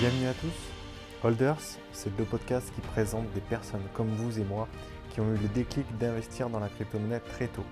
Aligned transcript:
Bienvenue 0.00 0.28
à 0.28 0.34
tous. 0.34 1.26
Holders, 1.26 1.58
c'est 1.92 2.16
le 2.16 2.24
podcast 2.24 2.72
qui 2.72 2.80
présente 2.80 3.28
des 3.32 3.40
personnes 3.40 3.82
comme 3.94 4.06
vous 4.06 4.38
et 4.38 4.44
moi 4.44 4.68
qui 5.10 5.20
ont 5.20 5.34
eu 5.34 5.36
le 5.36 5.48
déclic 5.48 5.84
d'investir 5.98 6.48
dans 6.50 6.60
la 6.60 6.68
crypto-monnaie 6.68 7.18
très 7.18 7.48
tôt. 7.48 7.64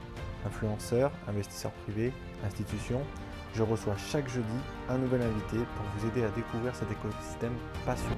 Influenceurs, 0.45 1.13
investisseurs 1.29 1.71
privés, 1.85 2.13
institutions, 2.45 3.03
je 3.55 3.63
reçois 3.63 3.95
chaque 3.97 4.29
jeudi 4.29 4.59
un 4.89 4.99
nouvel 4.99 5.23
invité 5.23 5.57
pour 5.57 5.87
vous 5.97 6.09
aider 6.09 6.25
à 6.25 6.31
découvrir 6.31 6.75
cet 6.75 6.91
écosystème 6.91 7.55
passionnant. 7.85 8.17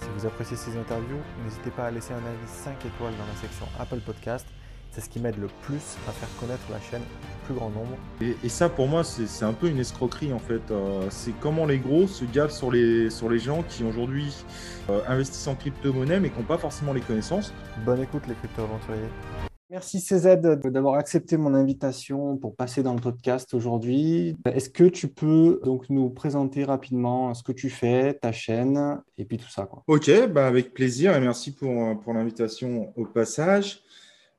Si 0.00 0.08
vous 0.16 0.26
appréciez 0.26 0.56
ces 0.56 0.76
interviews, 0.76 1.20
n'hésitez 1.44 1.70
pas 1.70 1.86
à 1.86 1.90
laisser 1.92 2.12
un 2.12 2.16
avis 2.16 2.48
5 2.48 2.74
étoiles 2.86 3.14
dans 3.16 3.26
la 3.26 3.40
section 3.40 3.66
Apple 3.78 4.00
Podcast. 4.00 4.48
C'est 4.92 5.02
ce 5.02 5.08
qui 5.08 5.20
m'aide 5.20 5.38
le 5.38 5.46
plus 5.62 5.96
à 6.08 6.10
faire 6.10 6.28
connaître 6.40 6.64
la 6.68 6.80
chaîne 6.80 7.02
au 7.02 7.46
plus 7.46 7.54
grand 7.54 7.70
nombre. 7.70 7.96
Et, 8.20 8.48
ça, 8.48 8.68
pour 8.68 8.88
moi, 8.88 9.04
c'est 9.04 9.44
un 9.44 9.52
peu 9.52 9.68
une 9.68 9.78
escroquerie 9.78 10.32
en 10.32 10.40
fait. 10.40 10.62
Euh, 10.72 11.06
c'est 11.10 11.32
comment 11.38 11.64
les 11.64 11.78
gros 11.78 12.08
se 12.08 12.24
gavent 12.24 12.50
sur 12.50 12.72
les, 12.72 13.08
sur 13.08 13.28
les 13.28 13.38
gens 13.38 13.62
qui 13.62 13.84
aujourd'hui 13.84 14.34
euh, 14.88 15.00
investissent 15.06 15.46
en 15.46 15.54
crypto-monnaie 15.54 16.18
mais 16.18 16.30
qui 16.30 16.38
n'ont 16.38 16.44
pas 16.44 16.58
forcément 16.58 16.92
les 16.92 17.02
connaissances. 17.02 17.52
Bonne 17.84 18.02
écoute, 18.02 18.22
les 18.26 18.34
crypto-aventuriers. 18.34 19.08
Merci 19.70 20.00
CZ 20.00 20.40
d'avoir 20.64 20.94
accepté 20.96 21.36
mon 21.36 21.54
invitation 21.54 22.36
pour 22.36 22.56
passer 22.56 22.82
dans 22.82 22.94
le 22.94 23.00
podcast 23.00 23.54
aujourd'hui. 23.54 24.36
Est-ce 24.44 24.68
que 24.68 24.82
tu 24.82 25.06
peux 25.06 25.60
donc 25.62 25.88
nous 25.90 26.10
présenter 26.10 26.64
rapidement 26.64 27.32
ce 27.34 27.44
que 27.44 27.52
tu 27.52 27.70
fais, 27.70 28.14
ta 28.14 28.32
chaîne 28.32 29.00
et 29.16 29.24
puis 29.24 29.36
tout 29.36 29.48
ça 29.48 29.66
quoi? 29.66 29.84
Ok, 29.86 30.10
bah 30.32 30.48
avec 30.48 30.74
plaisir 30.74 31.14
et 31.14 31.20
merci 31.20 31.54
pour, 31.54 32.00
pour 32.00 32.12
l'invitation 32.14 32.92
au 32.96 33.04
passage. 33.04 33.84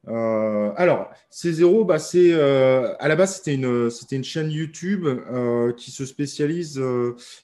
Euh, 0.07 0.71
alors, 0.77 1.11
C0, 1.31 1.85
bah, 1.85 1.97
euh, 2.15 2.95
à 2.99 3.07
la 3.07 3.15
base 3.15 3.35
c'était 3.35 3.53
une 3.53 3.89
une 4.11 4.23
chaîne 4.23 4.51
YouTube 4.51 5.05
euh, 5.05 5.73
qui 5.73 5.91
se 5.91 6.05
spécialise 6.05 6.81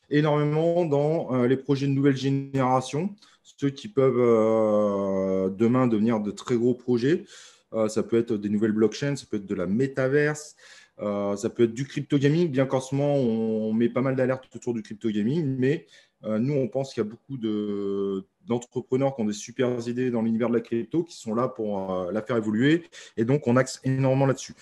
énormément 0.09 0.85
dans 0.85 1.43
les 1.43 1.57
projets 1.57 1.87
de 1.87 1.91
nouvelle 1.91 2.17
génération, 2.17 3.15
ceux 3.43 3.69
qui 3.69 3.87
peuvent 3.87 5.55
demain 5.55 5.87
devenir 5.87 6.19
de 6.19 6.31
très 6.31 6.55
gros 6.55 6.73
projets. 6.73 7.25
Ça 7.89 8.01
peut 8.03 8.17
être 8.17 8.33
des 8.33 8.49
nouvelles 8.49 8.71
blockchains, 8.71 9.15
ça 9.15 9.25
peut 9.29 9.37
être 9.37 9.45
de 9.45 9.55
la 9.55 9.67
métaverse, 9.67 10.55
ça 10.99 11.49
peut 11.55 11.63
être 11.63 11.73
du 11.73 11.85
crypto 11.85 12.17
gaming, 12.17 12.49
bien 12.49 12.65
qu'en 12.65 12.79
ce 12.79 12.95
moment, 12.95 13.15
on 13.15 13.73
met 13.73 13.89
pas 13.89 14.01
mal 14.01 14.15
d'alertes 14.15 14.47
autour 14.55 14.73
du 14.73 14.81
crypto 14.81 15.09
gaming, 15.09 15.45
mais 15.59 15.85
nous, 16.23 16.53
on 16.53 16.67
pense 16.67 16.93
qu'il 16.93 17.03
y 17.03 17.05
a 17.05 17.09
beaucoup 17.09 17.37
d'entrepreneurs 18.45 19.15
qui 19.15 19.21
ont 19.21 19.25
des 19.25 19.33
super 19.33 19.87
idées 19.87 20.11
dans 20.11 20.21
l'univers 20.21 20.49
de 20.49 20.55
la 20.55 20.61
crypto 20.61 21.03
qui 21.03 21.15
sont 21.15 21.35
là 21.35 21.47
pour 21.47 22.11
la 22.11 22.21
faire 22.21 22.37
évoluer. 22.37 22.83
Et 23.17 23.25
donc, 23.25 23.47
on 23.47 23.55
axe 23.55 23.79
énormément 23.83 24.25
là-dessus. 24.25 24.55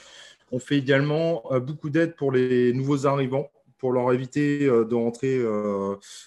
On 0.52 0.60
fait 0.60 0.78
également 0.78 1.44
beaucoup 1.62 1.90
d'aide 1.90 2.16
pour 2.16 2.32
les 2.32 2.74
nouveaux 2.74 3.08
arrivants 3.08 3.50
pour 3.78 3.92
leur 3.92 4.12
éviter 4.14 4.68
de 4.68 4.96
rentrer 4.96 5.42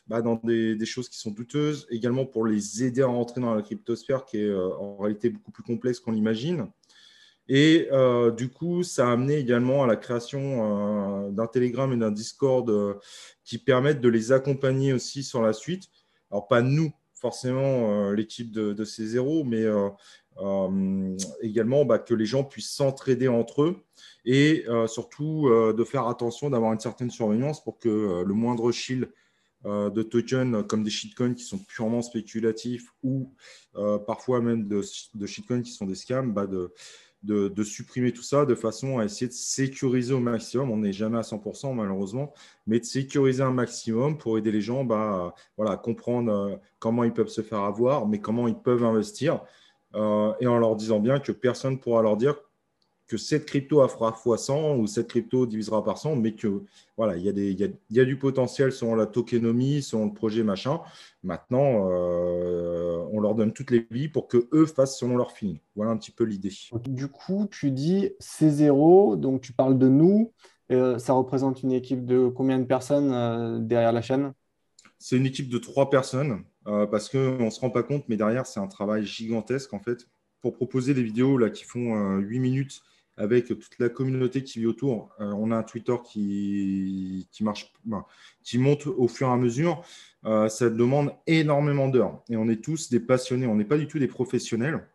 bah, 0.07 0.23
dans 0.23 0.37
des, 0.45 0.77
des, 0.77 0.87
choses 0.87 1.09
qui 1.09 1.19
sont 1.19 1.31
douteuses, 1.31 1.87
également 1.91 2.25
pour 2.25 2.47
les 2.47 2.85
aider 2.85 3.03
à 3.03 3.07
rentrer 3.07 3.41
dans 3.41 3.55
la 3.55 3.63
cryptosphère 3.63 4.25
qui 4.25 4.39
est 4.39 4.55
en 4.55 4.97
réalité 4.97 5.31
beaucoup 5.31 5.53
plus 5.53 5.63
complexe 5.63 6.01
qu'on 6.01 6.13
l'imagine. 6.13 6.69
Et 7.49 7.89
euh, 7.93 8.31
du 8.31 8.51
coup, 8.51 8.83
ça 8.83 9.09
a 9.09 9.13
amené 9.13 9.37
également 9.37 9.83
à 9.83 9.87
la 9.87 9.97
création 9.97 11.27
euh, 11.27 11.31
d'un 11.31 11.47
Telegram 11.47 11.91
et 11.93 11.97
d'un 11.97 12.11
Discord 12.11 12.69
euh, 12.69 12.95
qui 13.45 13.59
permettent 13.59 14.03
de 14.03 14.09
les 14.09 14.33
accompagner 14.33 14.93
aussi 14.93 15.23
sur 15.23 15.41
la 15.41 15.55
suite. 15.55 15.85
Alors, 16.31 16.47
pas 16.47 16.61
nous, 16.61 16.93
forcément, 17.15 18.13
l'équipe 18.13 18.53
de, 18.53 18.75
de 18.75 18.85
C0, 18.85 19.45
mais 19.45 19.65
également 21.41 21.85
bah, 21.85 21.99
que 21.99 22.15
les 22.15 22.27
gens 22.27 22.45
puissent 22.45 22.71
s'entraider 22.71 23.27
entre 23.27 23.63
eux 23.63 23.77
et 24.25 24.67
surtout 24.87 25.51
de 25.51 25.85
faire 25.85 26.07
attention 26.07 26.49
d'avoir 26.49 26.73
une 26.73 26.79
certaine 26.79 27.11
surveillance 27.11 27.65
pour 27.65 27.79
que 27.79 28.23
le 28.25 28.35
moindre 28.35 28.71
shield 28.71 29.11
de 29.65 30.03
tokens 30.03 30.65
comme 30.69 30.85
des 30.85 30.91
shitcoins 30.91 31.35
qui 31.35 31.43
sont 31.43 31.59
purement 31.59 32.03
spéculatifs 32.03 32.93
ou 33.03 33.33
parfois 34.07 34.41
même 34.41 34.69
de, 34.69 34.83
de 35.15 35.27
shitcoins 35.27 35.63
qui 35.63 35.73
sont 35.73 35.87
des 35.87 35.97
scams, 35.97 36.33
bah 36.33 36.47
de, 36.47 36.73
de, 37.23 37.63
supprimer 37.65 38.13
tout 38.13 38.23
ça 38.23 38.47
de 38.47 38.55
façon 38.55 38.99
à 38.99 39.05
essayer 39.05 39.27
de 39.27 39.33
sécuriser 39.33 40.15
au 40.15 40.21
maximum. 40.21 40.71
On 40.71 40.79
n'est 40.79 40.93
jamais 40.93 41.19
à 41.19 41.23
100% 41.23 41.75
malheureusement, 41.75 42.33
mais 42.67 42.81
de 42.81 42.85
sécuriser 42.85 43.43
un 43.43 43.51
maximum 43.51 44.19
pour 44.19 44.39
aider 44.39 44.53
les 44.53 44.61
gens 44.61 44.85
bah, 44.85 45.35
voilà, 45.57 45.73
à 45.73 45.77
comprendre 45.77 46.33
euh, 46.33 46.57
comment 46.79 47.05
ils 47.05 47.13
peuvent 47.13 47.29
se 47.29 47.43
faire 47.43 47.61
avoir, 47.61 48.07
mais 48.07 48.21
comment 48.21 48.49
ils 48.49 48.59
peuvent 48.59 48.85
investir. 48.85 49.43
Euh, 49.95 50.33
et 50.41 50.47
en 50.47 50.59
leur 50.59 50.77
disant 50.77 51.01
bien 51.01 51.19
que 51.19 51.33
personne 51.33 51.75
ne 51.75 51.79
pourra 51.79 52.03
leur 52.03 52.17
dire 52.17 52.37
que 53.09 53.17
cette 53.17 53.47
crypto 53.47 53.87
fera 53.89 54.11
x100 54.11 54.79
ou 54.79 54.87
cette 54.87 55.09
crypto 55.09 55.47
divisera 55.47 55.83
par 55.83 55.97
100, 55.97 56.17
mais 56.17 56.35
que 56.35 56.63
voilà, 56.99 57.17
il 57.17 57.25
y, 57.25 57.29
a 57.29 57.33
des, 57.33 57.53
il, 57.53 57.77
y 57.91 58.01
a, 58.01 58.05
du 58.05 58.19
potentiel 58.19 58.71
selon 58.71 58.95
la 58.95 59.07
tokenomie, 59.07 59.83
selon 59.83 60.07
le 60.07 60.13
projet 60.13 60.43
machin. 60.43 60.81
Maintenant, 61.23 61.89
euh, 61.91 63.03
on 63.11 63.21
leur 63.21 63.35
donne 63.35 63.53
toutes 63.53 63.71
les 63.71 63.81
billes 63.81 64.11
pour 64.11 64.29
que 64.29 64.49
eux 64.53 64.67
fassent 64.67 64.99
selon 64.99 65.17
leur 65.17 65.33
feeling. 65.33 65.59
Voilà 65.75 65.91
un 65.91 65.97
petit 65.97 66.11
peu 66.11 66.25
l'idée. 66.25 66.53
Du 66.85 67.09
coup, 67.09 67.49
tu 67.51 67.71
dis 67.71 68.11
C0, 68.21 69.19
donc 69.19 69.41
tu 69.41 69.55
parles 69.55 69.79
de 69.79 69.89
nous. 69.89 70.33
Euh, 70.71 70.99
ça 70.99 71.15
représente 71.15 71.63
une 71.63 71.73
équipe 71.73 72.05
de 72.05 72.29
combien 72.29 72.59
de 72.59 72.65
personnes 72.65 73.11
euh, 73.11 73.59
derrière 73.59 73.93
la 73.93 74.03
chaîne? 74.03 74.35
C'est 74.99 75.17
une 75.17 75.27
équipe 75.27 75.49
de 75.49 75.59
trois 75.59 75.89
personnes 75.89 76.43
parce 76.91 77.09
qu'on 77.09 77.45
ne 77.45 77.51
se 77.51 77.61
rend 77.61 77.71
pas 77.71 77.83
compte, 77.83 78.05
mais 78.09 78.19
derrière, 78.19 78.45
c'est 78.45 78.61
un 78.61 78.67
travail 78.67 79.07
gigantesque 79.07 79.73
en 79.73 79.79
fait. 79.79 80.07
Pour 80.43 80.55
proposer 80.55 80.93
des 80.93 81.03
vidéos 81.03 81.39
là, 81.39 81.49
qui 81.49 81.65
font 81.65 82.19
8 82.19 82.39
minutes 82.41 82.83
avec 83.19 83.47
toute 83.47 83.79
la 83.79 83.89
communauté 83.89 84.43
qui 84.45 84.61
vit 84.61 84.67
autour. 84.67 85.11
Euh, 85.21 85.33
on 85.37 85.51
a 85.51 85.57
un 85.57 85.63
Twitter 85.63 85.95
qui, 86.05 87.29
marche, 87.41 87.73
ben, 87.85 88.05
qui 88.43 88.59
monte 88.59 88.87
au 88.87 89.09
fur 89.09 89.29
et 89.29 89.33
à 89.33 89.37
mesure. 89.37 89.85
Euh, 90.25 90.49
ça 90.49 90.71
demande 90.71 91.13
énormément 91.27 91.89
d'heures. 91.89 92.23
Et 92.31 92.37
on 92.37 92.49
est 92.49 92.63
tous 92.63 92.91
des 92.91 93.01
passionnés. 93.01 93.47
On 93.47 93.57
n'est 93.57 93.65
pas 93.65 93.77
du 93.77 93.89
tout 93.89 93.99
des 93.99 94.09
professionnels. 94.09 94.87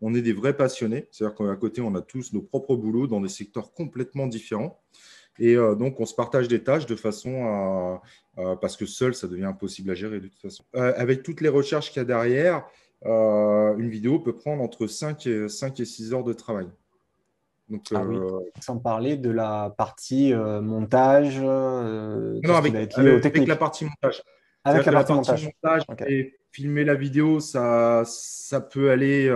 On 0.00 0.14
est 0.14 0.22
des 0.22 0.32
vrais 0.32 0.56
passionnés. 0.56 1.08
C'est-à-dire 1.10 1.36
qu'à 1.36 1.56
côté, 1.56 1.80
on 1.80 1.94
a 1.94 2.00
tous 2.00 2.32
nos 2.32 2.42
propres 2.42 2.74
boulots 2.74 3.06
dans 3.06 3.20
des 3.20 3.28
secteurs 3.28 3.72
complètement 3.72 4.26
différents. 4.26 4.80
Et 5.38 5.54
euh, 5.54 5.74
donc, 5.74 6.00
on 6.00 6.06
se 6.06 6.14
partage 6.14 6.48
des 6.48 6.64
tâches 6.64 6.86
de 6.86 6.96
façon 6.96 7.44
à. 7.44 8.02
parce 8.60 8.76
que 8.76 8.86
seul, 8.86 9.14
ça 9.14 9.28
devient 9.28 9.44
impossible 9.44 9.90
à 9.90 9.94
gérer 9.94 10.20
de 10.20 10.28
toute 10.28 10.40
façon. 10.40 10.64
avec 10.72 11.22
toutes 11.22 11.42
les 11.42 11.48
recherches 11.48 11.90
qu'il 11.90 12.00
y 12.00 12.02
a 12.02 12.04
derrière, 12.04 12.64
une 13.04 13.88
vidéo 13.88 14.20
peut 14.20 14.34
prendre 14.34 14.62
entre 14.62 14.86
5 14.86 15.26
et, 15.26 15.48
5 15.48 15.78
et 15.80 15.84
6 15.84 16.14
heures 16.14 16.24
de 16.24 16.32
travail. 16.32 16.68
Ah 17.94 18.02
euh, 18.02 18.40
Sans 18.60 18.78
parler 18.78 19.16
de 19.16 19.30
la 19.30 19.74
partie 19.76 20.32
euh, 20.32 20.60
montage. 20.60 21.38
Euh, 21.42 22.40
non, 22.42 22.54
avec, 22.54 22.72
la 22.72 23.56
partie 23.56 23.84
montage. 23.84 24.22
Avec 24.64 24.86
la, 24.86 24.92
partie 24.92 25.12
montage. 25.12 25.48
et 26.06 26.38
filmer 26.50 26.84
la 26.84 26.94
vidéo, 26.94 27.40
ça, 27.40 28.02
ça 28.06 28.60
peut 28.60 28.90
aller 28.90 29.28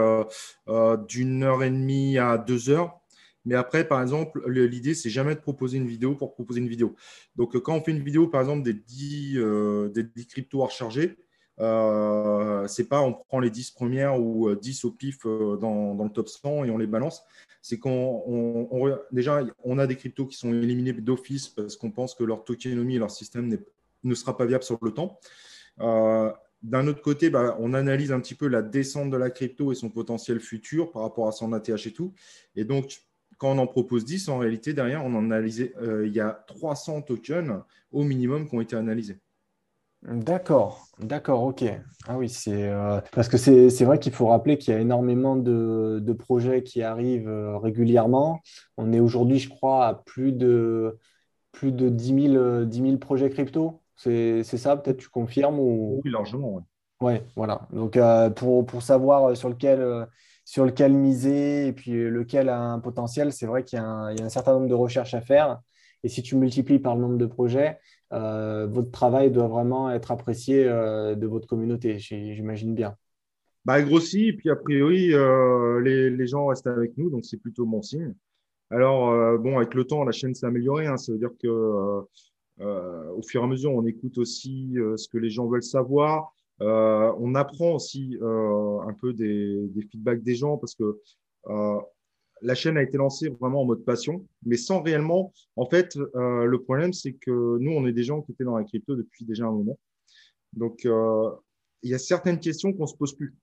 d'une 1.08 1.42
heure 1.42 1.62
et 1.62 1.70
demie 1.70 2.18
à 2.18 2.38
deux 2.38 2.70
heures. 2.70 2.98
Mais 3.44 3.56
après, 3.56 3.86
par 3.86 4.00
exemple, 4.00 4.48
l'idée, 4.48 4.94
c'est 4.94 5.10
jamais 5.10 5.34
de 5.34 5.40
proposer 5.40 5.76
une 5.76 5.88
vidéo 5.88 6.14
pour 6.14 6.32
proposer 6.32 6.60
une 6.60 6.68
vidéo. 6.68 6.94
Donc, 7.34 7.58
quand 7.58 7.74
on 7.74 7.82
fait 7.82 7.90
une 7.90 8.02
vidéo, 8.02 8.28
par 8.28 8.40
exemple, 8.40 8.62
des 8.62 8.72
10, 8.74 9.38
des 9.92 10.04
10 10.04 10.26
cryptos 10.26 10.62
à 10.62 10.66
recharger, 10.66 11.16
euh, 11.60 12.66
c'est 12.66 12.88
pas 12.88 13.02
on 13.02 13.12
prend 13.12 13.40
les 13.40 13.50
10 13.50 13.72
premières 13.72 14.20
ou 14.20 14.54
10 14.54 14.84
au 14.84 14.90
pif 14.90 15.24
dans, 15.24 15.94
dans, 15.94 16.04
le 16.04 16.10
top 16.10 16.28
100 16.28 16.64
et 16.64 16.70
on 16.70 16.78
les 16.78 16.86
balance 16.86 17.22
c'est 17.60 17.78
qu'on 17.78 18.98
déjà 19.12 19.44
on 19.62 19.78
a 19.78 19.86
des 19.86 19.96
cryptos 19.96 20.26
qui 20.26 20.36
sont 20.36 20.52
éliminés 20.52 20.92
d'office 20.92 21.48
parce 21.48 21.76
qu'on 21.76 21.90
pense 21.90 22.14
que 22.14 22.24
leur 22.24 22.44
tokenomie 22.44 22.96
et 22.96 22.98
leur 22.98 23.10
système 23.10 23.56
ne 24.02 24.14
sera 24.14 24.36
pas 24.36 24.46
viable 24.46 24.64
sur 24.64 24.78
le 24.82 24.90
temps. 24.92 25.18
Euh, 25.80 26.30
d'un 26.62 26.86
autre 26.86 27.02
côté, 27.02 27.30
bah, 27.30 27.56
on 27.58 27.74
analyse 27.74 28.12
un 28.12 28.20
petit 28.20 28.34
peu 28.34 28.46
la 28.46 28.62
descente 28.62 29.10
de 29.10 29.16
la 29.16 29.30
crypto 29.30 29.72
et 29.72 29.74
son 29.74 29.90
potentiel 29.90 30.40
futur 30.40 30.92
par 30.92 31.02
rapport 31.02 31.28
à 31.28 31.32
son 31.32 31.52
ATH 31.52 31.86
et 31.86 31.92
tout. 31.92 32.14
Et 32.54 32.64
donc, 32.64 33.00
quand 33.38 33.50
on 33.52 33.58
en 33.58 33.66
propose 33.66 34.04
10, 34.04 34.28
en 34.28 34.38
réalité, 34.38 34.72
derrière, 34.72 35.04
on 35.04 35.14
en 35.14 35.30
euh, 35.30 36.06
il 36.06 36.12
y 36.12 36.20
a 36.20 36.44
300 36.46 37.02
tokens 37.02 37.62
au 37.90 38.04
minimum 38.04 38.48
qui 38.48 38.54
ont 38.54 38.60
été 38.60 38.76
analysés. 38.76 39.18
D'accord, 40.02 40.88
d'accord, 40.98 41.44
ok. 41.44 41.64
Ah 42.08 42.18
oui, 42.18 42.28
c'est 42.28 42.68
euh, 42.68 43.00
parce 43.12 43.28
que 43.28 43.36
c'est 43.36 43.84
vrai 43.84 44.00
qu'il 44.00 44.12
faut 44.12 44.26
rappeler 44.26 44.58
qu'il 44.58 44.74
y 44.74 44.76
a 44.76 44.80
énormément 44.80 45.36
de, 45.36 46.12
projets 46.18 46.64
qui 46.64 46.82
arrivent 46.82 47.28
euh, 47.28 47.56
régulièrement. 47.56 48.40
On 48.76 48.92
est 48.92 48.98
aujourd'hui, 48.98 49.38
je 49.38 49.48
crois, 49.48 49.86
à 49.86 49.94
plus 49.94 50.32
de, 50.32 50.98
plus 51.52 51.70
de 51.70 51.88
10 51.88 52.72
000, 52.80 52.96
projets 52.98 53.30
crypto. 53.30 53.80
C'est 53.94 54.42
ça, 54.42 54.76
peut-être 54.76 54.98
tu 54.98 55.08
confirmes 55.08 55.60
ou... 55.60 56.00
Oui, 56.04 56.10
largement, 56.10 56.54
oui. 56.54 56.62
Oui, 57.00 57.14
voilà. 57.36 57.68
Donc, 57.72 57.96
euh, 57.96 58.28
pour, 58.30 58.82
savoir 58.82 59.36
sur 59.36 59.48
lequel, 59.48 60.08
sur 60.44 60.64
lequel 60.64 60.92
miser 60.92 61.68
et 61.68 61.72
puis 61.72 61.92
lequel 61.92 62.48
a 62.48 62.58
un 62.58 62.80
potentiel, 62.80 63.32
c'est 63.32 63.46
vrai 63.46 63.62
qu'il 63.62 63.78
y, 63.78 63.82
a 63.82 63.86
un 63.86 64.28
certain 64.28 64.54
nombre 64.54 64.68
de 64.68 64.74
recherches 64.74 65.14
à 65.14 65.20
faire. 65.20 65.60
Et 66.02 66.08
si 66.08 66.22
tu 66.22 66.34
multiplies 66.34 66.80
par 66.80 66.96
le 66.96 67.02
nombre 67.02 67.18
de 67.18 67.26
projets, 67.26 67.78
euh, 68.12 68.66
votre 68.66 68.90
travail 68.90 69.30
doit 69.30 69.48
vraiment 69.48 69.90
être 69.90 70.10
apprécié 70.10 70.66
euh, 70.66 71.14
de 71.14 71.26
votre 71.26 71.46
communauté, 71.46 71.98
j'imagine 71.98 72.74
bien. 72.74 72.96
Bah, 73.64 73.80
grossit, 73.80 74.28
et 74.28 74.32
puis 74.32 74.50
a 74.50 74.56
priori, 74.56 75.14
euh, 75.14 75.80
les, 75.80 76.26
gens 76.26 76.46
restent 76.46 76.66
avec 76.66 76.96
nous, 76.98 77.10
donc 77.10 77.24
c'est 77.24 77.38
plutôt 77.38 77.64
bon 77.64 77.80
signe. 77.80 78.14
Alors, 78.70 79.38
bon, 79.38 79.58
avec 79.58 79.74
le 79.74 79.84
temps, 79.84 80.02
la 80.02 80.12
chaîne 80.12 80.34
s'est 80.34 80.46
améliorée. 80.46 80.86
Hein, 80.86 80.96
ça 80.96 81.12
veut 81.12 81.18
dire 81.18 81.32
que 81.40 81.46
au 82.58 83.22
fur 83.22 83.42
et 83.42 83.44
à 83.44 83.46
mesure, 83.46 83.72
on 83.72 83.84
écoute 83.86 84.16
aussi 84.16 84.74
ce 84.96 85.08
que 85.08 85.18
les 85.18 85.28
gens 85.28 85.46
veulent 85.46 85.62
savoir. 85.62 86.34
on 86.60 87.34
apprend 87.34 87.74
aussi 87.74 88.18
un 88.22 88.94
peu 88.98 89.12
des, 89.12 89.68
feedbacks 89.90 90.22
des 90.22 90.34
gens 90.34 90.56
parce 90.56 90.74
que 90.74 90.98
la 92.42 92.54
chaîne 92.54 92.76
a 92.76 92.82
été 92.82 92.98
lancée 92.98 93.28
vraiment 93.28 93.62
en 93.62 93.64
mode 93.64 93.84
passion, 93.84 94.26
mais 94.44 94.56
sans 94.56 94.82
réellement. 94.82 95.32
En 95.56 95.66
fait, 95.66 95.96
euh, 95.96 96.44
le 96.44 96.62
problème, 96.62 96.92
c'est 96.92 97.12
que 97.12 97.58
nous, 97.58 97.70
on 97.70 97.86
est 97.86 97.92
des 97.92 98.02
gens 98.02 98.20
qui 98.20 98.32
étaient 98.32 98.44
dans 98.44 98.56
la 98.56 98.64
crypto 98.64 98.96
depuis 98.96 99.24
déjà 99.24 99.46
un 99.46 99.52
moment. 99.52 99.78
Donc, 100.52 100.84
euh, 100.84 101.30
il 101.82 101.90
y 101.90 101.94
a 101.94 101.98
certaines 101.98 102.40
questions 102.40 102.72
qu'on 102.72 102.86
se 102.86 102.96
pose 102.96 103.16
plus. 103.16 103.34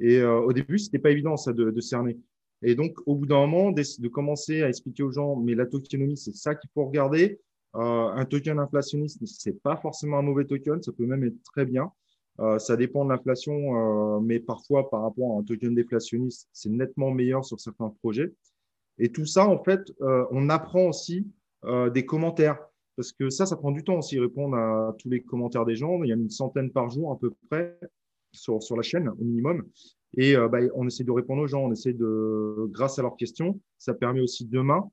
Et 0.00 0.18
euh, 0.18 0.40
au 0.40 0.52
début, 0.52 0.78
c'était 0.78 0.98
pas 0.98 1.10
évident 1.10 1.36
ça 1.36 1.52
de, 1.52 1.80
cerner. 1.80 2.18
Et 2.62 2.74
donc, 2.74 2.96
au 3.06 3.14
bout 3.14 3.26
d'un 3.26 3.46
moment, 3.46 3.70
de, 3.72 4.08
commencer 4.08 4.62
à 4.62 4.68
expliquer 4.68 5.02
aux 5.02 5.12
gens, 5.12 5.36
mais 5.36 5.54
la 5.54 5.66
tokenomie, 5.66 6.16
c'est 6.16 6.34
ça 6.34 6.54
qu'il 6.54 6.70
faut 6.74 6.86
regarder. 6.86 7.38
un 7.74 8.24
token 8.24 8.58
inflationniste, 8.58 9.20
c'est 9.26 9.60
pas 9.62 9.76
forcément 9.76 10.18
un 10.18 10.22
mauvais 10.22 10.46
token, 10.46 10.82
ça 10.82 10.92
peut 10.92 11.04
même 11.04 11.24
être 11.24 11.42
très 11.44 11.66
bien. 11.66 11.92
ça 12.58 12.76
dépend 12.76 13.04
de 13.04 13.10
l'inflation, 13.10 14.20
mais 14.20 14.40
parfois 14.40 14.88
par 14.88 15.02
rapport 15.02 15.36
à 15.36 15.40
un 15.40 15.42
token 15.42 15.74
déflationniste, 15.74 16.48
c'est 16.52 16.70
nettement 16.70 17.10
meilleur 17.10 17.44
sur 17.44 17.60
certains 17.60 17.90
projets. 18.00 18.32
Et 18.98 19.10
tout 19.10 19.26
ça, 19.26 19.46
en 19.46 19.62
fait, 19.62 19.92
euh, 20.00 20.24
on 20.30 20.48
apprend 20.48 20.88
aussi 20.88 21.26
euh, 21.64 21.90
des 21.90 22.06
commentaires. 22.06 22.58
Parce 22.96 23.12
que 23.12 23.28
ça, 23.28 23.44
ça 23.44 23.56
prend 23.56 23.72
du 23.72 23.84
temps 23.84 23.98
aussi, 23.98 24.18
répondre 24.18 24.56
à 24.56 24.96
tous 24.98 25.10
les 25.10 25.20
commentaires 25.20 25.66
des 25.66 25.76
gens. 25.76 26.02
Il 26.02 26.08
y 26.08 26.12
a 26.12 26.16
une 26.16 26.30
centaine 26.30 26.70
par 26.70 26.88
jour 26.88 27.12
à 27.12 27.18
peu 27.18 27.30
près 27.50 27.78
sur, 28.32 28.62
sur 28.62 28.74
la 28.74 28.82
chaîne, 28.82 29.08
au 29.08 29.22
minimum. 29.22 29.64
Et 30.16 30.34
euh, 30.34 30.48
bah, 30.48 30.60
on 30.74 30.86
essaie 30.86 31.04
de 31.04 31.10
répondre 31.10 31.42
aux 31.42 31.46
gens, 31.46 31.64
on 31.64 31.72
essaie 31.72 31.92
de, 31.92 32.66
grâce 32.70 32.98
à 32.98 33.02
leurs 33.02 33.16
questions, 33.16 33.60
ça 33.78 33.92
permet 33.92 34.20
aussi 34.20 34.46
demain 34.46 34.88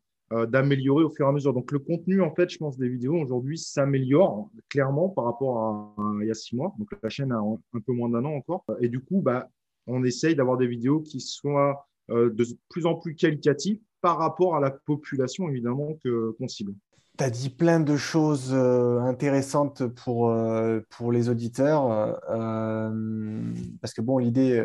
d'améliorer 0.47 1.03
au 1.03 1.11
fur 1.11 1.27
et 1.27 1.29
à 1.29 1.31
mesure. 1.31 1.53
Donc 1.53 1.71
le 1.71 1.77
contenu, 1.77 2.19
en 2.19 2.33
fait, 2.33 2.49
je 2.49 2.57
pense, 2.57 2.75
des 2.75 2.89
vidéos 2.89 3.21
aujourd'hui 3.21 3.55
s'améliore 3.55 4.49
clairement 4.67 5.07
par 5.07 5.25
rapport 5.25 5.59
à, 5.59 5.93
il 6.21 6.27
y 6.27 6.31
a 6.31 6.33
six 6.33 6.55
mois. 6.55 6.73
Donc 6.79 6.89
la 7.03 7.09
chaîne 7.09 7.31
a 7.31 7.37
un 7.37 7.79
peu 7.85 7.93
moins 7.93 8.09
d'un 8.09 8.25
an 8.25 8.33
encore. 8.33 8.65
Et 8.81 8.89
du 8.89 8.99
coup, 8.99 9.21
bah, 9.21 9.47
on 9.85 10.03
essaye 10.03 10.35
d'avoir 10.35 10.57
des 10.57 10.65
vidéos 10.65 11.01
qui 11.01 11.19
soient 11.19 11.87
de 12.09 12.45
plus 12.67 12.87
en 12.87 12.95
plus 12.95 13.13
qualitatives 13.13 13.79
par 14.03 14.17
rapport 14.17 14.57
à 14.57 14.59
la 14.59 14.69
population, 14.69 15.47
évidemment, 15.47 15.97
qu'on 16.03 16.47
cible. 16.49 16.73
Tu 17.17 17.23
as 17.23 17.29
dit 17.29 17.49
plein 17.49 17.79
de 17.79 17.95
choses 17.95 18.49
euh, 18.51 18.99
intéressantes 18.99 19.87
pour, 19.87 20.29
euh, 20.29 20.81
pour 20.89 21.13
les 21.13 21.29
auditeurs. 21.29 22.19
Euh, 22.29 23.53
parce 23.81 23.93
que, 23.93 24.01
bon, 24.01 24.17
l'idée 24.17 24.61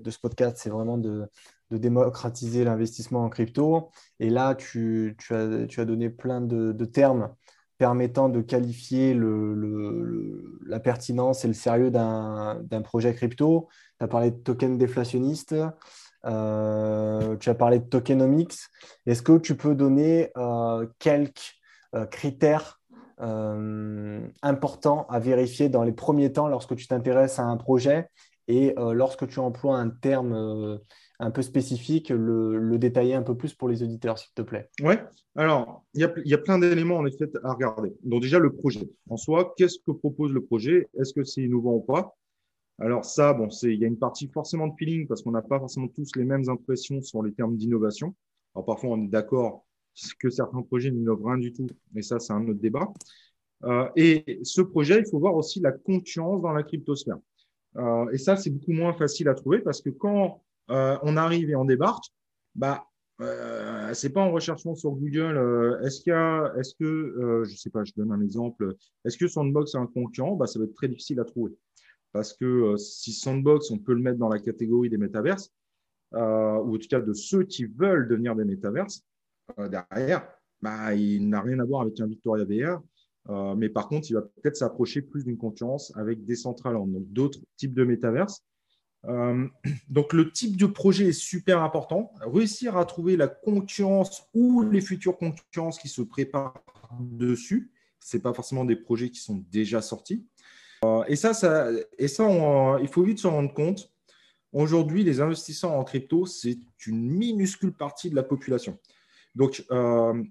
de 0.00 0.10
ce 0.10 0.18
podcast, 0.18 0.56
c'est 0.58 0.70
vraiment 0.70 0.96
de, 0.96 1.28
démocratiser 1.70 2.64
l'investissement 2.64 3.22
en 3.22 3.28
crypto. 3.28 3.90
Et 4.18 4.30
là, 4.30 4.54
tu, 4.54 5.14
as, 5.28 5.66
tu 5.66 5.80
as, 5.80 5.84
donné 5.84 6.08
plein 6.08 6.40
de, 6.40 6.84
termes 6.86 7.34
permettant 7.76 8.30
de 8.30 8.40
qualifier 8.40 9.12
le, 9.12 10.58
la 10.64 10.80
pertinence 10.80 11.44
et 11.44 11.48
le 11.48 11.54
sérieux 11.54 11.90
d'un 11.90 12.82
projet 12.82 13.14
crypto. 13.14 13.68
Tu 13.98 14.04
as 14.04 14.08
parlé 14.08 14.30
de 14.30 14.36
token 14.36 14.78
déflationniste. 14.78 15.54
Euh, 16.26 17.36
tu 17.36 17.48
as 17.50 17.54
parlé 17.54 17.78
de 17.78 17.84
tokenomics. 17.84 18.58
Est-ce 19.06 19.22
que 19.22 19.38
tu 19.38 19.56
peux 19.56 19.74
donner 19.74 20.30
euh, 20.36 20.86
quelques 20.98 21.54
euh, 21.94 22.06
critères 22.06 22.76
importants 24.42 25.06
à 25.10 25.18
vérifier 25.18 25.68
dans 25.68 25.82
les 25.82 25.92
premiers 25.92 26.32
temps 26.32 26.48
lorsque 26.48 26.74
tu 26.74 26.86
t'intéresses 26.86 27.38
à 27.38 27.42
un 27.42 27.58
projet 27.58 28.08
et 28.48 28.74
lorsque 28.78 29.28
tu 29.28 29.40
emploies 29.40 29.76
un 29.76 29.90
terme 29.90 30.80
un 31.18 31.30
peu 31.30 31.42
spécifique, 31.42 32.08
le, 32.08 32.78
détailler 32.78 33.14
un 33.14 33.22
peu 33.22 33.36
plus 33.36 33.52
pour 33.52 33.68
les 33.68 33.82
auditeurs, 33.82 34.16
s'il 34.16 34.32
te 34.32 34.40
plaît? 34.40 34.70
Oui, 34.82 34.94
alors, 35.36 35.84
il 35.92 36.00
y, 36.00 36.28
y 36.30 36.32
a, 36.32 36.38
plein 36.38 36.58
d'éléments 36.58 36.96
en 36.96 37.04
effet 37.04 37.28
à 37.44 37.52
regarder. 37.52 37.92
Donc 38.04 38.22
déjà, 38.22 38.38
le 38.38 38.54
projet. 38.54 38.88
En 39.10 39.18
soi, 39.18 39.52
qu'est-ce 39.58 39.76
que 39.86 39.92
propose 39.92 40.32
le 40.32 40.42
projet? 40.42 40.88
Est-ce 40.98 41.12
que 41.12 41.22
c'est 41.22 41.42
innovant 41.42 41.74
ou 41.74 41.80
pas? 41.80 42.16
Alors 42.80 43.04
ça, 43.04 43.32
bon, 43.34 43.50
c'est, 43.50 43.72
il 43.72 43.80
y 43.80 43.84
a 43.84 43.88
une 43.88 43.98
partie 43.98 44.28
forcément 44.28 44.66
de 44.68 44.74
feeling 44.76 45.06
parce 45.06 45.22
qu'on 45.22 45.32
n'a 45.32 45.42
pas 45.42 45.58
forcément 45.58 45.88
tous 45.88 46.10
les 46.16 46.24
mêmes 46.24 46.48
impressions 46.48 47.02
sur 47.02 47.22
les 47.22 47.32
termes 47.32 47.56
d'innovation. 47.56 48.14
Alors 48.54 48.64
parfois, 48.64 48.90
on 48.90 49.04
est 49.04 49.08
d'accord 49.08 49.64
que 50.18 50.30
certains 50.30 50.62
projets 50.62 50.90
n'innovent 50.90 51.24
rien 51.24 51.38
du 51.38 51.52
tout, 51.52 51.66
mais 51.92 52.02
ça, 52.02 52.18
c'est 52.18 52.32
un 52.32 52.46
autre 52.48 52.60
débat. 52.60 52.88
Euh, 53.64 53.88
et 53.96 54.40
ce 54.42 54.62
projet, 54.62 55.00
il 55.00 55.10
faut 55.10 55.18
voir 55.18 55.34
aussi 55.34 55.60
la 55.60 55.72
concurrence 55.72 56.40
dans 56.40 56.52
la 56.52 56.62
cryptosphère. 56.62 57.18
Euh, 57.76 58.08
et 58.10 58.18
ça, 58.18 58.36
c'est 58.36 58.50
beaucoup 58.50 58.72
moins 58.72 58.94
facile 58.94 59.28
à 59.28 59.34
trouver 59.34 59.58
parce 59.58 59.82
que 59.82 59.90
quand 59.90 60.42
euh, 60.70 60.96
on 61.02 61.16
arrive 61.16 61.50
et 61.50 61.56
on 61.56 61.66
débarque, 61.66 62.04
bah, 62.54 62.86
euh, 63.20 63.92
c'est 63.92 64.10
pas 64.10 64.22
en 64.22 64.32
recherchant 64.32 64.74
sur 64.74 64.92
Google. 64.92 65.78
Est-ce 65.84 66.00
qu'il 66.00 66.12
y 66.12 66.16
a, 66.16 66.52
est-ce 66.58 66.74
que, 66.74 66.84
euh, 66.84 67.44
je 67.44 67.54
sais 67.56 67.70
pas, 67.70 67.84
je 67.84 67.92
donne 67.94 68.12
un 68.12 68.22
exemple. 68.22 68.74
Est-ce 69.04 69.18
que 69.18 69.28
Sandbox 69.28 69.74
est 69.74 69.78
un 69.78 69.86
concurrent? 69.86 70.36
Bah, 70.36 70.46
ça 70.46 70.58
va 70.58 70.64
être 70.64 70.74
très 70.74 70.88
difficile 70.88 71.20
à 71.20 71.24
trouver 71.24 71.52
parce 72.12 72.32
que 72.32 72.44
euh, 72.44 72.76
si 72.76 73.12
Sandbox, 73.12 73.70
on 73.70 73.78
peut 73.78 73.94
le 73.94 74.00
mettre 74.00 74.18
dans 74.18 74.28
la 74.28 74.38
catégorie 74.38 74.90
des 74.90 74.98
métaverses, 74.98 75.52
euh, 76.14 76.58
ou 76.58 76.74
en 76.74 76.78
tout 76.78 76.88
cas 76.88 77.00
de 77.00 77.12
ceux 77.12 77.44
qui 77.44 77.64
veulent 77.64 78.08
devenir 78.08 78.34
des 78.34 78.44
métaverses, 78.44 79.02
euh, 79.58 79.68
derrière, 79.68 80.28
bah, 80.60 80.94
il 80.94 81.28
n'a 81.28 81.40
rien 81.40 81.58
à 81.60 81.64
voir 81.64 81.82
avec 81.82 81.98
un 82.00 82.06
Victoria 82.06 82.44
VR. 82.44 82.82
mais 83.56 83.68
par 83.68 83.88
contre, 83.88 84.10
il 84.10 84.14
va 84.14 84.22
peut-être 84.22 84.56
s'approcher 84.56 85.02
plus 85.02 85.24
d'une 85.24 85.38
concurrence 85.38 85.92
avec 85.96 86.24
Decentraland, 86.24 86.86
donc 86.86 87.10
d'autres 87.12 87.40
types 87.56 87.74
de 87.74 87.84
métaverses. 87.84 88.44
donc 89.88 90.12
le 90.12 90.30
type 90.30 90.58
de 90.58 90.66
projet 90.66 91.08
est 91.08 91.12
super 91.12 91.62
important. 91.62 92.12
Réussir 92.20 92.76
à 92.76 92.84
trouver 92.84 93.16
la 93.16 93.28
concurrence 93.28 94.28
ou 94.34 94.62
les 94.62 94.82
futures 94.82 95.16
concurrences 95.16 95.78
qui 95.78 95.88
se 95.88 96.02
préparent 96.02 96.62
dessus. 97.00 97.72
Ce 98.00 98.18
pas 98.18 98.34
forcément 98.34 98.64
des 98.64 98.76
projets 98.76 99.10
qui 99.10 99.20
sont 99.20 99.42
déjà 99.50 99.80
sortis. 99.80 100.26
Euh, 100.84 101.04
et 101.08 101.16
ça, 101.16 101.34
ça, 101.34 101.68
et 101.98 102.08
ça 102.08 102.26
il 102.80 102.88
faut 102.88 103.02
vite 103.02 103.18
se 103.18 103.26
rendre 103.26 103.52
compte. 103.52 103.90
Aujourd'hui, 104.52 105.04
les 105.04 105.20
investisseurs 105.20 105.72
en 105.72 105.84
crypto, 105.84 106.26
c'est 106.26 106.58
une 106.86 107.08
minuscule 107.10 107.72
partie 107.72 108.10
de 108.10 108.16
la 108.16 108.22
population. 108.22 108.78
Donc, 109.34 109.64
euh, 109.70 110.22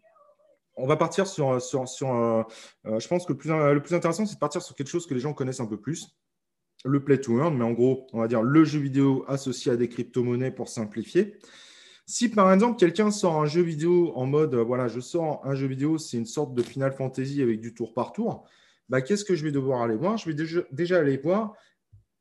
on 0.76 0.88
va 0.88 0.98
partir 0.98 1.28
sur. 1.28 1.62
sur, 1.62 1.88
sur 1.88 2.14
euh, 2.14 2.44
je 2.86 3.08
pense 3.08 3.26
que 3.26 3.34
le 3.34 3.38
plus, 3.38 3.50
le 3.50 3.82
plus 3.82 3.96
intéressant, 3.96 4.26
c'est 4.26 4.36
de 4.36 4.40
partir 4.40 4.62
sur 4.62 4.76
quelque 4.76 4.90
chose 4.90 5.08
que 5.08 5.14
les 5.14 5.20
gens 5.20 5.34
connaissent 5.34 5.62
un 5.62 5.68
peu 5.68 5.80
plus 5.80 6.18
le 6.86 7.04
play 7.04 7.20
to 7.20 7.38
earn, 7.40 7.58
mais 7.58 7.66
en 7.66 7.72
gros, 7.72 8.08
on 8.14 8.20
va 8.20 8.28
dire 8.28 8.42
le 8.42 8.64
jeu 8.64 8.80
vidéo 8.80 9.26
associé 9.28 9.72
à 9.72 9.76
des 9.76 9.90
crypto-monnaies 9.90 10.52
pour 10.52 10.70
simplifier. 10.70 11.38
Si 12.06 12.30
par 12.30 12.52
exemple 12.52 12.80
quelqu'un 12.80 13.12
sort 13.12 13.36
un 13.36 13.46
jeu 13.46 13.62
vidéo 13.62 14.14
en 14.16 14.26
mode, 14.26 14.56
voilà, 14.56 14.88
je 14.88 15.00
sors 15.00 15.46
un 15.46 15.56
jeu 15.56 15.68
vidéo, 15.68 15.98
c'est 15.98 16.18
une 16.18 16.26
sorte 16.26 16.54
de 16.54 16.64
Final 16.64 16.94
Fantasy 16.94 17.42
avec 17.42 17.60
du 17.60 17.74
tour 17.74 17.94
par 17.94 18.14
tour, 18.14 18.46
bah, 18.90 19.02
qu'est-ce 19.02 19.24
que 19.24 19.36
je 19.36 19.44
vais 19.44 19.52
devoir 19.52 19.82
aller 19.82 19.96
voir? 19.96 20.18
Je 20.18 20.30
vais 20.30 20.36
déjà, 20.72 20.98
aller 20.98 21.18
voir 21.18 21.56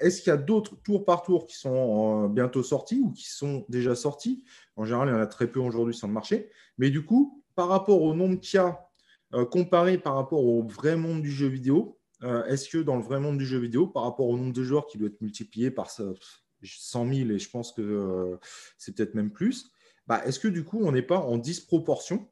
est-ce 0.00 0.22
qu'il 0.22 0.30
y 0.30 0.34
a 0.34 0.36
d'autres 0.36 0.76
tours 0.82 1.04
par 1.04 1.22
tour 1.22 1.46
qui 1.46 1.56
sont 1.56 2.24
euh, 2.24 2.28
bientôt 2.28 2.62
sortis 2.62 3.00
ou 3.00 3.10
qui 3.10 3.28
sont 3.28 3.64
déjà 3.68 3.94
sortis? 3.94 4.44
En 4.76 4.84
général, 4.84 5.08
il 5.08 5.12
y 5.12 5.14
en 5.14 5.20
a 5.20 5.26
très 5.26 5.50
peu 5.50 5.58
aujourd'hui 5.60 5.94
sur 5.94 6.06
le 6.06 6.12
marché. 6.12 6.50
Mais 6.78 6.90
du 6.90 7.04
coup, 7.04 7.42
par 7.56 7.68
rapport 7.68 8.02
au 8.02 8.14
nombre 8.14 8.38
qu'il 8.38 8.58
y 8.58 8.60
a, 8.60 8.88
euh, 9.34 9.44
comparé 9.44 9.98
par 9.98 10.14
rapport 10.14 10.44
au 10.44 10.62
vrai 10.62 10.96
monde 10.96 11.20
du 11.22 11.30
jeu 11.30 11.48
vidéo, 11.48 11.98
euh, 12.22 12.44
est-ce 12.44 12.68
que 12.68 12.78
dans 12.78 12.96
le 12.96 13.02
vrai 13.02 13.18
monde 13.18 13.38
du 13.38 13.46
jeu 13.46 13.58
vidéo, 13.58 13.88
par 13.88 14.04
rapport 14.04 14.28
au 14.28 14.36
nombre 14.36 14.52
de 14.52 14.62
joueurs 14.62 14.86
qui 14.86 14.98
doit 14.98 15.08
être 15.08 15.20
multiplié 15.20 15.70
par 15.70 15.90
100 15.90 16.14
000, 16.62 17.30
et 17.30 17.38
je 17.38 17.50
pense 17.50 17.72
que 17.72 18.38
c'est 18.76 18.94
peut-être 18.94 19.14
même 19.14 19.30
plus, 19.30 19.70
bah, 20.06 20.22
est-ce 20.24 20.38
que 20.38 20.48
du 20.48 20.64
coup, 20.64 20.80
on 20.82 20.92
n'est 20.92 21.02
pas 21.02 21.18
en 21.18 21.38
disproportion 21.38 22.28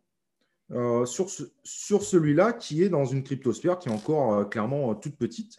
euh, 0.73 1.07
sur, 1.07 1.29
sur 1.63 2.03
celui-là 2.03 2.53
qui 2.53 2.83
est 2.83 2.89
dans 2.89 3.05
une 3.05 3.23
cryptosphère 3.23 3.79
qui 3.79 3.89
est 3.89 3.93
encore 3.93 4.35
euh, 4.35 4.45
clairement 4.45 4.91
euh, 4.91 4.95
toute 4.95 5.17
petite. 5.17 5.59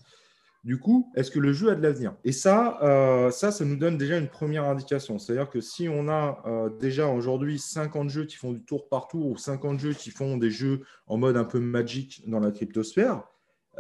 Du 0.65 0.79
coup, 0.79 1.13
est-ce 1.15 1.31
que 1.31 1.39
le 1.39 1.53
jeu 1.53 1.69
a 1.69 1.75
de 1.75 1.81
l'avenir? 1.81 2.13
Et 2.25 2.33
ça, 2.33 3.29
ça, 3.31 3.51
ça 3.51 3.63
nous 3.63 3.77
donne 3.77 3.97
déjà 3.97 4.17
une 4.17 4.27
première 4.27 4.65
indication. 4.65 5.17
C'est-à-dire 5.17 5.49
que 5.49 5.61
si 5.61 5.87
on 5.87 6.09
a 6.09 6.43
déjà 6.81 7.07
aujourd'hui 7.07 7.57
50 7.57 8.09
jeux 8.09 8.25
qui 8.25 8.35
font 8.35 8.51
du 8.51 8.61
tour 8.63 8.89
par 8.89 9.07
tour 9.07 9.27
ou 9.27 9.37
50 9.37 9.79
jeux 9.79 9.93
qui 9.93 10.09
font 10.09 10.35
des 10.35 10.51
jeux 10.51 10.81
en 11.05 11.17
mode 11.17 11.37
un 11.37 11.45
peu 11.45 11.61
magique 11.61 12.23
dans 12.27 12.41
la 12.41 12.51
cryptosphère, 12.51 13.23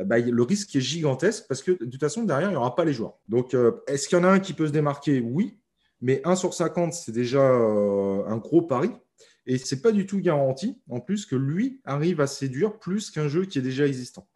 bah, 0.05 0.19
le 0.19 0.43
risque 0.43 0.73
est 0.77 0.81
gigantesque 0.81 1.45
parce 1.49 1.61
que 1.61 1.71
de 1.71 1.91
toute 1.91 1.99
façon, 1.99 2.23
derrière, 2.23 2.49
il 2.49 2.53
n'y 2.53 2.57
aura 2.57 2.73
pas 2.73 2.85
les 2.85 2.93
joueurs. 2.93 3.17
Donc, 3.27 3.53
est-ce 3.87 4.07
qu'il 4.07 4.17
y 4.17 4.21
en 4.21 4.23
a 4.23 4.29
un 4.29 4.39
qui 4.39 4.53
peut 4.53 4.67
se 4.67 4.71
démarquer? 4.71 5.19
Oui, 5.19 5.59
mais 5.99 6.21
1 6.23 6.37
sur 6.37 6.53
50, 6.53 6.93
c'est 6.93 7.11
déjà 7.11 7.43
un 7.43 8.37
gros 8.37 8.61
pari. 8.61 8.91
Et 9.47 9.57
ce 9.57 9.73
n'est 9.73 9.81
pas 9.81 9.91
du 9.91 10.05
tout 10.05 10.19
garanti, 10.19 10.77
en 10.89 10.99
plus, 10.99 11.25
que 11.25 11.35
lui 11.35 11.79
arrive 11.85 12.21
à 12.21 12.27
séduire 12.27 12.77
plus 12.77 13.09
qu'un 13.09 13.29
jeu 13.29 13.45
qui 13.45 13.57
est 13.57 13.63
déjà 13.63 13.87
existant. 13.87 14.27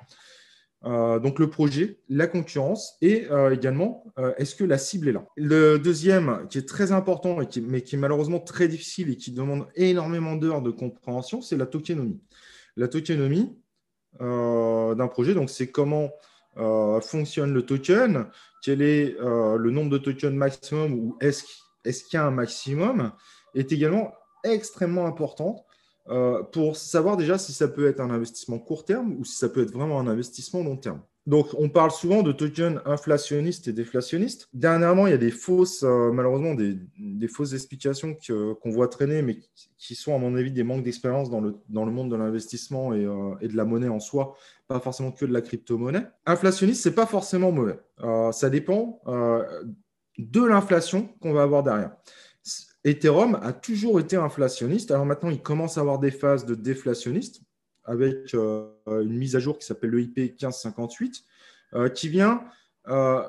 Euh, 0.83 1.19
donc 1.19 1.37
le 1.37 1.47
projet, 1.49 1.99
la 2.09 2.25
concurrence 2.25 2.97
et 3.01 3.27
euh, 3.29 3.53
également, 3.53 4.03
euh, 4.17 4.33
est-ce 4.37 4.55
que 4.55 4.63
la 4.63 4.79
cible 4.79 5.09
est 5.09 5.11
là? 5.11 5.25
Le 5.35 5.77
deuxième, 5.77 6.47
qui 6.49 6.57
est 6.57 6.67
très 6.67 6.91
important, 6.91 7.39
et 7.41 7.47
qui, 7.47 7.61
mais 7.61 7.81
qui 7.81 7.95
est 7.95 7.99
malheureusement 7.99 8.39
très 8.39 8.67
difficile 8.67 9.11
et 9.11 9.15
qui 9.15 9.31
demande 9.31 9.67
énormément 9.75 10.35
d'heures 10.35 10.63
de 10.63 10.71
compréhension, 10.71 11.41
c'est 11.41 11.57
la 11.57 11.67
tokenomie. 11.67 12.19
La 12.77 12.87
tokenomie 12.87 13.55
d'un 14.19 15.07
projet, 15.07 15.33
donc 15.33 15.49
c'est 15.49 15.71
comment 15.71 16.09
fonctionne 17.01 17.53
le 17.53 17.61
token, 17.61 18.27
quel 18.61 18.81
est 18.81 19.15
le 19.19 19.69
nombre 19.69 19.89
de 19.89 19.97
tokens 19.97 20.33
maximum 20.33 20.93
ou 20.93 21.17
est-ce 21.21 21.43
qu'il 22.03 22.13
y 22.13 22.17
a 22.17 22.25
un 22.25 22.31
maximum, 22.31 23.13
est 23.55 23.71
également 23.71 24.13
extrêmement 24.43 25.05
importante 25.05 25.63
euh, 26.09 26.41
pour 26.43 26.77
savoir 26.77 27.15
déjà 27.15 27.37
si 27.37 27.53
ça 27.53 27.67
peut 27.67 27.87
être 27.87 27.99
un 27.99 28.09
investissement 28.09 28.57
court 28.57 28.85
terme 28.85 29.15
ou 29.19 29.25
si 29.25 29.37
ça 29.37 29.49
peut 29.49 29.61
être 29.61 29.71
vraiment 29.71 29.99
un 29.99 30.07
investissement 30.07 30.63
long 30.63 30.75
terme. 30.75 31.01
Donc, 31.27 31.49
on 31.53 31.69
parle 31.69 31.91
souvent 31.91 32.23
de 32.23 32.31
tokens 32.31 32.81
inflationnistes 32.83 33.67
et 33.67 33.73
déflationnistes. 33.73 34.49
Dernièrement, 34.53 35.05
il 35.05 35.11
y 35.11 35.13
a 35.13 35.19
des 35.19 35.29
fausses, 35.29 35.83
euh, 35.83 36.11
malheureusement, 36.11 36.55
des, 36.55 37.27
fausses 37.27 37.53
explications 37.53 38.17
qu'on 38.25 38.71
voit 38.71 38.87
traîner, 38.87 39.21
mais 39.21 39.37
qui 39.77 39.93
sont, 39.93 40.15
à 40.15 40.17
mon 40.17 40.35
avis, 40.35 40.51
des 40.51 40.63
manques 40.63 40.83
d'expérience 40.83 41.29
dans 41.29 41.39
le, 41.39 41.55
dans 41.69 41.85
le 41.85 41.91
monde 41.91 42.09
de 42.09 42.15
l'investissement 42.15 42.95
et, 42.95 43.05
euh, 43.05 43.35
de 43.39 43.55
la 43.55 43.65
monnaie 43.65 43.87
en 43.87 43.99
soi, 43.99 44.35
pas 44.67 44.79
forcément 44.79 45.11
que 45.11 45.25
de 45.25 45.33
la 45.33 45.41
crypto-monnaie. 45.41 46.07
Inflationniste, 46.25 46.81
ce 46.81 46.89
n'est 46.89 46.95
pas 46.95 47.05
forcément 47.05 47.51
mauvais. 47.51 47.79
ça 48.31 48.49
dépend 48.49 48.99
de 50.17 50.43
l'inflation 50.43 51.09
qu'on 51.21 51.33
va 51.33 51.43
avoir 51.43 51.61
derrière. 51.61 51.95
Ethereum 52.83 53.39
a 53.41 53.53
toujours 53.53 53.99
été 53.99 54.15
inflationniste. 54.15 54.91
Alors 54.91 55.05
maintenant, 55.05 55.29
il 55.29 55.41
commence 55.41 55.77
à 55.77 55.81
avoir 55.81 55.99
des 55.99 56.11
phases 56.11 56.45
de 56.45 56.55
déflationniste 56.55 57.41
avec 57.83 58.33
euh, 58.33 58.69
une 58.87 59.17
mise 59.17 59.35
à 59.35 59.39
jour 59.39 59.57
qui 59.57 59.65
s'appelle 59.65 59.91
l'EIP 59.91 60.17
1558, 60.17 61.23
euh, 61.73 61.89
qui 61.89 62.09
vient 62.09 62.43
euh, 62.87 63.23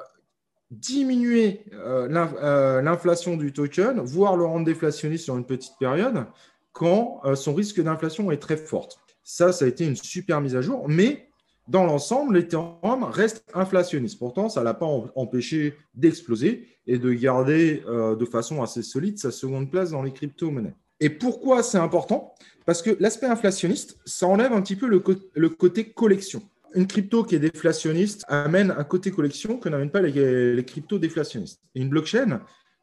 diminuer 0.71 1.65
l'inflation 2.09 3.37
du 3.37 3.53
token, 3.53 4.01
voire 4.01 4.37
le 4.37 4.45
rendre 4.45 4.65
déflationniste 4.65 5.25
sur 5.25 5.37
une 5.37 5.45
petite 5.45 5.75
période, 5.79 6.27
quand 6.73 7.21
son 7.35 7.53
risque 7.53 7.83
d'inflation 7.83 8.33
est 8.33 8.39
très 8.39 8.57
forte. 8.57 8.99
Ça, 9.23 9.53
ça 9.53 9.67
a 9.67 9.69
été 9.69 9.85
une 9.85 9.97
super 9.97 10.41
mise 10.41 10.57
à 10.57 10.63
jour, 10.63 10.89
mais 10.89 11.29
dans 11.69 11.85
l'ensemble, 11.85 12.35
l'Ethereum 12.35 13.05
reste 13.05 13.45
inflationniste. 13.55 14.19
Pourtant, 14.19 14.49
ça 14.49 14.61
ne 14.61 14.65
l'a 14.65 14.75
pas 14.75 14.87
empêché 15.15 15.75
d'exploser 15.95 16.67
et 16.87 16.99
de 16.99 17.13
garder 17.13 17.83
euh, 17.87 18.17
de 18.17 18.25
façon 18.25 18.63
assez 18.63 18.83
solide 18.83 19.19
sa 19.19 19.31
seconde 19.31 19.71
place 19.71 19.91
dans 19.91 20.03
les 20.03 20.13
crypto-monnaies. 20.13 20.75
Et 21.01 21.11
pourquoi 21.11 21.63
c'est 21.63 21.79
important? 21.79 22.35
Parce 22.67 22.83
que 22.83 22.97
l'aspect 23.01 23.27
inflationniste, 23.27 23.99
ça 24.05 24.27
enlève 24.27 24.53
un 24.53 24.63
petit 24.63 24.77
peu 24.77 24.87
le, 24.87 25.49
côté 25.49 25.91
collection. 25.91 26.43
Une 26.75 26.87
crypto 26.87 27.25
qui 27.25 27.35
est 27.35 27.41
déflationniste 27.41 28.25
amène 28.29 28.71
un 28.71 28.85
côté 28.85 29.11
collection 29.11 29.59
que 29.59 29.69
n'amènent 29.69 29.91
pas 29.91 30.01
les, 30.01 30.55
les 30.55 30.65
cryptos 30.65 30.99
déflationnistes. 30.99 31.61
Une 31.75 31.89
blockchain, 31.89 32.41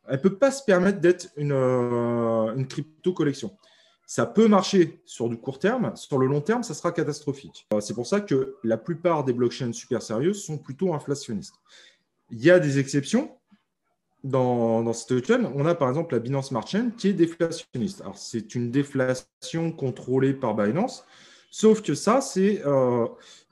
elle 0.07 0.15
ne 0.15 0.21
peut 0.21 0.35
pas 0.35 0.51
se 0.51 0.63
permettre 0.63 0.99
d'être 0.99 1.29
une, 1.37 1.51
euh, 1.51 2.55
une 2.55 2.67
crypto 2.67 3.13
collection. 3.13 3.51
Ça 4.09 4.25
peut 4.25 4.47
marcher 4.47 4.99
sur 5.05 5.29
du 5.29 5.37
court 5.37 5.59
terme, 5.59 5.95
sur 5.95 6.17
le 6.17 6.25
long 6.25 6.41
terme, 6.41 6.63
ça 6.63 6.73
sera 6.73 6.91
catastrophique. 6.91 7.67
Euh, 7.75 7.79
c'est 7.79 7.93
pour 7.93 8.07
ça 8.07 8.21
que 8.21 8.55
la 8.63 8.75
plupart 8.75 9.23
des 9.23 9.33
blockchains 9.33 9.71
super 9.71 10.01
sérieuses 10.01 10.43
sont 10.43 10.57
plutôt 10.57 10.95
inflationnistes. 10.95 11.53
Il 12.31 12.43
y 12.43 12.49
a 12.49 12.57
des 12.57 12.79
exceptions 12.79 13.37
dans, 14.23 14.81
dans 14.81 14.93
ce 14.93 15.05
token. 15.05 15.51
On 15.53 15.63
a 15.67 15.75
par 15.75 15.89
exemple 15.89 16.15
la 16.15 16.19
Binance 16.19 16.47
Smart 16.47 16.65
Chain 16.65 16.89
qui 16.97 17.09
est 17.09 17.13
déflationniste. 17.13 18.01
Alors, 18.01 18.17
c'est 18.17 18.55
une 18.55 18.71
déflation 18.71 19.71
contrôlée 19.71 20.33
par 20.33 20.55
Binance. 20.55 21.05
Sauf 21.51 21.83
que 21.83 21.93
ça, 21.93 22.19
c'est 22.19 22.65
euh, 22.65 23.05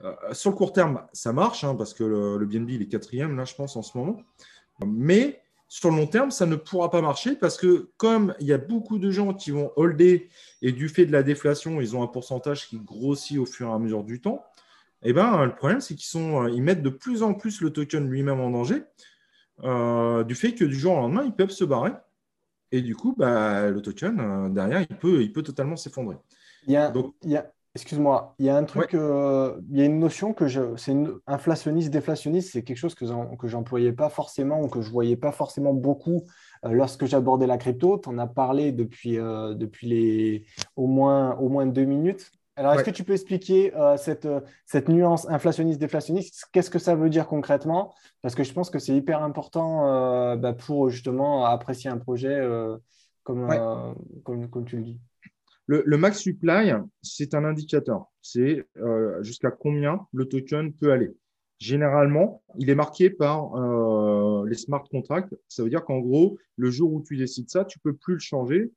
euh, 0.03 0.15
sur 0.33 0.49
le 0.49 0.55
court 0.55 0.73
terme, 0.73 1.03
ça 1.13 1.33
marche 1.33 1.65
hein, 1.65 1.75
parce 1.75 1.93
que 1.93 2.03
le, 2.03 2.37
le 2.39 2.45
BNB 2.47 2.71
il 2.71 2.81
est 2.81 2.87
quatrième 2.87 3.37
là, 3.37 3.45
je 3.45 3.53
pense 3.53 3.75
en 3.75 3.83
ce 3.83 3.95
moment. 3.95 4.23
Mais 4.83 5.39
sur 5.67 5.89
le 5.89 5.97
long 5.97 6.07
terme, 6.07 6.31
ça 6.31 6.45
ne 6.45 6.55
pourra 6.55 6.89
pas 6.89 7.01
marcher 7.01 7.35
parce 7.35 7.57
que 7.57 7.91
comme 7.97 8.33
il 8.39 8.47
y 8.47 8.53
a 8.53 8.57
beaucoup 8.57 8.99
de 8.99 9.11
gens 9.11 9.33
qui 9.33 9.51
vont 9.51 9.71
holder 9.75 10.29
et 10.61 10.71
du 10.71 10.87
fait 10.87 11.05
de 11.05 11.11
la 11.11 11.23
déflation, 11.23 11.81
ils 11.81 11.95
ont 11.95 12.03
un 12.03 12.07
pourcentage 12.07 12.67
qui 12.67 12.79
grossit 12.79 13.37
au 13.37 13.45
fur 13.45 13.67
et 13.67 13.71
à 13.71 13.79
mesure 13.79 14.03
du 14.03 14.21
temps, 14.21 14.45
eh 15.03 15.13
ben, 15.13 15.45
le 15.45 15.55
problème, 15.55 15.81
c'est 15.81 15.95
qu'ils 15.95 16.07
sont, 16.07 16.47
ils 16.47 16.63
mettent 16.63 16.81
de 16.81 16.89
plus 16.89 17.21
en 17.21 17.33
plus 17.33 17.61
le 17.61 17.71
token 17.71 18.09
lui-même 18.09 18.39
en 18.39 18.49
danger 18.49 18.83
euh, 19.63 20.23
du 20.23 20.35
fait 20.35 20.53
que 20.53 20.65
du 20.65 20.75
jour 20.75 20.93
au 20.93 20.97
lendemain, 20.97 21.23
ils 21.23 21.33
peuvent 21.33 21.51
se 21.51 21.63
barrer. 21.63 21.91
Et 22.71 22.81
du 22.81 22.95
coup, 22.95 23.15
bah, 23.17 23.69
le 23.69 23.81
token, 23.81 24.19
euh, 24.19 24.49
derrière, 24.49 24.81
il 24.81 24.97
peut, 24.97 25.21
il 25.21 25.31
peut 25.31 25.43
totalement 25.43 25.75
s'effondrer. 25.75 26.17
Il 26.65 26.73
y 26.73 26.77
a, 26.77 26.89
Donc, 26.89 27.15
il 27.23 27.31
y 27.31 27.37
a, 27.37 27.51
Excuse-moi, 27.77 28.33
il 28.39 28.47
y 28.47 28.49
a 28.49 28.57
un 28.57 28.63
truc, 28.63 28.95
euh, 28.95 29.61
il 29.69 29.77
y 29.77 29.83
a 29.83 29.85
une 29.85 29.99
notion 29.99 30.33
que 30.33 30.47
je, 30.47 30.75
c'est 30.77 30.95
inflationniste, 31.27 31.91
déflationniste, 31.91 32.53
c'est 32.53 32.63
quelque 32.63 32.77
chose 32.77 32.95
que, 32.95 33.05
que 33.35 33.47
j'employais 33.47 33.93
pas 33.93 34.09
forcément 34.09 34.63
ou 34.63 34.67
que 34.67 34.81
je 34.81 34.89
voyais 34.89 35.15
pas 35.15 35.31
forcément 35.31 35.75
beaucoup 35.75 36.23
euh, 36.65 36.71
lorsque 36.71 37.05
j'abordais 37.05 37.45
la 37.45 37.59
crypto. 37.59 37.99
Tu 37.99 38.09
en 38.09 38.17
as 38.17 38.25
parlé 38.25 38.71
depuis, 38.71 39.19
euh, 39.19 39.53
depuis 39.53 39.87
les, 39.87 40.45
au, 40.75 40.87
moins, 40.87 41.35
au 41.37 41.49
moins 41.49 41.67
deux 41.67 41.85
minutes. 41.85 42.31
Alors, 42.55 42.73
est-ce 42.73 42.83
que 42.83 42.89
tu 42.89 43.03
peux 43.03 43.13
expliquer 43.13 43.71
cette, 43.97 44.27
cette 44.65 44.89
nuance 44.89 45.29
inflationniste, 45.29 45.79
déflationniste? 45.79 46.49
Qu'est-ce 46.51 46.71
que 46.71 46.79
ça 46.79 46.95
veut 46.95 47.11
dire 47.11 47.27
concrètement? 47.27 47.93
Parce 48.23 48.33
que 48.33 48.43
je 48.43 48.51
pense 48.51 48.71
que 48.71 48.79
c'est 48.79 48.95
hyper 48.95 49.21
important 49.21 50.35
bah, 50.37 50.53
pour 50.53 50.89
justement 50.89 51.45
apprécier 51.45 51.91
un 51.91 51.99
projet 51.99 52.35
comme, 53.21 53.47
comme, 54.23 54.49
comme 54.49 54.65
tu 54.65 54.77
le 54.77 54.81
dis. 54.81 54.99
Le, 55.67 55.97
max 55.97 56.19
supply, 56.19 56.71
c'est 57.01 57.33
un 57.33 57.43
indicateur. 57.43 58.05
C'est 58.21 58.65
euh, 58.77 59.21
jusqu'à 59.21 59.51
combien 59.51 60.07
le 60.13 60.25
token 60.25 60.73
peut 60.73 60.91
aller. 60.93 61.13
Généralement, 61.59 62.41
il 62.57 62.69
est 62.69 62.75
marqué 62.75 63.09
par 63.09 63.55
euh, 63.55 64.47
les 64.47 64.55
smart 64.55 64.83
contracts. 64.89 65.35
Ça 65.49 65.63
veut 65.63 65.69
dire 65.69 65.83
qu'en 65.83 65.99
gros, 65.99 66.37
le 66.55 66.71
jour 66.71 66.93
où 66.93 67.01
tu 67.01 67.17
décides 67.17 67.49
ça, 67.49 67.65
tu 67.65 67.79
peux 67.79 67.93
plus 67.93 68.13
le 68.13 68.19
changer. 68.19 68.71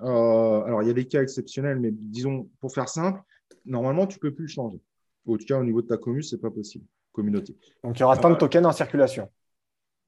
Euh, 0.00 0.62
alors, 0.62 0.82
il 0.82 0.86
y 0.86 0.90
a 0.90 0.94
des 0.94 1.06
cas 1.06 1.22
exceptionnels, 1.22 1.78
mais 1.78 1.90
disons, 1.90 2.48
pour 2.60 2.72
faire 2.72 2.88
simple, 2.88 3.20
normalement, 3.66 4.06
tu 4.06 4.18
peux 4.18 4.32
plus 4.32 4.44
le 4.44 4.50
changer. 4.50 4.80
Au 5.26 5.36
tout 5.36 5.44
cas, 5.44 5.58
au 5.58 5.64
niveau 5.64 5.82
de 5.82 5.88
ta 5.88 5.98
commune, 5.98 6.22
c'est 6.22 6.40
pas 6.40 6.50
possible. 6.50 6.86
Communauté. 7.12 7.54
Donc, 7.84 7.98
il 7.98 8.00
y 8.00 8.04
aura 8.04 8.16
tant 8.16 8.30
de 8.30 8.36
tokens 8.36 8.64
en 8.64 8.72
circulation. 8.72 9.28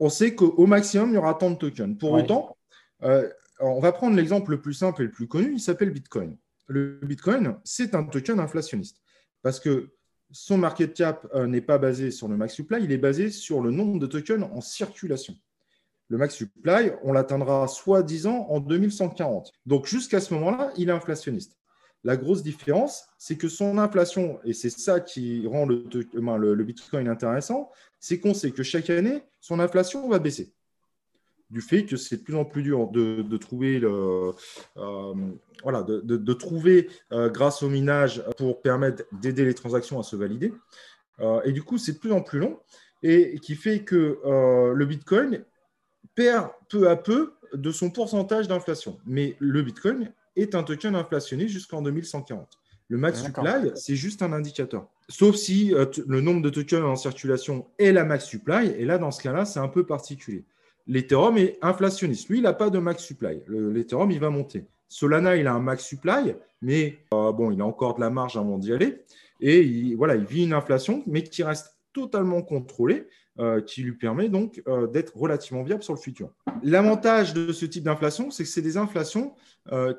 On 0.01 0.09
sait 0.09 0.35
qu'au 0.35 0.67
maximum, 0.67 1.11
il 1.11 1.15
y 1.15 1.19
aura 1.19 1.35
tant 1.35 1.51
de 1.51 1.57
tokens. 1.57 1.99
Pour 1.99 2.13
autant, 2.13 2.57
on 3.61 3.81
va 3.81 3.93
prendre 3.93 4.17
l'exemple 4.17 4.51
le 4.53 4.61
plus 4.61 4.75
simple 4.75 5.03
et 5.03 5.05
le 5.05 5.11
plus 5.11 5.29
connu, 5.29 5.53
il 5.55 5.61
s'appelle 5.61 5.91
Bitcoin. 5.91 6.37
Le 6.67 7.01
Bitcoin, 7.03 7.57
c'est 7.65 7.95
un 7.95 8.05
token 8.05 8.41
inflationniste 8.41 9.03
parce 9.43 9.61
que 9.61 9.91
son 10.31 10.57
market 10.57 10.95
cap 10.95 11.27
euh, 11.35 11.47
n'est 11.47 11.61
pas 11.61 11.79
basé 11.79 12.11
sur 12.11 12.29
le 12.29 12.37
max 12.37 12.55
supply, 12.55 12.83
il 12.83 12.93
est 12.93 12.99
basé 12.99 13.31
sur 13.31 13.61
le 13.61 13.71
nombre 13.71 13.99
de 13.99 14.07
tokens 14.07 14.49
en 14.53 14.61
circulation. 14.61 15.35
Le 16.09 16.19
max 16.19 16.35
supply, 16.35 16.93
on 17.03 17.13
l'atteindra 17.13 17.69
soi-disant 17.69 18.47
en 18.49 18.61
2140. 18.61 19.53
Donc 19.67 19.87
jusqu'à 19.87 20.21
ce 20.21 20.33
moment-là, 20.35 20.73
il 20.77 20.89
est 20.89 20.93
inflationniste. 20.93 21.59
La 22.05 22.17
grosse 22.17 22.43
différence, 22.43 23.07
c'est 23.19 23.37
que 23.37 23.49
son 23.49 23.79
inflation, 23.79 24.41
et 24.45 24.55
c'est 24.55 24.71
ça 24.71 25.01
qui 25.01 25.47
rend 25.47 25.67
le, 25.67 25.85
le 26.15 26.65
Bitcoin 26.65 27.09
intéressant, 27.09 27.71
c'est 28.01 28.19
qu'on 28.19 28.35
sait 28.35 28.51
que 28.51 28.63
chaque 28.63 28.91
année, 28.91 29.23
son 29.41 29.61
inflation 29.61 30.09
va 30.09 30.19
baisser 30.19 30.53
du 31.53 31.61
fait 31.61 31.85
que 31.85 31.97
c'est 31.97 32.17
de 32.17 32.23
plus 32.23 32.35
en 32.35 32.47
plus 32.47 32.63
dur 32.63 32.89
de, 32.89 33.37
trouver, 33.37 33.79
le, 33.79 34.33
euh, 34.79 35.15
voilà, 35.63 35.83
de, 35.83 36.33
trouver 36.33 36.89
euh, 37.13 37.29
grâce 37.29 37.63
au 37.63 37.69
minage 37.69 38.25
pour 38.39 38.63
permettre 38.63 39.05
d'aider 39.13 39.45
les 39.45 39.55
transactions 39.55 40.01
à 40.01 40.03
se 40.03 40.17
valider. 40.17 40.53
Euh, 41.21 41.43
et 41.45 41.53
du 41.53 41.63
coup, 41.63 41.77
c'est 41.77 41.93
de 41.93 41.99
plus 41.99 42.13
en 42.13 42.23
plus 42.23 42.39
long 42.39 42.59
et 43.03 43.39
qui 43.41 43.55
fait 43.55 43.81
que 43.81 44.19
le 44.25 44.87
Bitcoin 44.87 45.45
perd 46.15 46.51
peu 46.69 46.89
à 46.89 46.97
peu 46.97 47.35
de 47.53 47.71
son 47.71 47.91
pourcentage 47.91 48.49
d'inflation. 48.49 48.99
Mais 49.05 49.37
le 49.39 49.61
Bitcoin 49.63 50.11
est 50.37 50.55
un 50.55 50.63
token 50.63 50.95
inflationné 50.95 51.49
jusqu'en 51.49 51.83
2140. 51.83 52.49
Le 52.89 52.99
max 52.99 53.23
supply, 53.23 53.73
c'est 53.75 53.97
juste 53.97 54.23
un 54.23 54.33
indicateur. 54.33 54.89
Sauf 55.09 55.37
si 55.37 55.75
le 56.07 56.21
nombre 56.21 56.43
de 56.43 56.51
tokens 56.51 56.85
en 56.85 56.97
circulation 56.97 57.67
est 57.79 57.93
la 57.93 58.05
max 58.05 58.25
supply. 58.25 58.69
Et 58.79 58.85
là, 58.85 58.99
dans 58.99 59.11
ce 59.11 59.21
cas-là, 59.23 59.45
c'est 59.45 59.61
un 59.61 59.69
peu 59.69 59.85
particulier 59.85 60.45
l'Ethereum 60.87 61.39
est 61.39 61.59
inflationniste. 61.63 62.29
Lui, 62.29 62.39
il 62.39 62.43
n'a 62.43 62.53
pas 62.53 62.71
de 62.71 62.79
max 62.79 63.03
supply. 63.03 63.41
L'Ethereum, 63.49 64.11
il 64.11 64.21
va 64.21 64.31
monter. 64.31 64.67
Solana, 64.93 65.37
il 65.37 65.47
a 65.47 65.55
un 65.55 65.61
max 65.61 65.85
supply, 65.85 66.35
mais 66.61 66.99
euh, 67.15 67.33
bon, 67.33 67.51
il 67.51 67.61
a 67.63 67.65
encore 67.65 67.95
de 67.95 68.01
la 68.01 68.11
marge 68.11 68.37
avant 68.37 68.59
d'y 68.59 68.75
aller. 68.75 69.03
Et 69.41 69.63
il, 69.63 69.97
voilà, 69.97 70.17
il 70.17 70.25
vit 70.25 70.45
une 70.45 70.53
inflation, 70.53 71.03
mais 71.07 71.23
qui 71.23 71.43
reste 71.43 71.79
totalement 71.95 72.43
contrôlée, 72.43 73.07
euh, 73.39 73.63
qui 73.63 73.83
lui 73.83 73.93
permet 73.93 74.29
donc 74.29 74.63
euh, 74.69 74.87
d'être 74.87 75.17
relativement 75.17 75.63
viable 75.63 75.83
sur 75.83 75.95
le 75.95 75.99
futur. 75.99 76.31
L'avantage 76.63 77.33
de 77.33 77.53
ce 77.53 77.65
type 77.65 77.85
d'inflation, 77.85 78.31
c'est 78.31 78.45
que 78.45 78.51
c'est 78.51 78.63
des 78.63 78.77
inflations 78.77 79.35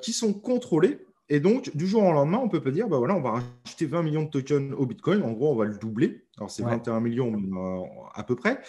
qui 0.01 0.11
sont 0.11 0.33
contrôlées. 0.33 0.99
Et 1.29 1.39
donc, 1.39 1.73
du 1.75 1.87
jour 1.87 2.03
au 2.03 2.11
lendemain, 2.11 2.37
on 2.43 2.49
peut 2.49 2.61
pas 2.61 2.69
dire, 2.69 2.89
bah 2.89 2.97
voilà, 2.97 3.15
on 3.15 3.21
va 3.21 3.41
racheter 3.63 3.85
20 3.85 4.03
millions 4.03 4.23
de 4.23 4.29
tokens 4.29 4.73
au 4.77 4.85
Bitcoin. 4.85 5.23
En 5.23 5.31
gros, 5.31 5.53
on 5.53 5.55
va 5.55 5.63
le 5.63 5.77
doubler. 5.77 6.25
Alors, 6.37 6.51
c'est 6.51 6.63
21 6.63 6.99
millions 6.99 7.33
à 8.13 8.23
peu 8.23 8.35
près. 8.35 8.59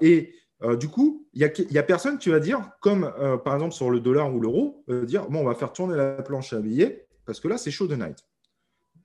et 0.00 0.32
euh, 0.62 0.76
du 0.76 0.88
coup, 0.88 1.26
il 1.34 1.52
n'y 1.70 1.78
a, 1.78 1.82
personne 1.82 2.18
qui 2.18 2.30
va 2.30 2.40
dire, 2.40 2.70
comme 2.80 3.12
euh, 3.18 3.36
par 3.36 3.54
exemple 3.54 3.74
sur 3.74 3.90
le 3.90 4.00
dollar 4.00 4.34
ou 4.34 4.40
l'euro, 4.40 4.84
euh, 4.88 5.04
dire 5.04 5.28
bon, 5.28 5.40
on 5.40 5.44
va 5.44 5.54
faire 5.54 5.72
tourner 5.72 5.96
la 5.96 6.22
planche 6.22 6.52
à 6.52 6.60
billets 6.60 7.06
parce 7.26 7.40
que 7.40 7.48
là, 7.48 7.58
c'est 7.58 7.70
chaud 7.70 7.86
de 7.86 7.96
night. 7.96 8.24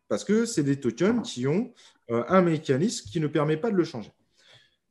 Parce 0.08 0.24
que 0.24 0.46
c'est 0.46 0.64
des 0.64 0.80
tokens 0.80 1.22
qui 1.24 1.48
ont 1.48 1.74
un 2.10 2.42
mécanisme 2.42 3.10
qui 3.10 3.22
ne 3.22 3.28
permet 3.28 3.56
pas 3.56 3.72
de 3.72 3.78
le 3.78 3.86
changer. 3.86 4.12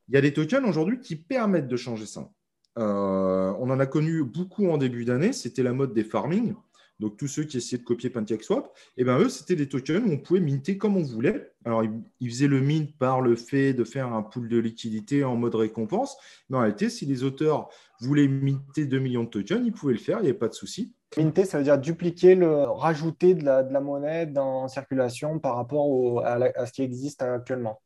Il 0.09 0.14
y 0.14 0.19
a 0.19 0.23
des 0.23 0.33
tokens 0.33 0.67
aujourd'hui 0.67 0.99
qui 1.00 1.14
permettent 1.14 1.69
de 1.69 1.76
changer 1.76 2.07
ça. 2.07 2.31
on 2.76 3.71
en 3.71 3.79
a 3.79 3.87
connu 3.87 4.25
beaucoup 4.25 4.71
en 4.71 4.79
début 4.79 5.05
d'année, 5.05 5.35
c'était 5.35 5.62
la 5.62 5.75
mode 5.75 5.93
des 5.93 6.05
farming. 6.05 6.55
Donc, 7.00 7.16
tous 7.16 7.28
ceux 7.28 7.45
qui 7.45 7.57
essayaient 7.57 7.78
de 7.78 7.85
copier 7.85 8.11
PancakeSwap, 8.11 8.71
eh 8.99 9.04
ben, 9.04 9.19
eux, 9.19 9.30
c'était 9.30 9.57
des 9.57 9.69
tokens 9.69 10.04
où 10.07 10.12
on 10.12 10.19
pouvait 10.19 10.40
minter 10.40 10.76
comme 10.76 10.97
on 10.97 11.02
voulait. 11.02 11.50
Alors, 11.64 11.83
ils, 12.21 12.30
faisaient 12.30 12.47
le 12.47 12.61
mint 12.61 12.97
par 12.99 13.23
le 13.23 13.37
fait 13.37 13.73
de 13.73 13.85
faire 13.85 14.12
un 14.12 14.23
pool 14.23 14.49
de 14.49 14.59
liquidité 14.59 15.25
en 15.25 15.35
mode 15.37 15.54
récompense. 15.54 16.16
Mais 16.49 16.59
en 16.59 16.61
réalité, 16.61 16.90
si 16.90 17.07
les 17.07 17.25
auteurs 17.25 17.71
voulaient 18.00 18.28
minter 18.28 18.85
2 18.85 18.99
millions 18.99 19.25
de 19.25 19.30
tokens, 19.30 19.62
ils 19.64 19.73
pouvaient 19.73 19.95
le 19.95 19.99
faire, 19.99 20.19
il 20.19 20.25
n'y 20.25 20.28
avait 20.28 20.38
pas 20.38 20.49
de 20.49 20.54
souci. 20.54 20.95
Minter, 21.16 21.45
ça 21.45 21.59
veut 21.59 21.64
dire 21.64 21.78
dupliquer, 21.78 22.35
le, 22.35 22.64
rajouter 22.64 23.35
de 23.35 23.45
la, 23.45 23.62
de 23.62 23.73
la 23.73 23.80
monnaie 23.80 24.26
dans 24.26 24.69
circulation 24.69 25.38
par 25.38 25.57
rapport 25.57 26.25
à, 26.25 26.66
ce 26.66 26.73
qui 26.73 26.83
existe 26.83 27.23
actuellement. 27.23 27.80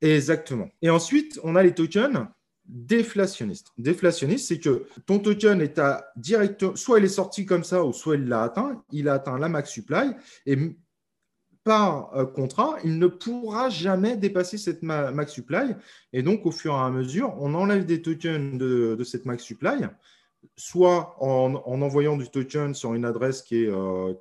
Exactement. 0.00 0.68
Et 0.82 0.90
ensuite, 0.90 1.40
on 1.42 1.56
a 1.56 1.62
les 1.62 1.74
tokens 1.74 2.28
déflationnistes. 2.68 3.72
Déflationniste, 3.78 4.48
c'est 4.48 4.60
que 4.60 4.86
ton 5.06 5.18
token 5.18 5.60
est 5.60 5.78
à 5.78 6.12
direct, 6.16 6.76
soit 6.76 6.98
il 6.98 7.04
est 7.06 7.08
sorti 7.08 7.46
comme 7.46 7.64
ça, 7.64 7.84
ou 7.84 7.92
soit 7.92 8.16
il 8.16 8.28
l'a 8.28 8.42
atteint. 8.42 8.82
Il 8.92 9.08
a 9.08 9.14
atteint 9.14 9.38
la 9.38 9.48
max 9.48 9.70
supply 9.70 10.10
et 10.46 10.56
par 11.68 12.16
euh, 12.16 12.24
contrat, 12.24 12.78
il 12.82 12.98
ne 12.98 13.08
pourra 13.08 13.68
jamais 13.68 14.16
dépasser 14.16 14.56
cette 14.56 14.82
max 14.82 15.32
supply. 15.32 15.76
Et 16.14 16.22
donc, 16.22 16.46
au 16.46 16.50
fur 16.50 16.72
et 16.72 16.78
à 16.78 16.88
mesure, 16.88 17.34
on 17.38 17.52
enlève 17.54 17.84
des 17.84 18.00
tokens 18.00 18.56
de, 18.56 19.04
cette 19.04 19.26
max 19.26 19.44
supply, 19.44 19.86
soit 20.58 21.16
en, 21.20 21.54
envoyant 21.54 22.16
du 22.16 22.28
token 22.28 22.74
sur 22.74 22.92
une 22.92 23.04
adresse 23.04 23.42
qui, 23.42 23.66
euh, 23.66 24.12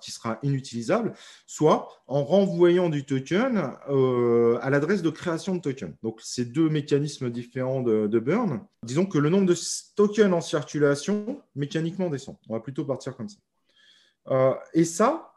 sera 0.00 0.38
inutilisable, 0.42 1.14
soit 1.46 1.88
en 2.06 2.22
renvoyant 2.22 2.90
du 2.90 3.04
token 3.04 3.72
euh, 3.88 4.58
à 4.60 4.68
l'adresse 4.68 5.02
de 5.02 5.10
création 5.10 5.56
de 5.56 5.60
token. 5.60 5.96
Donc, 6.02 6.20
c'est 6.22 6.44
deux 6.44 6.68
mécanismes 6.68 7.30
différents 7.30 7.80
de, 7.80 8.06
de, 8.06 8.18
burn. 8.18 8.60
Disons 8.82 9.06
que 9.06 9.18
le 9.18 9.30
nombre 9.30 9.46
de 9.46 9.56
tokens 9.96 10.34
en 10.34 10.42
circulation 10.42 11.42
mécaniquement 11.54 12.10
descend. 12.10 12.36
On 12.48 12.54
va 12.54 12.60
plutôt 12.60 12.84
partir 12.84 13.16
comme 13.16 13.28
ça. 13.28 14.60
et 14.74 14.84
ça, 14.84 15.32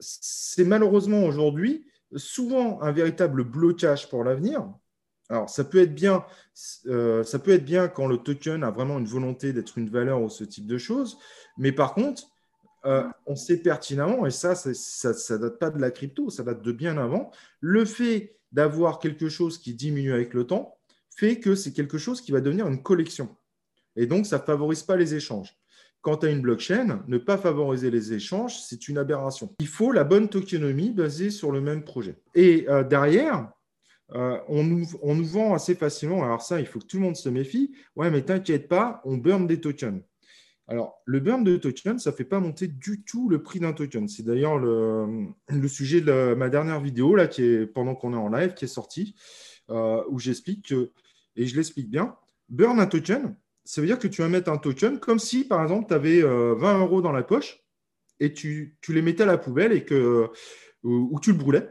c'est 0.00 0.64
malheureusement 0.64 1.24
aujourd'hui 1.24 1.86
souvent 2.16 2.82
un 2.82 2.92
véritable 2.92 3.44
blocage 3.44 4.08
pour 4.08 4.24
l'avenir. 4.24 4.68
Alors, 5.32 5.48
ça 5.48 5.64
peut 5.64 5.78
être 5.78 5.94
bien, 5.94 6.26
euh, 6.86 7.24
ça 7.24 7.38
peut 7.38 7.52
être 7.52 7.64
bien 7.64 7.88
quand 7.88 8.06
le 8.06 8.18
token 8.18 8.62
a 8.62 8.70
vraiment 8.70 8.98
une 8.98 9.06
volonté 9.06 9.54
d'être 9.54 9.78
une 9.78 9.88
valeur 9.88 10.20
ou 10.20 10.28
ce 10.28 10.44
type 10.44 10.66
de 10.66 10.76
choses, 10.76 11.16
mais 11.56 11.72
par 11.72 11.94
contre, 11.94 12.24
euh, 12.84 13.08
on 13.24 13.34
sait 13.34 13.56
pertinemment, 13.56 14.26
et 14.26 14.30
ça, 14.30 14.54
ça 14.54 14.68
ne 14.70 15.38
date 15.38 15.58
pas 15.58 15.70
de 15.70 15.80
la 15.80 15.90
crypto, 15.90 16.28
ça 16.28 16.42
date 16.42 16.60
de 16.60 16.72
bien 16.72 16.98
avant, 16.98 17.30
le 17.60 17.86
fait 17.86 18.36
d'avoir 18.52 18.98
quelque 18.98 19.30
chose 19.30 19.56
qui 19.56 19.72
diminue 19.72 20.12
avec 20.12 20.34
le 20.34 20.46
temps 20.46 20.76
fait 21.16 21.40
que 21.40 21.54
c'est 21.54 21.72
quelque 21.72 21.96
chose 21.96 22.20
qui 22.20 22.30
va 22.30 22.42
devenir 22.42 22.68
une 22.68 22.82
collection. 22.82 23.34
Et 23.96 24.04
donc, 24.04 24.26
ça 24.26 24.36
ne 24.36 24.42
favorise 24.42 24.82
pas 24.82 24.96
les 24.96 25.14
échanges 25.14 25.56
quand 26.02 26.18
tu 26.18 26.26
as 26.26 26.30
une 26.30 26.42
blockchain, 26.42 27.04
ne 27.06 27.16
pas 27.16 27.38
favoriser 27.38 27.88
les 27.90 28.12
échanges, 28.12 28.58
c'est 28.60 28.88
une 28.88 28.98
aberration. 28.98 29.54
Il 29.60 29.68
faut 29.68 29.92
la 29.92 30.02
bonne 30.02 30.28
tokenomie 30.28 30.90
basée 30.90 31.30
sur 31.30 31.52
le 31.52 31.60
même 31.60 31.84
projet. 31.84 32.16
Et 32.34 32.66
euh, 32.68 32.82
derrière, 32.82 33.52
euh, 34.14 34.38
on, 34.48 34.64
nous, 34.64 35.24
vend 35.24 35.54
assez 35.54 35.74
facilement, 35.74 36.22
alors 36.22 36.42
ça, 36.42 36.60
il 36.60 36.66
faut 36.66 36.78
que 36.78 36.86
tout 36.86 36.98
le 36.98 37.02
monde 37.02 37.16
se 37.16 37.28
méfie. 37.28 37.72
Ouais, 37.96 38.10
mais 38.10 38.22
t'inquiète 38.22 38.68
pas, 38.68 39.00
on 39.04 39.16
burn 39.16 39.46
des 39.46 39.60
tokens. 39.60 40.02
Alors, 40.68 41.02
le 41.04 41.20
burn 41.20 41.42
de 41.44 41.56
tokens, 41.56 42.02
ça 42.02 42.10
ne 42.10 42.16
fait 42.16 42.24
pas 42.24 42.40
monter 42.40 42.68
du 42.68 43.02
tout 43.02 43.28
le 43.28 43.42
prix 43.42 43.60
d'un 43.60 43.72
token. 43.72 44.08
C'est 44.08 44.22
d'ailleurs 44.22 44.58
le, 44.58 45.34
sujet 45.66 46.00
de 46.00 46.34
ma 46.34 46.48
dernière 46.48 46.80
vidéo, 46.80 47.14
là, 47.14 47.26
qui 47.26 47.42
est, 47.42 47.66
pendant 47.66 47.94
qu'on 47.94 48.12
est 48.12 48.16
en 48.16 48.28
live, 48.28 48.54
qui 48.54 48.66
est 48.66 48.68
sortie, 48.68 49.14
euh, 49.70 50.02
où 50.08 50.18
j'explique 50.18 50.68
que, 50.68 50.90
et 51.36 51.46
je 51.46 51.56
l'explique 51.56 51.90
bien, 51.90 52.16
burn 52.48 52.78
un 52.80 52.86
token, 52.86 53.36
ça 53.64 53.80
veut 53.80 53.86
dire 53.86 53.98
que 53.98 54.08
tu 54.08 54.22
vas 54.22 54.28
mettre 54.28 54.50
un 54.50 54.58
token 54.58 54.98
comme 54.98 55.18
si, 55.18 55.44
par 55.44 55.62
exemple, 55.62 55.86
tu 55.88 55.94
avais 55.94 56.22
20 56.22 56.80
euros 56.80 57.00
dans 57.00 57.12
la 57.12 57.22
poche 57.22 57.62
et 58.20 58.32
tu, 58.32 58.76
les 58.88 59.02
mettais 59.02 59.22
à 59.22 59.26
la 59.26 59.38
poubelle 59.38 59.72
et 59.72 59.84
que, 59.84 60.28
ou, 60.82 61.18
tu 61.20 61.32
le 61.32 61.38
brûlais 61.38 61.68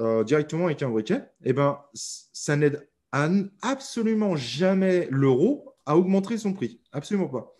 euh, 0.00 0.22
directement 0.24 0.66
avec 0.66 0.82
un 0.82 0.90
briquet. 0.90 1.22
Et 1.42 1.50
eh 1.50 1.52
ben, 1.52 1.80
ça 1.94 2.56
n'aide 2.56 2.88
absolument 3.62 4.36
jamais 4.36 5.08
l'euro 5.10 5.74
à 5.86 5.96
augmenter 5.96 6.38
son 6.38 6.52
prix. 6.52 6.80
Absolument 6.92 7.28
pas. 7.28 7.54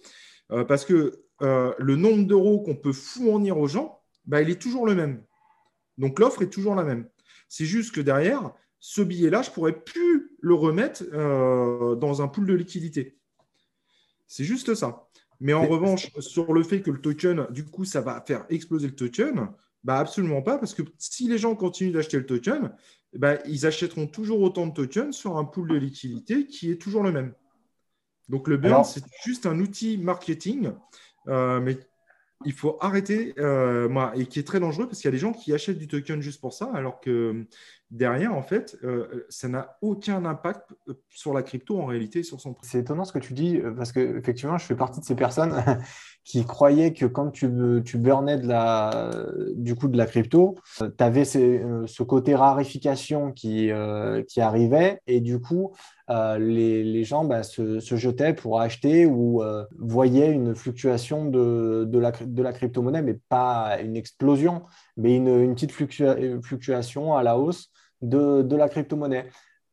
Euh, 0.52 0.64
parce 0.64 0.85
que 0.85 1.25
euh, 1.42 1.73
le 1.78 1.97
nombre 1.97 2.26
d'euros 2.26 2.61
qu'on 2.61 2.76
peut 2.76 2.92
fournir 2.92 3.59
aux 3.59 3.66
gens, 3.66 4.02
bah, 4.26 4.42
il 4.42 4.50
est 4.50 4.61
toujours 4.61 4.87
le 4.87 4.95
même. 4.95 5.23
Donc 5.97 6.18
l'offre 6.18 6.42
est 6.42 6.50
toujours 6.50 6.75
la 6.75 6.85
même. 6.85 7.09
C'est 7.49 7.64
juste 7.64 7.95
que 7.95 8.00
derrière, 8.00 8.52
ce 8.78 9.00
billet-là, 9.00 9.42
je 9.42 9.50
ne 9.50 9.54
pourrais 9.54 9.80
plus 9.80 10.37
le 10.40 10.54
remettre 10.54 11.04
dans 11.97 12.23
un 12.23 12.28
pool 12.28 12.47
de 12.47 12.54
liquidité. 12.54 13.18
C'est 14.29 14.44
juste 14.44 14.74
ça. 14.74 15.09
Mais 15.40 15.55
en 15.55 15.66
revanche, 15.66 16.11
sur 16.20 16.53
le 16.53 16.62
fait 16.62 16.83
que 16.83 16.90
le 16.90 17.01
token, 17.01 17.46
du 17.51 17.64
coup, 17.64 17.85
ça 17.85 18.01
va 18.01 18.22
faire 18.27 18.44
exploser 18.48 18.87
le 18.87 18.94
token, 18.94 19.48
bah 19.84 19.98
absolument 19.98 20.42
pas, 20.42 20.58
parce 20.58 20.74
que 20.74 20.82
si 20.98 21.28
les 21.28 21.38
gens 21.38 21.54
continuent 21.54 21.92
d'acheter 21.92 22.18
le 22.18 22.26
token, 22.26 22.72
bah, 23.14 23.38
ils 23.46 23.66
achèteront 23.66 24.06
toujours 24.06 24.40
autant 24.40 24.66
de 24.66 24.72
tokens 24.72 25.16
sur 25.16 25.36
un 25.36 25.44
pool 25.44 25.68
de 25.68 25.76
liquidité 25.76 26.46
qui 26.46 26.70
est 26.70 26.80
toujours 26.80 27.02
le 27.02 27.12
même. 27.12 27.32
Donc 28.28 28.48
le 28.48 28.58
burn, 28.58 28.84
c'est 28.84 29.02
juste 29.24 29.46
un 29.46 29.58
outil 29.58 29.96
marketing, 29.96 30.72
euh, 31.28 31.60
mais 31.60 31.78
il 32.44 32.52
faut 32.52 32.76
arrêter, 32.80 33.34
euh, 33.38 34.12
et 34.14 34.26
qui 34.26 34.38
est 34.38 34.46
très 34.46 34.60
dangereux 34.60 34.86
parce 34.86 34.98
qu'il 34.98 35.06
y 35.06 35.08
a 35.08 35.12
des 35.12 35.18
gens 35.18 35.32
qui 35.32 35.52
achètent 35.52 35.78
du 35.78 35.88
token 35.88 36.20
juste 36.20 36.40
pour 36.40 36.52
ça, 36.52 36.70
alors 36.74 37.00
que 37.00 37.46
derrière, 37.90 38.34
en 38.34 38.42
fait, 38.42 38.78
euh, 38.84 39.26
ça 39.28 39.48
n'a 39.48 39.78
aucun 39.80 40.24
impact 40.24 40.74
sur 41.08 41.32
la 41.32 41.42
crypto 41.42 41.80
en 41.80 41.86
réalité, 41.86 42.22
sur 42.22 42.40
son 42.40 42.52
prix. 42.52 42.68
C'est 42.68 42.80
étonnant 42.80 43.04
ce 43.04 43.12
que 43.12 43.18
tu 43.18 43.32
dis, 43.32 43.60
parce 43.76 43.92
que 43.92 44.18
effectivement, 44.18 44.58
je 44.58 44.66
fais 44.66 44.76
partie 44.76 45.00
de 45.00 45.04
ces 45.04 45.16
personnes 45.16 45.54
qui 46.28 46.44
croyaient 46.44 46.92
que 46.92 47.06
quand 47.06 47.30
tu, 47.30 47.50
tu 47.86 47.96
burnais 47.96 48.36
de 48.36 48.46
la, 48.46 49.10
du 49.54 49.74
coup 49.74 49.88
de 49.88 49.96
la 49.96 50.04
crypto, 50.04 50.56
tu 50.76 50.84
avais 50.98 51.24
ce 51.24 52.02
côté 52.02 52.34
rarification 52.34 53.32
qui, 53.32 53.70
qui 54.28 54.40
arrivait, 54.42 55.00
et 55.06 55.20
du 55.20 55.40
coup, 55.40 55.72
euh, 56.10 56.38
les, 56.38 57.04
gens 57.04 57.24
bah, 57.24 57.42
se, 57.42 57.80
jetaient 57.80 58.32
pour 58.32 58.60
acheter 58.60 59.04
ou 59.04 59.42
euh, 59.42 59.64
voyaient 59.78 60.30
une 60.30 60.54
fluctuation 60.54 61.26
de, 61.26 61.98
la, 61.98 62.12
de 62.12 62.42
la 62.42 62.52
crypto-monnaie, 62.52 63.02
mais 63.02 63.18
pas 63.28 63.78
une 63.82 63.96
explosion, 63.96 64.62
mais 64.96 65.16
une, 65.16 65.54
petite 65.54 65.72
fluctuation 65.72 67.14
à 67.14 67.22
la 67.22 67.38
hausse 67.38 67.70
de, 68.00 68.42
de 68.42 68.56
la 68.56 68.68
crypto-monnaie. 68.68 69.26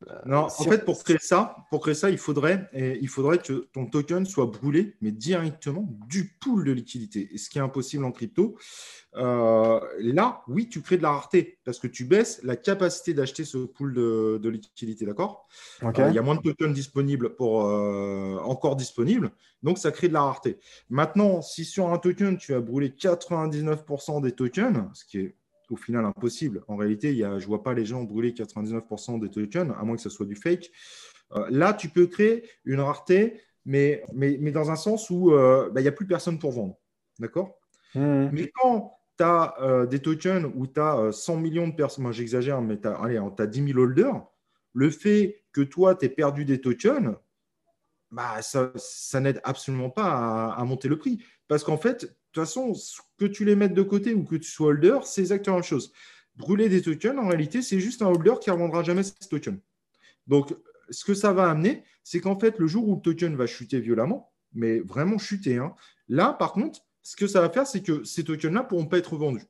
Euh, 0.08 0.14
non, 0.24 0.46
en 0.46 0.64
fait, 0.64 0.84
pour 0.84 1.02
créer 1.02 1.18
ça, 1.20 1.56
pour 1.70 1.80
créer 1.80 1.94
ça, 1.94 2.10
il 2.10 2.18
faudrait, 2.18 2.68
il 2.74 3.08
faudrait 3.08 3.38
que 3.38 3.68
ton 3.72 3.86
token 3.86 4.24
soit 4.24 4.46
brûlé, 4.46 4.94
mais 5.00 5.10
directement 5.10 5.88
du 6.06 6.36
pool 6.40 6.64
de 6.64 6.72
liquidité. 6.72 7.28
Et 7.32 7.38
ce 7.38 7.50
qui 7.50 7.58
est 7.58 7.62
impossible 7.62 8.04
en 8.04 8.12
crypto. 8.12 8.56
Euh, 9.16 9.80
là, 9.98 10.42
oui, 10.46 10.68
tu 10.68 10.82
crées 10.82 10.98
de 10.98 11.02
la 11.02 11.10
rareté 11.10 11.58
parce 11.64 11.78
que 11.78 11.86
tu 11.86 12.04
baisses 12.04 12.40
la 12.42 12.54
capacité 12.54 13.14
d'acheter 13.14 13.44
ce 13.44 13.58
pool 13.58 13.94
de, 13.94 14.48
liquidité, 14.48 15.06
d'accord? 15.06 15.48
Euh, 15.82 15.90
Il 16.08 16.14
y 16.14 16.18
a 16.18 16.22
moins 16.22 16.36
de 16.36 16.42
tokens 16.42 16.74
disponibles 16.74 17.34
pour 17.34 17.64
encore 17.64 18.76
disponibles, 18.76 19.30
donc 19.62 19.78
ça 19.78 19.90
crée 19.90 20.08
de 20.08 20.12
la 20.12 20.22
rareté. 20.22 20.58
Maintenant, 20.90 21.40
si 21.40 21.64
sur 21.64 21.88
un 21.88 21.98
token 21.98 22.36
tu 22.36 22.54
as 22.54 22.60
brûlé 22.60 22.90
99% 22.90 24.20
des 24.20 24.32
tokens, 24.32 24.84
ce 24.92 25.04
qui 25.04 25.18
est 25.18 25.34
au 25.70 25.76
final 25.76 26.04
impossible. 26.04 26.64
En 26.68 26.76
réalité, 26.76 27.10
il 27.10 27.18
y 27.18 27.24
a, 27.24 27.38
je 27.38 27.44
ne 27.44 27.48
vois 27.48 27.62
pas 27.62 27.74
les 27.74 27.84
gens 27.84 28.02
brûler 28.02 28.32
99% 28.32 29.20
des 29.20 29.30
tokens, 29.30 29.74
à 29.78 29.84
moins 29.84 29.96
que 29.96 30.02
ce 30.02 30.10
soit 30.10 30.26
du 30.26 30.36
fake. 30.36 30.70
Euh, 31.32 31.46
là, 31.50 31.72
tu 31.72 31.88
peux 31.88 32.06
créer 32.06 32.48
une 32.64 32.80
rareté, 32.80 33.40
mais, 33.64 34.02
mais, 34.12 34.38
mais 34.40 34.52
dans 34.52 34.70
un 34.70 34.76
sens 34.76 35.10
où 35.10 35.32
euh, 35.32 35.70
bah, 35.70 35.80
il 35.80 35.84
n'y 35.84 35.88
a 35.88 35.92
plus 35.92 36.06
personne 36.06 36.38
pour 36.38 36.52
vendre. 36.52 36.78
D'accord? 37.18 37.58
Mmh. 37.94 38.28
Mais 38.32 38.50
quand 38.54 38.92
tu 39.18 39.24
as 39.24 39.54
euh, 39.60 39.86
des 39.86 40.00
tokens 40.00 40.50
où 40.54 40.66
tu 40.66 40.80
as 40.80 41.10
100 41.12 41.36
millions 41.38 41.68
de 41.68 41.74
personnes, 41.74 42.04
moi 42.04 42.12
j'exagère, 42.12 42.60
mais 42.60 42.80
tu 42.80 42.88
as, 42.88 43.00
as 43.00 43.46
10 43.46 43.66
000 43.66 43.78
holders, 43.78 44.26
le 44.72 44.90
fait 44.90 45.42
que 45.52 45.62
toi, 45.62 45.94
tu 45.94 46.04
aies 46.04 46.10
perdu 46.10 46.44
des 46.44 46.60
tokens, 46.60 47.16
bah, 48.10 48.40
ça, 48.42 48.72
ça 48.76 49.20
n'aide 49.20 49.40
absolument 49.42 49.90
pas 49.90 50.04
à, 50.04 50.60
à, 50.60 50.64
monter 50.64 50.88
le 50.88 50.98
prix. 50.98 51.18
Parce 51.48 51.64
qu'en 51.64 51.76
fait, 51.76 52.16
toute 52.36 52.44
façon, 52.44 52.72
que 53.18 53.24
tu 53.24 53.44
les 53.44 53.56
mettes 53.56 53.74
de 53.74 53.82
côté 53.82 54.14
ou 54.14 54.24
que 54.24 54.36
tu 54.36 54.50
sois 54.50 54.68
holder, 54.68 54.98
c'est 55.04 55.20
exactement 55.20 55.56
la 55.56 55.60
même 55.62 55.68
chose. 55.68 55.92
Brûler 56.36 56.68
des 56.68 56.82
tokens, 56.82 57.18
en 57.18 57.28
réalité, 57.28 57.62
c'est 57.62 57.80
juste 57.80 58.02
un 58.02 58.08
holder 58.08 58.34
qui 58.40 58.50
ne 58.50 58.54
revendra 58.54 58.82
jamais 58.82 59.02
ces 59.02 59.14
tokens. 59.28 59.58
Donc, 60.26 60.54
ce 60.90 61.04
que 61.04 61.14
ça 61.14 61.32
va 61.32 61.50
amener, 61.50 61.82
c'est 62.04 62.20
qu'en 62.20 62.38
fait, 62.38 62.58
le 62.58 62.66
jour 62.66 62.88
où 62.88 62.96
le 62.96 63.00
token 63.00 63.36
va 63.36 63.46
chuter 63.46 63.80
violemment, 63.80 64.32
mais 64.52 64.80
vraiment 64.80 65.18
chuter, 65.18 65.56
hein, 65.56 65.74
là, 66.08 66.32
par 66.32 66.52
contre, 66.52 66.80
ce 67.02 67.16
que 67.16 67.26
ça 67.26 67.40
va 67.40 67.50
faire, 67.50 67.66
c'est 67.66 67.82
que 67.82 68.04
ces 68.04 68.24
tokens-là 68.24 68.62
ne 68.62 68.68
pourront 68.68 68.86
pas 68.86 68.98
être 68.98 69.16
vendus. 69.16 69.46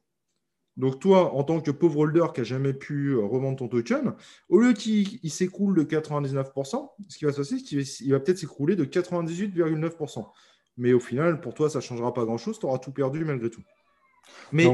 Donc, 0.77 1.01
toi, 1.01 1.35
en 1.35 1.43
tant 1.43 1.61
que 1.61 1.71
pauvre 1.71 2.01
holder 2.01 2.27
qui 2.35 2.41
n'a 2.41 2.45
jamais 2.45 2.75
pu 2.75 3.13
euh, 3.13 3.25
revendre 3.25 3.57
ton 3.57 3.69
token, 3.69 4.15
au 4.49 4.59
lieu 4.59 4.75
qu'il 4.75 5.31
s'écroule 5.31 5.75
de 5.75 5.83
99%, 5.85 6.91
ce 7.09 7.19
qui 7.19 7.25
va 7.25 7.33
se 7.33 7.39
passer, 7.39 7.59
c'est 7.59 7.65
qu'il 7.65 8.13
va 8.13 8.21
peut-être 8.21 8.39
s'écrouler 8.39 8.77
de 8.77 8.85
98,9% 8.85 10.27
mais 10.77 10.93
au 10.93 11.01
final, 11.01 11.41
pour 11.41 11.55
toi, 11.55 11.71
ça 11.71 11.79
ne 11.79 11.85
changera 11.85 12.13
pas 12.13 12.25
grand-chose, 12.25 12.59
tu 12.59 12.67
auras 12.67 12.79
tout 12.79 12.93
perdu 12.93 13.25
malgré 13.25 13.51
tout. 13.51 13.63
Mais 14.53 14.65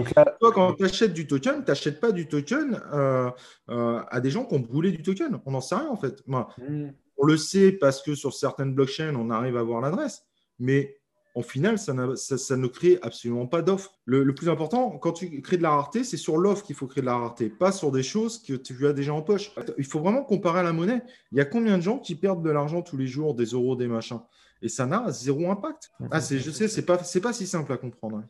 toi, 0.41 0.53
quand 0.53 0.75
tu 0.75 0.85
achètes 0.85 1.13
du 1.13 1.27
token, 1.27 1.65
tu 1.65 1.71
n'achètes 1.71 2.01
pas 2.01 2.13
du 2.13 2.27
token 2.27 2.81
euh, 2.93 3.31
euh, 3.71 4.01
à 4.11 4.21
des 4.21 4.31
gens 4.31 4.45
qui 4.45 4.55
ont 4.55 4.61
brûlé 4.61 4.93
du 4.93 5.03
token. 5.03 5.41
On 5.47 5.53
n'en 5.53 5.61
sait 5.61 5.75
rien 5.75 5.89
en 5.89 5.97
fait. 5.97 6.23
Hmm. 6.27 6.91
On 7.17 7.27
le 7.27 7.37
sait 7.37 7.73
parce 7.73 8.03
que 8.03 8.15
sur 8.15 8.33
certaines 8.33 8.75
blockchains, 8.75 9.15
on 9.15 9.31
arrive 9.31 9.57
à 9.57 9.63
voir 9.63 9.81
l'adresse. 9.81 10.25
Mais 10.59 10.97
en 11.35 11.43
final, 11.43 11.79
ça, 11.79 11.95
ne 11.95 12.67
crée 12.67 12.99
absolument 13.01 13.47
pas 13.47 13.63
d'offre. 13.63 13.99
Le, 14.05 14.35
plus 14.35 14.51
important, 14.51 14.99
quand 14.99 15.13
tu 15.13 15.41
crées 15.41 15.57
de 15.57 15.63
la 15.63 15.71
rareté, 15.71 16.05
c'est 16.05 16.19
sur 16.19 16.37
l'offre 16.37 16.65
qu'il 16.65 16.77
faut 16.77 16.87
créer 16.87 17.01
de 17.01 17.07
la 17.07 17.17
rareté, 17.17 17.49
pas 17.49 17.73
sur 17.73 17.91
des 17.91 18.03
choses 18.03 18.43
que 18.43 18.53
tu 18.53 18.87
as 18.87 18.93
déjà 18.93 19.15
en 19.15 19.23
poche. 19.23 19.51
Il 19.79 19.85
faut 19.85 20.01
vraiment 20.01 20.25
comparer 20.25 20.61
à 20.61 20.63
la 20.63 20.75
monnaie. 20.75 21.03
Il 21.31 21.39
y 21.39 21.41
a 21.41 21.47
combien 21.47 21.79
de 21.79 21.83
gens 21.83 21.99
qui 21.99 22.17
perdent 22.17 22.43
de 22.43 22.51
l'argent 22.51 22.83
tous 22.83 22.99
les 22.99 23.07
jours, 23.07 23.35
des 23.35 23.47
euros, 23.47 23.77
des 23.77 23.87
machins? 23.87 24.21
Et 24.63 24.69
ça 24.69 24.87
n'a 24.87 25.11
zéro 25.11 25.51
impact. 25.51 25.91
Ah, 26.11 26.21
je 26.21 26.51
sais, 26.51 26.69
c'est 26.69 26.87
pas, 26.87 26.97
pas 26.97 27.33
si 27.33 27.47
simple 27.47 27.73
à 27.73 27.77
comprendre. 27.77 28.19
Hein. 28.19 28.25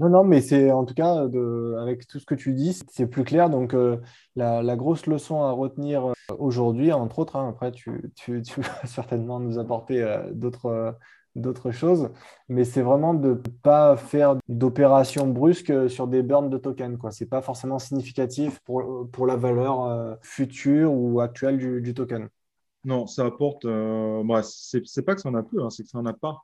Non, 0.00 0.08
non, 0.08 0.24
mais 0.24 0.40
c'est 0.40 0.72
en 0.72 0.86
tout 0.86 0.94
cas, 0.94 1.28
de, 1.28 1.76
avec 1.78 2.06
tout 2.06 2.18
ce 2.18 2.24
que 2.24 2.34
tu 2.34 2.54
dis, 2.54 2.78
c'est 2.90 3.06
plus 3.06 3.22
clair. 3.22 3.50
Donc, 3.50 3.74
euh, 3.74 3.98
la, 4.34 4.74
grosse 4.74 5.04
leçon 5.04 5.42
à 5.42 5.52
retenir 5.52 6.08
euh, 6.08 6.14
aujourd'hui, 6.38 6.90
entre 6.90 7.18
autres, 7.18 7.36
hein, 7.36 7.50
après, 7.50 7.70
tu, 7.70 8.10
tu, 8.16 8.40
tu, 8.40 8.60
vas 8.62 8.86
certainement 8.86 9.40
nous 9.40 9.58
apporter 9.58 10.02
euh, 10.02 10.30
d'autres 10.32 10.96
d'autres 11.36 11.70
choses, 11.70 12.10
mais 12.48 12.64
c'est 12.64 12.82
vraiment 12.82 13.14
de 13.14 13.28
ne 13.28 13.34
pas 13.34 13.96
faire 13.96 14.36
d'opérations 14.48 15.28
brusques 15.28 15.88
sur 15.88 16.08
des 16.08 16.22
burns 16.24 16.50
de 16.50 16.58
tokens. 16.58 16.98
Ce 17.12 17.22
n'est 17.22 17.28
pas 17.28 17.40
forcément 17.40 17.78
significatif 17.78 18.58
pour, 18.64 19.08
pour 19.12 19.26
la 19.28 19.36
valeur 19.36 20.18
future 20.22 20.92
ou 20.92 21.20
actuelle 21.20 21.56
du, 21.82 21.94
token. 21.94 22.28
Non, 22.84 23.06
ça 23.06 23.26
apporte. 23.26 23.64
Euh, 23.64 24.22
bah, 24.24 24.42
c'est 24.42 25.02
pas 25.02 25.14
que 25.14 25.20
ça 25.20 25.28
en 25.28 25.34
a 25.34 25.42
peu, 25.42 25.62
hein, 25.62 25.70
c'est 25.70 25.82
que 25.82 25.88
ça 25.88 25.98
n'en 25.98 26.06
a 26.06 26.14
pas. 26.14 26.42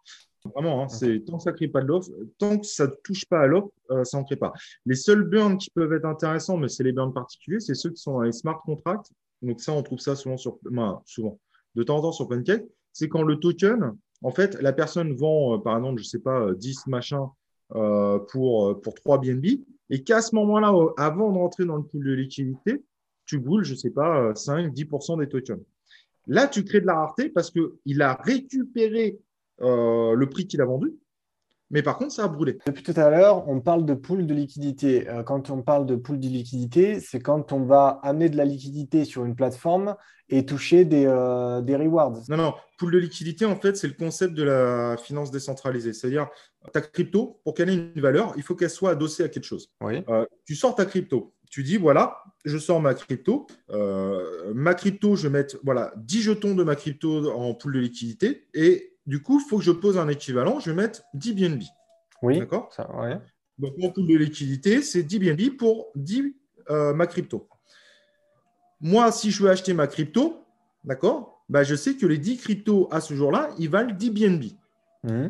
Vraiment, 0.55 0.83
hein, 0.83 0.89
c'est 0.89 1.25
tant 1.25 1.39
que 1.39 1.43
ça 1.43 1.53
crée 1.53 1.69
pas 1.69 1.81
de 1.81 1.87
l'offre, 1.87 2.11
tant 2.39 2.59
que 2.59 2.67
ça 2.67 2.87
ne 2.87 2.93
touche 3.03 3.25
pas 3.27 3.41
à 3.41 3.47
l'offre, 3.47 3.71
euh, 3.91 4.05
ça 4.05 4.19
n'en 4.19 4.25
crée 4.25 4.37
pas. 4.37 4.53
Les 4.85 4.95
seuls 4.95 5.25
burns 5.25 5.59
qui 5.59 5.71
peuvent 5.71 5.93
être 5.93 6.05
intéressants, 6.05 6.57
mais 6.57 6.69
c'est 6.69 6.85
les 6.85 6.93
burns 6.93 7.13
particuliers, 7.13 7.61
c'est 7.61 7.75
ceux 7.75 7.91
qui 7.91 8.01
sont 8.01 8.13
dans 8.13 8.23
les 8.23 8.33
smart 8.33 8.61
contracts. 8.65 9.11
Donc 9.43 9.61
ça, 9.61 9.73
on 9.73 9.83
trouve 9.83 9.99
ça 9.99 10.15
souvent 10.15 10.37
sur, 10.37 10.59
souvent, 11.05 11.39
de 11.75 11.83
temps 11.83 11.99
en 11.99 12.03
temps 12.03 12.13
sur 12.13 12.29
Pancake. 12.29 12.65
C'est 12.93 13.09
quand 13.09 13.23
le 13.23 13.37
token, 13.37 13.97
en 14.23 14.31
fait, 14.31 14.61
la 14.61 14.73
personne 14.73 15.15
vend, 15.15 15.55
euh, 15.55 15.59
par 15.59 15.77
exemple, 15.77 16.01
je 16.01 16.07
sais 16.07 16.21
pas, 16.21 16.55
10 16.55 16.87
machins 16.87 17.27
euh, 17.75 18.19
pour, 18.31 18.81
pour 18.81 18.95
3 18.95 19.19
BNB, 19.19 19.47
et 19.91 20.03
qu'à 20.03 20.21
ce 20.21 20.35
moment-là, 20.35 20.73
avant 20.97 21.33
de 21.33 21.39
rentrer 21.39 21.65
dans 21.65 21.77
le 21.77 21.83
pool 21.83 22.05
de 22.05 22.13
liquidité, 22.13 22.83
tu 23.25 23.39
boules, 23.39 23.65
je 23.65 23.75
sais 23.75 23.91
pas, 23.91 24.35
5, 24.35 24.73
10% 24.73 25.19
des 25.19 25.29
tokens. 25.29 25.61
Là, 26.27 26.49
tu 26.49 26.65
crées 26.65 26.81
de 26.81 26.87
la 26.87 26.95
rareté 26.95 27.29
parce 27.29 27.51
qu'il 27.51 28.03
a 28.03 28.15
récupéré 28.15 29.19
euh, 29.63 30.15
le 30.15 30.29
prix 30.29 30.47
qu'il 30.47 30.61
a 30.61 30.65
vendu. 30.65 30.95
Mais 31.71 31.83
par 31.83 31.99
contre, 31.99 32.13
ça 32.13 32.25
a 32.25 32.29
brûlé. 32.29 32.59
Depuis 32.65 32.85
tout 32.85 32.95
à 32.97 33.11
l'heure, 33.11 33.49
on 33.49 33.61
parle 33.61 33.85
de 33.87 33.95
pool 33.95 34.27
de 34.27 34.35
liquidité. 34.35 35.09
Euh, 35.09 35.25
quand 35.25 35.51
on 35.51 35.63
parle 35.63 35.85
de 35.85 35.97
pool 35.97 36.21
de 36.21 36.29
liquidité, 36.29 37.01
c'est 37.01 37.19
quand 37.19 37.53
on 37.53 37.65
va 37.65 38.01
amener 38.05 38.29
de 38.29 38.37
la 38.37 38.45
liquidité 38.45 39.05
sur 39.05 39.25
une 39.25 39.35
plateforme 39.35 39.97
et 40.29 40.47
toucher 40.47 40.85
des, 40.85 41.07
euh, 41.07 41.63
des 41.63 41.75
rewards. 41.75 42.23
Non, 42.29 42.37
non. 42.37 42.55
Pool 42.79 42.93
de 42.93 42.99
liquidité, 42.99 43.47
en 43.47 43.57
fait, 43.57 43.77
c'est 43.77 43.89
le 43.89 43.95
concept 43.95 44.35
de 44.35 44.45
la 44.45 44.97
finance 44.97 45.33
décentralisée. 45.33 45.93
C'est-à-dire, 45.93 46.29
ta 46.73 46.81
crypto, 46.81 47.41
pour 47.43 47.55
qu'elle 47.55 47.71
ait 47.71 47.75
une 47.75 48.01
valeur, 48.01 48.33
il 48.37 48.43
faut 48.43 48.55
qu'elle 48.55 48.71
soit 48.71 48.91
adossée 48.91 49.25
à 49.25 49.29
quelque 49.29 49.45
chose. 49.45 49.73
Oui. 49.81 50.05
tu 50.45 50.55
sors 50.55 50.75
ta 50.75 50.85
crypto. 50.85 51.35
Tu 51.57 51.63
dis, 51.63 51.79
voilà, 51.79 52.23
je 52.45 52.59
sors 52.59 52.83
ma 52.83 52.93
crypto. 52.93 53.47
ma 54.55 54.75
crypto, 54.75 55.17
je 55.17 55.27
vais 55.27 55.39
mettre 55.39 55.57
voilà, 55.65 55.91
10 55.97 56.21
jetons 56.21 56.55
de 56.55 56.63
ma 56.63 56.77
crypto 56.77 57.31
en 57.33 57.55
pool 57.55 57.73
de 57.73 57.79
liquidité 57.79 58.47
et 58.53 58.93
du 59.07 59.23
coup, 59.23 59.41
il 59.41 59.49
faut 59.49 59.57
que 59.57 59.65
je 59.65 59.71
pose 59.71 59.97
un 59.97 60.07
équivalent. 60.09 60.61
Je 60.61 60.69
vais 60.71 60.77
mettre 60.77 61.01
10 61.15 61.33
BNB. 61.33 61.63
Oui. 62.21 62.41
D'accord? 62.41 62.69
ouais. 63.01 63.19
Donc, 63.59 63.73
mon 63.79 63.91
pool 63.91 64.07
de 64.07 64.19
liquidité, 64.19 64.83
c'est 64.83 65.03
10 65.03 65.19
BNB 65.19 65.57
pour 65.57 65.87
10 65.95 66.35
euh, 66.69 66.93
ma 66.93 67.07
crypto. 67.07 67.49
Moi, 68.83 69.11
si 69.11 69.31
je 69.31 69.43
veux 69.43 69.49
acheter 69.49 69.73
ma 69.73 69.87
crypto, 69.87 70.45
d'accord 70.85 71.43
bah, 71.49 71.63
Je 71.63 71.75
sais 71.75 71.95
que 71.95 72.05
les 72.05 72.19
10 72.19 72.37
cryptos 72.37 72.87
à 72.91 73.01
ce 73.01 73.15
jour-là, 73.15 73.49
ils 73.59 73.71
valent 73.71 73.95
10 73.95 74.11
BNB. 74.11 74.45
Mmh. 75.05 75.29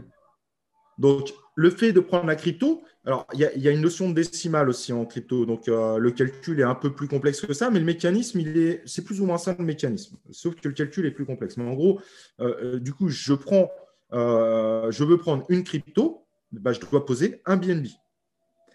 Donc, 0.99 1.33
le 1.57 1.71
fait 1.71 1.93
de 1.93 2.01
prendre 2.01 2.27
la 2.27 2.37
crypto, 2.37 2.85
alors 3.07 3.27
il 3.33 3.41
y, 3.41 3.69
a 3.69 3.71
une 3.71 3.81
notion 3.81 4.11
de 4.11 4.15
décimale 4.15 4.69
aussi 4.69 4.93
en 4.93 5.07
crypto, 5.07 5.47
donc 5.47 5.69
euh, 5.69 5.97
le 5.97 6.11
calcul 6.11 6.61
est 6.61 6.65
un 6.65 6.75
peu 6.75 6.93
plus 6.93 7.09
complexe 7.09 7.41
que 7.41 7.55
ça, 7.55 7.71
mais 7.71 7.79
le 7.79 7.85
mécanisme, 7.85 8.39
il 8.41 8.59
est, 8.59 8.83
c'est 8.85 9.03
plus 9.03 9.21
ou 9.21 9.27
moins 9.27 9.39
ça 9.39 9.57
le 9.59 9.65
mécanisme, 9.65 10.19
sauf 10.31 10.55
que 10.55 10.69
le 10.69 10.75
calcul 10.75 11.07
est 11.07 11.13
plus 11.13 11.25
complexe. 11.25 11.57
Mais 11.57 11.65
en 11.65 11.73
gros, 11.73 12.01
euh, 12.41 12.75
euh, 12.75 12.79
du 12.79 12.93
coup, 12.93 13.09
je 13.09 13.33
prends, 13.33 13.71
je 14.13 15.05
veux 15.05 15.17
prendre 15.17 15.47
une 15.49 15.65
crypto, 15.65 16.27
bah, 16.53 16.73
je 16.73 16.81
dois 16.81 17.07
poser 17.07 17.41
un 17.47 17.57
BNB. 17.57 17.87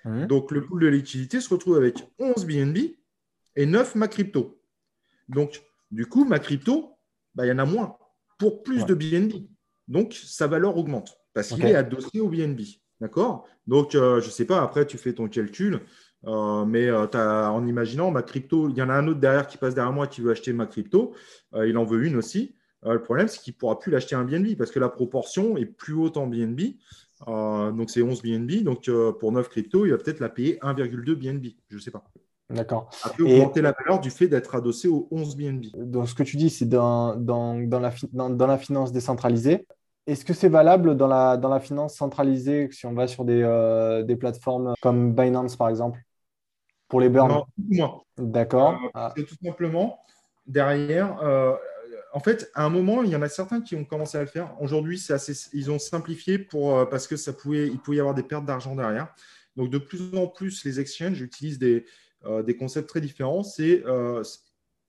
Mmh. 0.03 0.25
Donc 0.25 0.51
le 0.51 0.65
pool 0.65 0.81
de 0.81 0.87
liquidité 0.87 1.39
se 1.39 1.49
retrouve 1.49 1.77
avec 1.77 2.03
11 2.17 2.45
BNB 2.45 2.95
et 3.55 3.65
9 3.67 3.93
ma 3.93 4.07
crypto. 4.07 4.59
Donc, 5.29 5.61
du 5.91 6.07
coup, 6.07 6.25
ma 6.25 6.39
crypto, 6.39 6.97
bah, 7.35 7.45
il 7.45 7.49
y 7.49 7.51
en 7.51 7.59
a 7.59 7.65
moins 7.65 7.97
pour 8.39 8.63
plus 8.63 8.85
de 8.85 8.95
BNB. 8.95 9.45
Donc, 9.87 10.13
sa 10.13 10.47
valeur 10.47 10.77
augmente 10.77 11.20
parce 11.33 11.49
qu'il 11.49 11.65
est 11.65 11.75
adossé 11.75 12.19
au 12.19 12.29
BNB. 12.29 12.61
D'accord? 12.99 13.47
Donc, 13.65 13.95
euh, 13.95 14.21
je 14.21 14.27
ne 14.27 14.31
sais 14.31 14.45
pas, 14.45 14.61
après, 14.61 14.85
tu 14.85 14.97
fais 14.97 15.13
ton 15.13 15.27
calcul, 15.27 15.81
euh, 16.27 16.65
mais 16.65 16.87
euh, 16.87 17.07
en 17.15 17.65
imaginant 17.65 18.11
ma 18.11 18.21
crypto, 18.21 18.69
il 18.69 18.77
y 18.77 18.81
en 18.81 18.89
a 18.89 18.93
un 18.93 19.07
autre 19.07 19.19
derrière 19.19 19.47
qui 19.47 19.57
passe 19.57 19.73
derrière 19.73 19.93
moi 19.93 20.05
qui 20.07 20.21
veut 20.21 20.31
acheter 20.31 20.53
ma 20.53 20.67
crypto, 20.67 21.13
il 21.55 21.77
en 21.77 21.83
veut 21.83 22.05
une 22.05 22.15
aussi. 22.15 22.55
le 22.83 23.01
problème, 23.01 23.27
c'est 23.27 23.39
qu'il 23.39 23.53
ne 23.53 23.57
pourra 23.57 23.79
plus 23.79 23.91
l'acheter 23.91 24.15
un 24.15 24.23
BNB 24.23 24.55
parce 24.55 24.71
que 24.71 24.79
la 24.79 24.89
proportion 24.89 25.57
est 25.57 25.65
plus 25.65 25.93
haute 25.93 26.17
en 26.17 26.27
BNB. 26.27 26.75
donc, 27.27 27.89
c'est 27.89 28.01
11 28.01 28.21
BNB. 28.21 28.63
Donc, 28.63 28.89
pour 29.19 29.31
9 29.31 29.49
cryptos, 29.49 29.85
il 29.85 29.91
va 29.91 29.97
peut-être 29.97 30.19
la 30.19 30.29
payer 30.29 30.59
1,2 30.61 31.15
BNB. 31.15 31.47
Je 31.69 31.75
ne 31.75 31.81
sais 31.81 31.91
pas. 31.91 32.03
D'accord. 32.53 32.89
Après, 33.03 33.23
augmenter 33.23 33.61
la 33.61 33.71
valeur 33.71 33.99
du 33.99 34.09
fait 34.09 34.27
d'être 34.27 34.55
adossé 34.55 34.87
aux 34.87 35.07
11 35.11 35.35
BNB. 35.35 35.65
Donc, 35.75 36.07
ce 36.09 36.15
que 36.15 36.23
tu 36.23 36.37
dis, 36.37 36.49
c'est 36.49 36.65
dans, 36.67 37.15
dans, 37.15 37.57
la, 37.79 37.93
dans, 38.11 38.47
la 38.47 38.57
finance 38.57 38.91
décentralisée. 38.91 39.65
Est-ce 40.07 40.25
que 40.25 40.33
c'est 40.33 40.49
valable 40.49 40.97
dans 40.97 41.07
la, 41.07 41.37
dans 41.37 41.49
la 41.49 41.59
finance 41.59 41.95
centralisée 41.95 42.69
si 42.71 42.85
on 42.85 42.93
va 42.93 43.07
sur 43.07 43.23
des, 43.23 43.41
euh, 43.43 44.03
des 44.03 44.15
plateformes 44.15 44.73
comme 44.81 45.13
Binance, 45.13 45.55
par 45.55 45.69
exemple, 45.69 45.99
pour 46.87 46.99
les 46.99 47.09
burns 47.09 47.29
Non, 47.29 47.45
moins. 47.57 48.01
D'accord. 48.17 48.79
Euh, 48.83 48.89
ah. 48.95 49.13
tout 49.15 49.35
simplement, 49.43 49.99
derrière, 50.47 51.21
euh, 51.21 51.55
en 52.13 52.19
fait, 52.19 52.49
à 52.55 52.65
un 52.65 52.69
moment, 52.69 53.03
il 53.03 53.11
y 53.11 53.15
en 53.15 53.21
a 53.21 53.29
certains 53.29 53.61
qui 53.61 53.75
ont 53.75 53.85
commencé 53.85 54.17
à 54.17 54.21
le 54.21 54.27
faire. 54.27 54.55
Aujourd'hui, 54.59 55.01
ils 55.53 55.71
ont 55.71 55.79
simplifié 55.79 56.39
pour, 56.39 56.89
parce 56.89 57.07
que 57.07 57.15
ça 57.15 57.31
pouvait, 57.31 57.67
il 57.67 57.79
pouvait 57.79 57.97
y 57.97 57.99
avoir 57.99 58.15
des 58.15 58.23
pertes 58.23 58.45
d'argent 58.45 58.75
derrière. 58.75 59.13
Donc, 59.55 59.69
de 59.69 59.77
plus 59.77 60.15
en 60.15 60.27
plus, 60.27 60.65
les 60.65 60.79
exchanges 60.79 61.21
utilisent 61.21 61.59
des, 61.59 61.85
des 62.43 62.57
concepts 62.57 62.89
très 62.89 63.01
différents. 63.01 63.43
C'est 63.43 63.83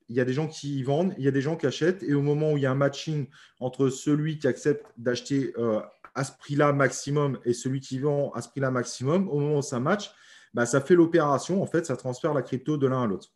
il 0.08 0.16
y 0.16 0.20
a 0.20 0.24
des 0.24 0.32
gens 0.32 0.48
qui 0.48 0.82
vendent, 0.82 1.14
il 1.18 1.24
y 1.24 1.28
a 1.28 1.30
des 1.30 1.40
gens 1.40 1.56
qui 1.56 1.66
achètent, 1.66 2.02
et 2.02 2.14
au 2.14 2.22
moment 2.22 2.52
où 2.52 2.56
il 2.56 2.62
y 2.62 2.66
a 2.66 2.70
un 2.70 2.76
matching 2.76 3.26
entre 3.60 3.88
celui 3.88 4.38
qui 4.38 4.46
accepte 4.46 4.86
d'acheter 4.96 5.52
euh, 5.58 5.80
à 6.14 6.24
ce 6.24 6.32
prix-là 6.36 6.72
maximum 6.72 7.38
et 7.44 7.52
celui 7.52 7.80
qui 7.80 7.98
vend 7.98 8.30
à 8.32 8.42
ce 8.42 8.48
prix-là 8.48 8.70
maximum, 8.70 9.28
au 9.28 9.40
moment 9.40 9.58
où 9.58 9.62
ça 9.62 9.80
match, 9.80 10.10
bah, 10.54 10.66
ça 10.66 10.80
fait 10.80 10.94
l'opération, 10.94 11.62
en 11.62 11.66
fait, 11.66 11.86
ça 11.86 11.96
transfère 11.96 12.34
la 12.34 12.42
crypto 12.42 12.76
de 12.76 12.86
l'un 12.86 13.02
à 13.02 13.06
l'autre. 13.06 13.28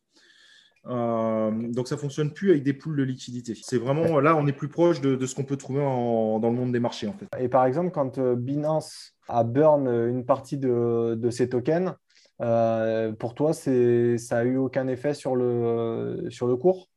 Euh, 0.89 1.51
donc 1.73 1.89
ça 1.89 1.97
fonctionne 1.97 2.33
plus 2.33 2.51
avec 2.51 2.63
des 2.63 2.73
poules 2.73 2.97
de 2.97 3.03
liquidité. 3.03 3.55
C'est 3.61 3.79
vraiment 3.79 4.21
là, 4.21 4.37
on 4.37 4.47
est 4.47 4.53
plus 4.53 4.69
proche 4.69 5.01
de, 5.01 5.27
ce 5.27 5.35
qu'on 5.35 5.43
peut 5.43 5.57
trouver 5.57 5.81
dans 5.81 6.39
le 6.41 6.53
monde 6.53 6.71
des 6.71 6.79
marchés 6.79 7.09
en 7.09 7.13
fait. 7.13 7.27
Et 7.41 7.49
par 7.49 7.65
exemple, 7.65 7.91
quand 7.91 8.19
euh, 8.19 8.37
Binance 8.37 9.17
a 9.27 9.43
burn 9.43 9.89
une 9.89 10.25
partie 10.25 10.59
de 10.59 11.29
ses 11.31 11.49
tokens, 11.49 11.95
euh, 12.43 13.13
pour 13.13 13.35
toi, 13.35 13.53
ça 13.53 14.39
a 14.39 14.45
eu 14.45 14.57
aucun 14.57 14.89
effet 14.89 15.15
sur 15.15 15.37
le, 15.37 16.27
sur 16.31 16.47
le 16.47 16.57
cours? 16.57 16.89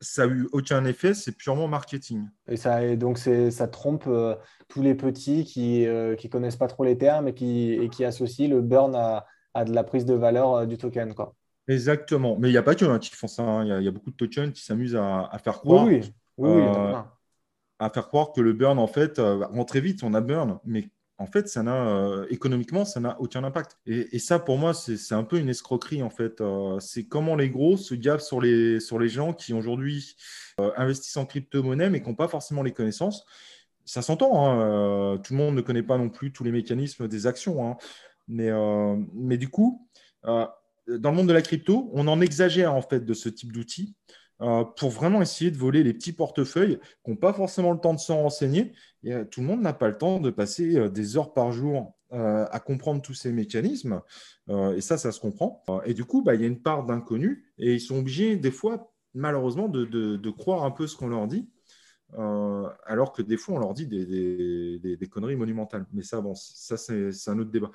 Ça 0.00 0.24
a 0.24 0.26
eu 0.26 0.48
aucun 0.52 0.84
effet, 0.84 1.14
c'est 1.14 1.32
purement 1.32 1.68
marketing. 1.68 2.26
Et, 2.48 2.56
ça, 2.56 2.96
donc, 2.96 3.18
ça 3.18 3.68
trompe 3.68 4.04
euh, 4.06 4.34
tous 4.68 4.82
les 4.82 4.94
petits 4.94 5.44
qui 5.44 5.82
ne 5.82 5.88
euh, 5.88 6.28
connaissent 6.30 6.56
pas 6.56 6.66
trop 6.66 6.84
les 6.84 6.98
termes 6.98 7.28
et 7.28 7.34
qui, 7.34 7.72
et 7.72 7.88
qui 7.88 8.04
associent 8.04 8.48
le 8.48 8.60
burn 8.60 8.94
à, 8.94 9.24
à, 9.54 9.64
de 9.64 9.72
la 9.72 9.84
prise 9.84 10.04
de 10.04 10.14
valeur 10.14 10.66
du 10.66 10.76
token. 10.76 11.14
Quoi. 11.14 11.34
Exactement. 11.68 12.36
Mais 12.38 12.48
il 12.48 12.52
n'y 12.52 12.58
a 12.58 12.62
pas 12.62 12.74
que 12.74 12.84
hein, 12.84 12.98
qui 12.98 13.10
font 13.14 13.28
ça. 13.28 13.42
Hein. 13.42 13.78
Il 13.78 13.84
y, 13.84 13.88
a 13.88 13.90
beaucoup 13.90 14.10
de 14.10 14.16
tokens 14.16 14.52
qui 14.52 14.62
s'amusent 14.62 14.96
à, 14.96 15.28
à, 15.30 15.38
faire 15.38 15.60
croire. 15.60 15.86
Oui, 15.86 16.00
oui. 16.36 16.62
à 17.78 17.88
faire 17.88 18.08
croire 18.08 18.32
que 18.32 18.40
le 18.40 18.52
burn, 18.52 18.78
en 18.78 18.88
fait, 18.88 19.18
rend 19.18 19.64
très 19.64 19.80
vite, 19.80 20.02
on 20.02 20.12
a 20.12 20.20
burn, 20.20 20.58
mais 20.64 20.90
en 21.18 21.26
fait, 21.26 21.48
ça 21.48 21.62
n'a 21.62 21.86
euh, 21.86 22.26
économiquement, 22.28 22.84
ça 22.84 22.98
n'a 22.98 23.20
aucun 23.20 23.44
impact. 23.44 23.78
Et, 23.86 24.18
ça, 24.18 24.40
pour 24.40 24.58
moi, 24.58 24.74
c'est 24.74 25.14
un 25.14 25.22
peu 25.22 25.38
une 25.38 25.48
escroquerie 25.48 26.02
en 26.02 26.10
fait. 26.10 26.40
Euh, 26.40 26.80
c'est 26.80 27.04
comment 27.04 27.36
les 27.36 27.50
gros 27.50 27.76
se 27.76 27.94
gavent 27.94 28.20
sur 28.20 28.40
les, 28.40 28.80
sur 28.80 28.98
les 28.98 29.08
gens 29.08 29.32
qui 29.32 29.52
aujourd'hui 29.52 30.16
euh, 30.60 30.72
investissent 30.76 31.16
en 31.16 31.26
crypto-monnaie 31.26 31.88
mais 31.88 32.02
qui 32.02 32.08
n'ont 32.08 32.16
pas 32.16 32.28
forcément 32.28 32.62
les 32.62 32.72
connaissances. 32.72 33.24
Ça 33.84 34.02
s'entend. 34.02 34.48
Hein, 34.48 35.18
tout 35.18 35.34
le 35.34 35.38
monde 35.38 35.54
ne 35.54 35.60
connaît 35.60 35.82
pas 35.82 35.98
non 35.98 36.08
plus 36.08 36.32
tous 36.32 36.42
les 36.42 36.52
mécanismes 36.52 37.06
des 37.06 37.26
actions. 37.26 37.68
Hein. 37.68 37.76
mais, 38.28 38.50
mais 39.14 39.36
du 39.36 39.48
coup, 39.48 39.86
dans 40.24 40.50
le 40.88 41.12
monde 41.12 41.28
de 41.28 41.32
la 41.32 41.42
crypto, 41.42 41.90
on 41.92 42.08
en 42.08 42.20
exagère 42.22 42.74
en 42.74 42.82
fait 42.82 43.04
de 43.04 43.14
ce 43.14 43.28
type 43.28 43.52
d'outils. 43.52 43.94
Euh, 44.40 44.64
pour 44.64 44.90
vraiment 44.90 45.22
essayer 45.22 45.52
de 45.52 45.56
voler 45.56 45.84
les 45.84 45.94
petits 45.94 46.12
portefeuilles 46.12 46.80
qui 47.04 47.10
n'ont 47.10 47.16
pas 47.16 47.32
forcément 47.32 47.70
le 47.72 47.78
temps 47.78 47.94
de 47.94 48.00
s'en 48.00 48.22
renseigner. 48.22 48.72
Euh, 49.06 49.24
tout 49.24 49.40
le 49.40 49.46
monde 49.46 49.60
n'a 49.60 49.72
pas 49.72 49.88
le 49.88 49.96
temps 49.96 50.18
de 50.18 50.30
passer 50.30 50.76
euh, 50.76 50.88
des 50.88 51.16
heures 51.16 51.32
par 51.32 51.52
jour 51.52 51.94
à 52.16 52.60
comprendre 52.60 53.02
tous 53.02 53.14
ces 53.14 53.32
mécanismes. 53.32 54.00
et 54.48 54.80
ça, 54.80 54.96
ça 54.96 55.10
se 55.10 55.18
comprend. 55.18 55.64
et 55.84 55.94
du 55.94 56.04
coup, 56.04 56.22
bah, 56.22 56.36
il 56.36 56.42
y 56.42 56.44
a 56.44 56.46
une 56.46 56.62
part 56.62 56.86
d'inconnu 56.86 57.52
et 57.58 57.74
ils 57.74 57.80
sont 57.80 57.98
obligés, 57.98 58.36
des 58.36 58.52
fois, 58.52 58.92
malheureusement, 59.14 59.66
de, 59.66 60.30
croire 60.30 60.62
un 60.62 60.70
peu 60.70 60.86
ce 60.86 60.94
qu'on 60.94 61.08
leur 61.08 61.26
dit. 61.26 61.50
Euh, 62.18 62.68
alors 62.84 63.12
que 63.12 63.22
des 63.22 63.36
fois, 63.36 63.56
on 63.56 63.58
leur 63.58 63.74
dit 63.74 63.86
des, 63.86 65.08
conneries 65.10 65.36
monumentales. 65.36 65.86
Mais 65.92 66.02
ça, 66.02 66.20
bon, 66.20 66.34
ça, 66.34 66.76
c'est 66.76 67.28
un 67.28 67.38
autre 67.38 67.50
débat. 67.50 67.70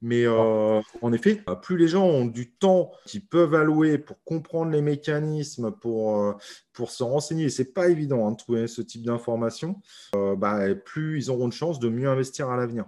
Mais 0.00 0.24
euh, 0.26 0.80
en 1.02 1.12
effet, 1.12 1.42
plus 1.62 1.76
les 1.76 1.88
gens 1.88 2.04
ont 2.04 2.26
du 2.26 2.50
temps 2.50 2.92
qu'ils 3.06 3.26
peuvent 3.26 3.54
allouer 3.54 3.98
pour 3.98 4.22
comprendre 4.24 4.70
les 4.70 4.82
mécanismes, 4.82 5.72
pour, 5.72 6.18
euh, 6.18 6.34
pour 6.72 6.90
se 6.90 7.02
renseigner, 7.02 7.44
et 7.44 7.50
c'est 7.50 7.72
pas 7.72 7.88
évident 7.88 8.26
hein, 8.26 8.32
de 8.32 8.36
trouver 8.36 8.66
ce 8.68 8.82
type 8.82 9.04
d'informations, 9.04 9.80
bah, 10.12 10.74
plus 10.74 11.18
ils 11.18 11.30
auront 11.30 11.48
de 11.48 11.52
chances 11.52 11.78
de 11.78 11.88
mieux 11.88 12.08
investir 12.08 12.50
à 12.50 12.56
l'avenir. 12.56 12.86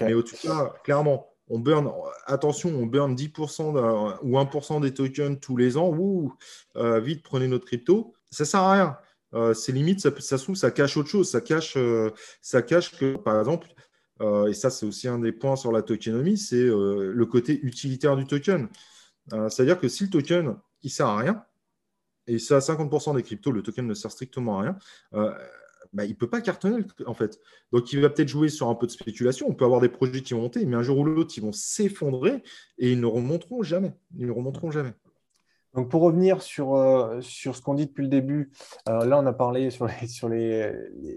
Mais 0.00 0.14
au 0.14 0.22
tout 0.22 0.36
cas, 0.36 0.72
clairement, 0.82 1.28
on 1.48 1.58
burn, 1.58 1.92
attention, 2.26 2.70
on 2.70 2.86
burn 2.86 3.14
10% 3.14 4.18
ou 4.22 4.38
1% 4.38 4.80
des 4.80 4.94
tokens 4.94 5.38
tous 5.40 5.56
les 5.58 5.76
ans. 5.76 5.90
Ouh, 5.90 6.32
vite, 6.74 7.22
prenez 7.22 7.48
notre 7.48 7.66
crypto. 7.66 8.14
Ça 8.30 8.44
sert 8.44 8.60
à 8.60 8.72
rien. 8.72 8.98
Euh, 9.34 9.54
c'est 9.54 9.72
limite, 9.72 10.00
ça, 10.00 10.38
se 10.38 10.42
trouve, 10.42 10.54
ça 10.54 10.70
cache 10.70 10.96
autre 10.96 11.08
chose. 11.08 11.30
Ça 11.30 11.40
cache, 11.40 11.76
euh, 11.76 12.10
ça 12.40 12.62
cache 12.62 12.96
que, 12.96 13.16
par 13.16 13.38
exemple, 13.38 13.68
euh, 14.20 14.46
et 14.46 14.54
ça, 14.54 14.70
c'est 14.70 14.86
aussi 14.86 15.08
un 15.08 15.18
des 15.18 15.32
points 15.32 15.56
sur 15.56 15.72
la 15.72 15.82
tokenomie, 15.82 16.38
c'est 16.38 16.64
le 16.64 17.24
côté 17.24 17.58
utilitaire 17.62 18.16
du 18.16 18.26
token. 18.26 18.68
C'est-à-dire 19.48 19.80
que 19.80 19.88
si 19.88 20.04
le 20.04 20.10
token, 20.10 20.56
il 20.82 20.90
sert 20.90 21.06
à 21.06 21.18
rien, 21.18 21.44
et 22.26 22.38
ça, 22.38 22.56
à 22.56 22.60
50% 22.60 23.16
des 23.16 23.22
cryptos, 23.22 23.52
le 23.52 23.62
token 23.62 23.86
ne 23.86 23.94
sert 23.94 24.10
strictement 24.10 24.60
à 24.60 24.62
rien, 24.62 24.78
bah, 25.92 26.04
il 26.04 26.10
ne 26.10 26.14
peut 26.14 26.28
pas 26.28 26.40
cartonner 26.40 26.84
en 27.06 27.14
fait. 27.14 27.40
Donc 27.72 27.92
il 27.92 28.00
va 28.00 28.10
peut-être 28.10 28.28
jouer 28.28 28.48
sur 28.48 28.68
un 28.68 28.74
peu 28.74 28.86
de 28.86 28.90
spéculation. 28.90 29.46
On 29.48 29.54
peut 29.54 29.64
avoir 29.64 29.80
des 29.80 29.88
projets 29.88 30.22
qui 30.22 30.34
vont 30.34 30.42
monter, 30.42 30.66
mais 30.66 30.76
un 30.76 30.82
jour 30.82 30.98
ou 30.98 31.04
l'autre, 31.04 31.32
ils 31.36 31.40
vont 31.40 31.52
s'effondrer 31.52 32.42
et 32.78 32.92
ils 32.92 33.00
ne 33.00 33.06
remonteront 33.06 33.62
jamais. 33.62 33.94
Ils 34.18 34.26
ne 34.26 34.32
remonteront 34.32 34.72
jamais. 34.72 34.92
Donc 35.74 35.88
pour 35.88 36.02
revenir 36.02 36.40
sur, 36.40 36.76
euh, 36.76 37.20
sur 37.20 37.56
ce 37.56 37.60
qu'on 37.60 37.74
dit 37.74 37.86
depuis 37.86 38.02
le 38.02 38.08
début, 38.08 38.52
euh, 38.88 39.04
là 39.04 39.18
on 39.18 39.26
a 39.26 39.32
parlé 39.32 39.70
sur 39.70 39.86
les, 39.86 40.06
sur 40.06 40.28
les, 40.28 40.72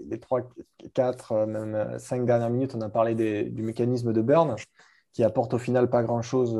les, 0.08 0.18
3, 0.18 0.42
4, 0.94 1.32
euh, 1.32 1.46
même 1.46 1.98
5 1.98 2.26
dernières 2.26 2.50
minutes, 2.50 2.74
on 2.74 2.80
a 2.80 2.88
parlé 2.88 3.14
du 3.44 3.62
mécanisme 3.62 4.12
de 4.12 4.20
burn 4.20 4.56
qui 5.12 5.22
apporte 5.22 5.54
au 5.54 5.58
final 5.58 5.88
pas 5.88 6.02
grand-chose 6.02 6.54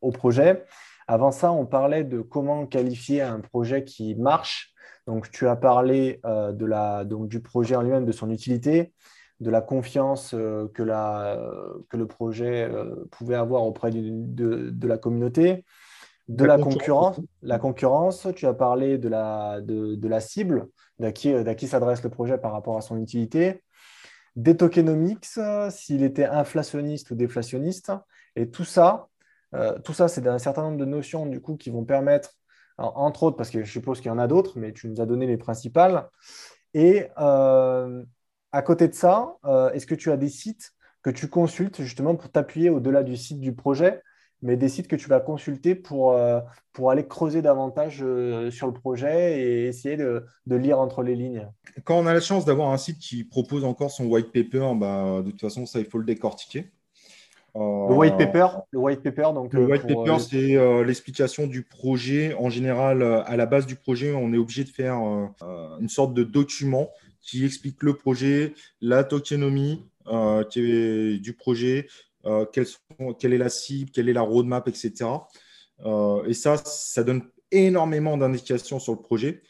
au 0.00 0.10
projet. 0.12 0.64
Avant 1.08 1.32
ça, 1.32 1.50
on 1.50 1.66
parlait 1.66 2.04
de 2.04 2.20
comment 2.20 2.64
qualifier 2.66 3.22
un 3.22 3.40
projet 3.40 3.84
qui 3.84 4.14
marche. 4.14 4.72
Donc 5.06 5.30
tu 5.30 5.48
as 5.48 5.56
parlé 5.56 6.20
de 6.24 6.64
la, 6.64 7.04
donc, 7.04 7.28
du 7.28 7.40
projet 7.40 7.74
en 7.74 7.82
lui-même, 7.82 8.06
de 8.06 8.12
son 8.12 8.30
utilité, 8.30 8.94
de 9.40 9.50
la 9.50 9.60
confiance 9.60 10.30
que, 10.30 10.82
la, 10.82 11.38
que 11.90 11.96
le 11.96 12.06
projet 12.06 12.70
pouvait 13.10 13.34
avoir 13.34 13.64
auprès 13.64 13.90
de, 13.90 14.70
de 14.70 14.88
la 14.88 14.96
communauté 14.96 15.64
de 16.30 16.44
la, 16.44 16.58
concurrence. 16.58 17.20
La 17.42 17.58
concurrence, 17.58 18.28
tu 18.36 18.46
as 18.46 18.54
parlé 18.54 18.98
de 18.98 19.08
la, 19.08 19.60
de, 19.60 20.08
la 20.08 20.20
cible, 20.20 20.68
d'à 20.98 21.10
qui, 21.10 21.34
qui 21.56 21.66
s'adresse 21.66 22.02
le 22.04 22.10
projet 22.10 22.38
par 22.38 22.52
rapport 22.52 22.76
à 22.76 22.80
son 22.80 22.98
utilité, 22.98 23.62
des 24.36 24.56
tokenomics, 24.56 25.26
s'il 25.70 26.04
était 26.04 26.24
inflationniste 26.24 27.10
ou 27.10 27.16
déflationniste. 27.16 27.92
Et 28.36 28.48
tout 28.48 28.64
ça, 28.64 29.08
euh, 29.54 29.76
tout 29.80 29.92
ça, 29.92 30.06
c'est 30.06 30.26
un 30.28 30.38
certain 30.38 30.62
nombre 30.62 30.78
de 30.78 30.84
notions 30.84 31.26
du 31.26 31.40
coup 31.40 31.56
qui 31.56 31.70
vont 31.70 31.84
permettre, 31.84 32.30
entre 32.78 33.24
autres, 33.24 33.36
parce 33.36 33.50
que 33.50 33.64
je 33.64 33.70
suppose 33.70 34.00
qu'il 34.00 34.08
y 34.08 34.12
en 34.12 34.18
a 34.18 34.28
d'autres, 34.28 34.56
mais 34.56 34.72
tu 34.72 34.88
nous 34.88 35.00
as 35.00 35.06
donné 35.06 35.26
les 35.26 35.36
principales. 35.36 36.08
Et 36.74 37.08
euh, 37.18 38.04
à 38.52 38.62
côté 38.62 38.86
de 38.86 38.94
ça, 38.94 39.36
euh, 39.44 39.70
est-ce 39.72 39.86
que 39.86 39.96
tu 39.96 40.12
as 40.12 40.16
des 40.16 40.28
sites 40.28 40.70
que 41.02 41.10
tu 41.10 41.28
consultes 41.28 41.82
justement 41.82 42.14
pour 42.14 42.30
t'appuyer 42.30 42.70
au-delà 42.70 43.02
du 43.02 43.16
site 43.16 43.40
du 43.40 43.52
projet 43.52 44.00
mais 44.42 44.56
des 44.56 44.68
sites 44.68 44.88
que 44.88 44.96
tu 44.96 45.08
vas 45.08 45.20
consulter 45.20 45.74
pour, 45.74 46.12
euh, 46.12 46.40
pour 46.72 46.90
aller 46.90 47.06
creuser 47.06 47.42
davantage 47.42 48.00
euh, 48.02 48.50
sur 48.50 48.66
le 48.66 48.72
projet 48.72 49.40
et 49.40 49.66
essayer 49.66 49.96
de, 49.96 50.24
de, 50.46 50.56
lire 50.56 50.78
entre 50.78 51.02
les 51.02 51.14
lignes. 51.14 51.46
Quand 51.84 51.98
on 51.98 52.06
a 52.06 52.14
la 52.14 52.20
chance 52.20 52.44
d'avoir 52.44 52.70
un 52.70 52.78
site 52.78 52.98
qui 52.98 53.24
propose 53.24 53.64
encore 53.64 53.90
son 53.90 54.06
white 54.06 54.32
paper, 54.32 54.72
bah, 54.76 55.22
de 55.24 55.30
toute 55.30 55.40
façon, 55.40 55.66
ça, 55.66 55.78
il 55.78 55.84
faut 55.84 55.98
le 55.98 56.04
décortiquer. 56.04 56.70
Euh, 57.56 57.88
le 57.88 57.94
white 57.94 58.16
paper, 58.16 58.46
le 58.70 58.78
white 58.78 59.02
paper, 59.02 59.30
donc. 59.34 59.52
Le 59.52 59.66
white 59.66 59.82
paper, 59.82 60.18
c'est 60.20 60.84
l'explication 60.84 61.46
du 61.46 61.62
projet. 61.62 62.34
En 62.34 62.48
général, 62.48 63.02
à 63.02 63.36
la 63.36 63.46
base 63.46 63.66
du 63.66 63.74
projet, 63.74 64.12
on 64.14 64.32
est 64.32 64.38
obligé 64.38 64.62
de 64.64 64.68
faire 64.68 64.94
une 65.80 65.88
sorte 65.88 66.14
de 66.14 66.22
document 66.22 66.90
qui 67.20 67.44
explique 67.44 67.82
le 67.82 67.94
projet, 67.94 68.54
la 68.80 69.02
tokenomie 69.02 69.84
du 70.06 71.36
projet, 71.36 71.88
euh, 72.26 72.44
quelle 73.18 73.32
est 73.32 73.38
la 73.38 73.48
cible, 73.48 73.90
quelle 73.90 74.08
est 74.08 74.12
la 74.12 74.22
roadmap, 74.22 74.68
etc. 74.68 75.10
Euh, 75.84 76.24
et 76.26 76.34
ça, 76.34 76.56
ça 76.58 77.02
donne 77.02 77.22
énormément 77.50 78.16
d'indications 78.16 78.78
sur 78.78 78.92
le 78.92 79.00
projet. 79.00 79.42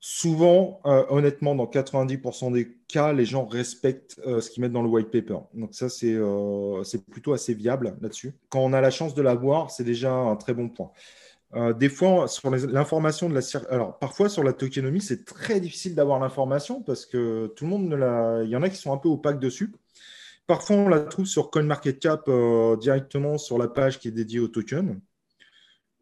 Souvent, 0.00 0.80
euh, 0.86 1.04
honnêtement, 1.10 1.54
dans 1.54 1.66
90% 1.66 2.52
des 2.52 2.76
cas, 2.88 3.12
les 3.12 3.24
gens 3.24 3.44
respectent 3.44 4.20
ce 4.24 4.50
qu'ils 4.50 4.62
mettent 4.62 4.72
dans 4.72 4.82
le 4.82 4.88
white 4.88 5.10
paper. 5.10 5.38
Donc 5.54 5.74
ça, 5.74 5.88
c'est 5.88 6.16
plutôt 7.10 7.32
assez 7.32 7.54
viable 7.54 7.96
là-dessus. 8.00 8.34
Quand 8.48 8.60
on 8.60 8.72
a 8.72 8.80
la 8.80 8.90
chance 8.90 9.14
de 9.14 9.22
l'avoir, 9.22 9.70
c'est 9.70 9.84
déjà 9.84 10.12
un 10.12 10.36
très 10.36 10.54
bon 10.54 10.68
point. 10.68 10.92
des 11.72 11.88
fois, 11.88 12.28
sur 12.28 12.50
l'information 12.50 13.28
de 13.28 13.34
la 13.34 13.40
alors 13.70 13.98
parfois 13.98 14.28
sur 14.28 14.44
la 14.44 14.52
tokenomie, 14.52 15.00
c'est 15.00 15.24
très 15.24 15.60
difficile 15.60 15.94
d'avoir 15.94 16.20
l'information 16.20 16.82
parce 16.82 17.04
que 17.04 17.52
tout 17.56 17.64
le 17.64 17.70
monde 17.70 17.88
ne 17.88 17.96
la. 17.96 18.42
Il 18.44 18.50
y 18.50 18.56
en 18.56 18.62
a 18.62 18.68
qui 18.68 18.76
sont 18.76 18.92
un 18.92 18.98
peu 18.98 19.08
opaques 19.08 19.40
dessus. 19.40 19.72
Parfois, 20.46 20.76
on 20.76 20.88
la 20.88 21.00
trouve 21.00 21.26
sur 21.26 21.50
CoinMarketCap 21.50 22.28
euh, 22.28 22.76
directement 22.76 23.36
sur 23.36 23.58
la 23.58 23.66
page 23.66 23.98
qui 23.98 24.08
est 24.08 24.12
dédiée 24.12 24.38
au 24.38 24.46
token. 24.46 25.00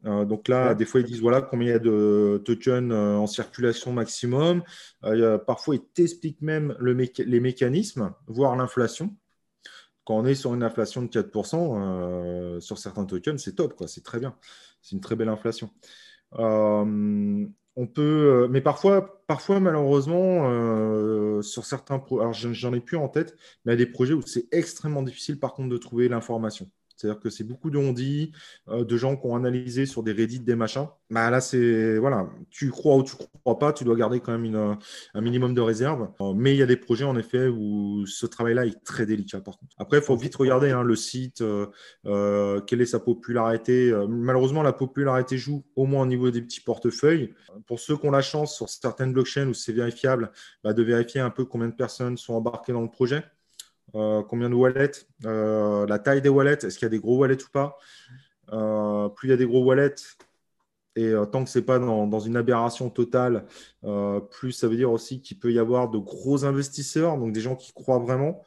Euh, 0.05 0.27
donc 0.27 0.49
là, 0.49 0.75
des 0.75 0.85
fois, 0.85 1.01
ils 1.01 1.07
disent 1.07 1.23
voilà 1.23 1.41
combien 1.41 1.69
il 1.69 1.71
y 1.71 1.75
a 1.75 1.79
de 1.79 2.43
tokens 2.45 2.93
euh, 2.93 3.17
en 3.17 3.27
circulation 3.27 3.93
maximum. 3.93 4.63
parfois, 5.47 5.77
ils 5.77 5.85
t'expliquent 5.95 6.43
même 6.43 6.77
les 6.81 7.41
mécanismes, 7.41 8.13
voire 8.27 8.55
l'inflation. 8.55 9.17
Quand 10.05 10.17
on 10.19 10.27
est 10.27 10.35
sur 10.35 10.53
une 10.53 10.63
inflation 10.63 11.01
de 11.01 11.09
4%, 11.09 12.61
sur 12.61 12.77
certains 12.77 13.07
tokens, 13.07 13.43
c'est 13.43 13.55
top, 13.55 13.83
c'est 13.87 14.05
très 14.05 14.21
bien. 14.21 14.37
C'est 14.83 14.95
une 14.95 15.01
très 15.01 15.17
belle 15.17 15.31
inflation 15.31 15.71
on 17.77 17.87
peut, 17.87 18.03
euh, 18.45 18.49
mais 18.49 18.61
parfois, 18.61 19.25
parfois 19.27 19.61
malheureusement, 19.61 20.49
euh, 20.51 21.43
sur 21.43 21.65
certains, 21.65 21.99
projets, 21.99 22.23
alors 22.23 22.33
j'en 22.33 22.73
ai 22.73 22.81
plus 22.81 22.97
en 22.97 23.09
tête, 23.09 23.37
mais 23.65 23.73
il 23.75 23.75
des 23.77 23.87
projets 23.87 24.15
où 24.15 24.23
c'est 24.23 24.47
extrêmement 24.53 25.03
difficile 25.03 25.39
par 25.41 25.55
contre 25.55 25.71
de 25.71 25.79
trouver 25.79 26.09
l'information. 26.09 26.71
C'est-à-dire 26.97 27.21
que 27.21 27.31
c'est 27.31 27.45
beaucoup 27.45 27.71
de 27.71 27.79
euh, 27.79 28.85
de 28.85 28.97
gens 28.97 29.17
qui 29.17 29.27
ont 29.27 29.37
analysé 29.37 29.87
sur 29.87 30.03
des 30.03 30.13
Reddit, 30.13 30.41
des 30.41 30.55
machins. 30.55 30.87
Bah 31.11 31.31
là, 31.31 31.41
c'est 31.41 31.99
voilà, 31.99 32.29
tu 32.51 32.71
crois 32.71 32.97
ou 32.97 33.03
tu 33.03 33.17
crois 33.17 33.59
pas, 33.59 33.73
tu 33.73 33.85
dois 33.85 33.97
garder 33.97 34.21
quand 34.21 34.37
même 34.37 34.77
un 35.15 35.21
minimum 35.21 35.55
de 35.55 35.61
réserve. 35.61 36.09
Euh, 36.21 36.33
mais 36.35 36.55
il 36.55 36.59
y 36.59 36.63
a 36.63 36.67
des 36.67 36.77
projets 36.77 37.05
en 37.05 37.17
effet 37.17 37.49
où 37.49 38.07
ce 38.07 38.27
travail-là 38.27 38.67
est 38.67 38.83
très 38.85 39.07
délicat. 39.07 39.43
Après, 39.79 39.99
il 39.99 40.03
faut 40.03 40.17
vite 40.17 40.37
regarder 40.37 40.71
hein, 40.71 40.83
le 40.83 40.97
site, 40.97 41.43
euh, 41.43 42.61
quelle 42.67 42.81
est 42.81 42.87
sa 42.87 43.01
popularité. 43.01 43.93
malheureusement, 44.09 44.63
la 44.63 44.73
popularité 44.73 45.37
joue 45.37 45.65
au 45.77 45.87
moins 45.87 46.03
au 46.03 46.07
niveau 46.07 46.31
des 46.31 46.43
petits 46.43 46.61
portefeuilles. 46.61 47.35
Pour 47.67 47.81
ceux 47.81 47.97
qui 47.97 48.07
ont 48.07 48.11
la 48.11 48.23
chance 48.23 48.55
sur 48.55 48.69
certaines 48.69 49.13
blockchains 49.13 49.49
où 49.49 49.55
c'est 49.55 49.73
vérifiable, 49.73 50.31
bah, 50.63 50.73
de 50.73 50.83
vérifier 50.83 51.21
un 51.21 51.31
peu 51.31 51.45
combien 51.45 51.69
de 51.69 51.75
personnes 51.75 52.17
sont 52.17 52.35
embarquées 52.35 52.73
dans 52.73 52.83
le 52.83 52.91
projet. 52.91 53.25
Euh, 53.95 54.23
combien 54.23 54.51
de 54.51 54.55
wallets, 54.55 55.07
euh, 55.25 55.87
la 55.87 55.99
taille 55.99 56.21
des 56.21 56.29
wallets, 56.29 56.65
est-ce 56.65 56.79
qu'il 56.79 56.87
y 56.87 56.87
a 56.87 56.91
des 56.91 56.99
gros 56.99 57.19
wallets 57.19 57.43
ou 57.43 57.51
pas? 57.53 57.79
Euh, 58.53 59.09
plus 59.09 59.29
il 59.29 59.31
y 59.31 59.35
a 59.35 59.37
des 59.37 59.47
gros 59.47 59.65
wallets, 59.65 59.95
et 60.97 61.13
tant 61.33 61.45
que 61.45 61.51
ce 61.51 61.59
n'est 61.59 61.65
pas 61.65 61.79
dans, 61.79 62.21
une 62.21 62.37
aberration 62.37 62.89
totale, 62.89 63.47
plus 64.31 64.53
ça 64.53 64.69
veut 64.69 64.77
dire 64.77 64.93
aussi 64.93 65.21
qu'il 65.21 65.39
peut 65.41 65.53
y 65.53 65.59
avoir 65.59 65.91
de 65.91 65.99
gros 65.99 66.45
investisseurs, 66.45 67.19
donc 67.19 67.33
des 67.33 67.41
gens 67.41 67.57
qui 67.57 67.73
croient 67.73 67.99
vraiment. 67.99 68.45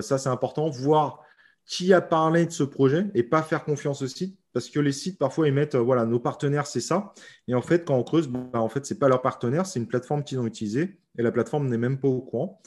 ça, 0.00 0.16
c'est 0.18 0.28
important. 0.28 0.70
Voir 0.70 1.24
qui 1.66 1.92
a 1.92 2.00
parlé 2.00 2.46
de 2.46 2.50
ce 2.50 2.62
projet 2.62 3.06
et 3.14 3.22
pas 3.24 3.42
faire 3.42 3.64
confiance 3.64 4.02
au 4.02 4.06
site. 4.06 4.38
Parce 4.52 4.68
que 4.68 4.80
les 4.80 4.92
sites, 4.92 5.18
parfois, 5.18 5.46
ils 5.48 5.54
mettent, 5.54 5.76
voilà, 5.76 6.04
nos 6.04 6.18
partenaires, 6.18 6.66
c'est 6.66 6.80
ça. 6.80 7.12
Et 7.48 7.54
en 7.54 7.62
fait, 7.62 7.84
quand 7.84 7.96
on 7.96 8.02
creuse, 8.02 8.28
bah, 8.28 8.60
en 8.60 8.68
fait, 8.68 8.84
ce 8.84 8.94
n'est 8.94 8.98
pas 8.98 9.08
leur 9.08 9.22
partenaire, 9.22 9.66
c'est 9.66 9.78
une 9.78 9.86
plateforme 9.86 10.24
qu'ils 10.24 10.40
ont 10.40 10.46
utilisée. 10.46 10.98
Et 11.18 11.22
la 11.22 11.30
plateforme 11.30 11.68
n'est 11.68 11.78
même 11.78 11.98
pas 11.98 12.08
au 12.08 12.20
courant. 12.20 12.60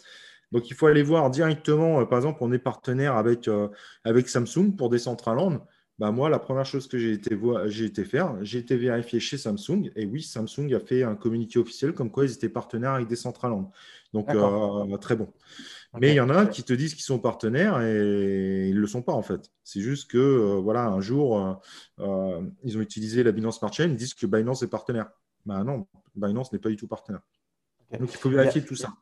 Donc, 0.54 0.70
il 0.70 0.76
faut 0.76 0.86
aller 0.86 1.02
voir 1.02 1.32
directement, 1.32 2.00
euh, 2.00 2.06
par 2.06 2.20
exemple, 2.20 2.38
on 2.42 2.52
est 2.52 2.60
partenaire 2.60 3.18
avec, 3.18 3.48
euh, 3.48 3.70
avec 4.04 4.30
Samsung 4.30 4.76
pour 4.78 4.90
Decentraland. 4.90 5.66
Bah, 5.98 6.12
moi, 6.12 6.30
la 6.30 6.38
première 6.38 6.66
chose 6.66 6.88
que 6.88 7.00
j'ai 7.00 7.12
été, 7.14 7.36
j'ai 7.66 7.86
été 7.86 8.06
faire, 8.06 8.36
j'ai 8.42 8.60
été 8.60 8.78
vérifier 8.78 9.20
chez 9.20 9.40
Samsung. 9.40 9.92
Et 9.96 10.06
oui, 10.06 10.22
Samsung 10.22 10.72
a 10.76 10.80
fait 10.80 11.02
un 11.02 11.16
communiqué 11.16 11.58
officiel 11.58 11.94
comme 11.94 12.12
quoi 12.12 12.26
ils 12.26 12.32
étaient 12.32 12.50
partenaires 12.50 12.92
avec 12.92 13.08
Decentraland. 13.08 13.72
Donc, 14.14 14.30
euh, 14.30 14.98
très 14.98 15.16
bon. 15.16 15.28
Mais 16.00 16.12
il 16.12 16.16
y 16.16 16.20
en 16.20 16.30
a 16.30 16.46
qui 16.46 16.62
te 16.64 16.74
disent 16.74 16.94
qu'ils 16.94 17.04
sont 17.04 17.20
partenaires 17.20 17.82
et 17.82 18.68
ils 18.70 18.76
ne 18.76 18.80
le 18.80 18.88
sont 18.88 19.02
pas 19.02 19.14
en 19.14 19.22
fait. 19.24 19.52
C'est 19.64 19.82
juste 19.82 20.10
que, 20.10 20.58
voilà, 20.60 20.86
un 20.86 21.02
jour, 21.02 21.62
ils 22.00 22.78
ont 22.78 22.82
utilisé 22.82 23.24
la 23.24 23.32
Binance 23.32 23.58
Smart 23.58 23.74
Chain, 23.74 23.86
ils 23.86 23.96
disent 23.96 24.14
que 24.14 24.28
Binance 24.28 24.62
est 24.62 24.68
partenaire. 24.68 25.10
Bah 25.46 25.64
non, 25.64 25.88
Binance 26.16 26.52
n'est 26.52 26.60
pas 26.60 26.70
du 26.70 26.76
tout 26.78 26.88
partenaire. 26.88 27.22
Donc, 28.00 28.12
il 28.12 28.18
faut 28.18 28.30
vérifier 28.30 28.64
tout 28.64 28.76
ça. 28.76 28.94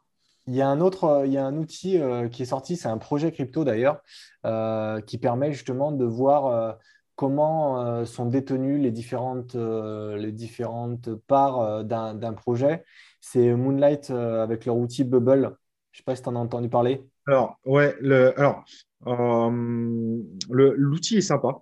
Il 0.47 0.56
y 0.56 0.62
a 0.62 0.67
un 0.67 0.82
autre, 0.82 1.04
euh, 1.06 1.25
il 1.25 1.34
y 1.34 1.38
a 1.38 1.45
un 1.45 1.56
outil 1.58 1.99
euh, 1.99 2.27
qui 2.27 2.43
est 2.43 2.45
sorti, 2.45 2.75
c'est 2.75 2.88
un 2.88 2.97
projet 2.97 3.32
crypto 3.32 3.63
d'ailleurs, 3.63 4.01
euh, 4.45 4.99
qui 5.01 5.17
permet 5.17 5.51
justement 5.54 5.91
de 5.91 6.06
voir 6.06 6.77
comment 7.15 8.04
sont 8.06 8.25
détenues 8.25 8.80
les 8.80 8.89
différentes, 8.89 9.54
les 9.56 10.32
différentes 10.32 11.13
parts 11.27 11.84
d'un 11.84 12.34
projet. 12.34 12.84
C'est 13.19 13.54
Moonlight 13.54 14.10
avec 14.10 14.65
leur 14.65 14.75
outil 14.77 15.04
Bubble. 15.04 15.56
Je 15.91 15.97
ne 15.97 15.99
sais 15.99 16.04
pas 16.04 16.15
si 16.15 16.23
tu 16.23 16.30
en 16.30 16.36
as 16.36 16.39
entendu 16.39 16.67
parler. 16.69 17.06
Alors, 17.27 17.60
ouais, 17.65 17.95
alors, 18.36 18.63
l'outil 20.49 21.17
est 21.17 21.21
sympa. 21.21 21.62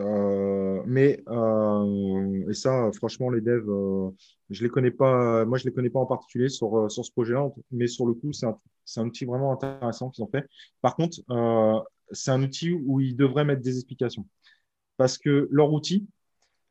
Euh, 0.00 0.82
mais 0.86 1.22
euh, 1.28 2.48
et 2.50 2.54
ça, 2.54 2.90
franchement, 2.94 3.30
les 3.30 3.40
devs, 3.40 3.68
euh, 3.68 4.10
je 4.50 4.62
les 4.62 4.70
connais 4.70 4.90
pas. 4.90 5.44
Moi, 5.44 5.58
je 5.58 5.64
les 5.64 5.72
connais 5.72 5.90
pas 5.90 6.00
en 6.00 6.06
particulier 6.06 6.48
sur 6.48 6.90
sur 6.90 7.04
ce 7.04 7.12
projet-là, 7.12 7.48
mais 7.70 7.86
sur 7.86 8.06
le 8.06 8.14
coup, 8.14 8.32
c'est 8.32 8.46
un 8.46 9.06
outil 9.06 9.24
vraiment 9.24 9.52
intéressant 9.52 10.10
qu'ils 10.10 10.24
ont 10.24 10.30
fait. 10.30 10.46
Par 10.80 10.96
contre, 10.96 11.18
c'est 12.12 12.30
un 12.30 12.42
outil 12.42 12.72
où 12.72 13.00
ils 13.00 13.16
devraient 13.16 13.44
mettre 13.44 13.62
des 13.62 13.76
explications 13.76 14.26
parce 14.96 15.18
que 15.18 15.48
leur 15.50 15.72
outil, 15.72 16.06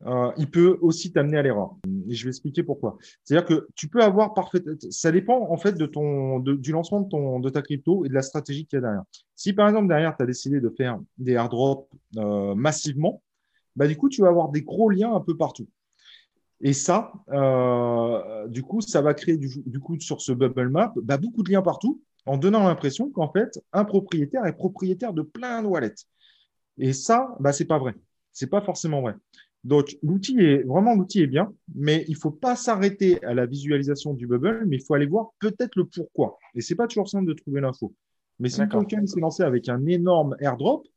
euh, 0.06 0.32
il 0.38 0.50
peut 0.50 0.78
aussi 0.82 1.12
t'amener 1.12 1.38
à 1.38 1.42
l'erreur. 1.42 1.76
Et 2.08 2.16
je 2.16 2.24
vais 2.24 2.30
expliquer 2.30 2.64
pourquoi. 2.64 2.98
C'est-à-dire 3.24 3.46
que 3.46 3.68
tu 3.76 3.90
peux 3.90 4.02
avoir 4.02 4.34
parfait. 4.34 4.62
Ça 4.90 5.12
dépend 5.12 5.50
en 5.50 5.58
fait 5.58 5.74
de 5.74 5.86
ton, 5.86 6.40
du 6.40 6.72
lancement 6.72 7.02
de, 7.02 7.10
ton, 7.10 7.40
de 7.40 7.50
ta 7.50 7.62
crypto 7.62 8.06
et 8.06 8.10
de 8.10 8.14
la 8.14 8.22
stratégie 8.22 8.66
qu'il 8.66 8.78
y 8.78 8.80
a 8.80 8.82
derrière. 8.82 9.04
Si 9.36 9.54
par 9.54 9.68
exemple 9.68 9.88
derrière 9.88 10.16
tu 10.16 10.24
as 10.24 10.26
décidé 10.26 10.62
de 10.62 10.70
faire 10.70 11.00
des 11.18 11.34
airdrops 11.34 11.90
euh, 12.18 12.56
massivement, 12.56 13.22
bah, 13.76 13.88
du 13.88 13.98
coup 13.98 14.10
tu 14.10 14.22
vas 14.22 14.30
avoir 14.30 14.50
des 14.50 14.62
gros 14.62 14.90
liens 14.90 15.14
un 15.14 15.22
peu 15.22 15.36
partout. 15.36 15.68
Et 16.62 16.74
ça, 16.74 17.14
euh, 17.30 18.48
du 18.48 18.64
coup, 18.64 18.82
ça 18.82 19.02
va 19.02 19.14
créer 19.14 19.38
du, 19.38 19.80
coup 19.80 19.98
sur 20.00 20.20
ce 20.22 20.34
bubble 20.34 20.70
map 20.70 20.94
bah, 20.98 21.18
beaucoup 21.18 21.42
de 21.42 21.52
liens 21.52 21.62
partout, 21.62 22.02
en 22.26 22.38
donnant 22.38 22.68
l'impression 22.68 23.10
qu'en 23.10 23.32
fait 23.32 23.60
un 23.72 23.86
propriétaire 23.86 24.46
est 24.46 24.58
propriétaire 24.58 25.14
de 25.14 25.22
plein 25.22 25.64
de 25.64 25.68
wallets. 25.68 25.96
Et 26.78 26.94
ça, 26.94 27.36
bah, 27.40 27.54
c'est 27.54 27.66
pas 27.66 27.80
vrai. 27.80 27.96
C'est 28.34 28.50
pas 28.50 28.62
forcément 28.62 29.02
vrai. 29.02 29.16
Donc, 29.66 29.98
l'outil 30.02 30.40
est 30.40 30.64
vraiment 30.64 30.96
l'outil 30.96 31.22
est 31.22 31.28
bien, 31.28 31.54
mais 31.76 32.06
il 32.08 32.16
faut 32.16 32.32
pas 32.32 32.56
s'arrêter 32.56 33.24
à 33.26 33.34
la 33.34 33.46
visualisation 33.46 34.14
du 34.14 34.26
bubble, 34.26 34.66
mais 34.68 34.78
il 34.78 34.84
faut 34.86 34.94
aller 34.94 35.06
voir 35.06 35.32
peut-être 35.40 35.76
le 35.76 35.86
pourquoi. 35.86 36.38
Et 36.56 36.62
c'est 36.62 36.76
pas 36.76 36.88
toujours 36.88 37.10
simple 37.10 37.28
de 37.28 37.34
trouver 37.34 37.60
l'info. 37.60 37.94
Mais 38.40 38.48
si 38.50 38.62
le 38.62 38.70
token 38.70 39.06
s'est 39.06 39.20
lancé 39.20 39.44
avec 39.44 39.68
un 39.68 39.86
énorme 39.86 40.38
airdrop, 40.40 40.88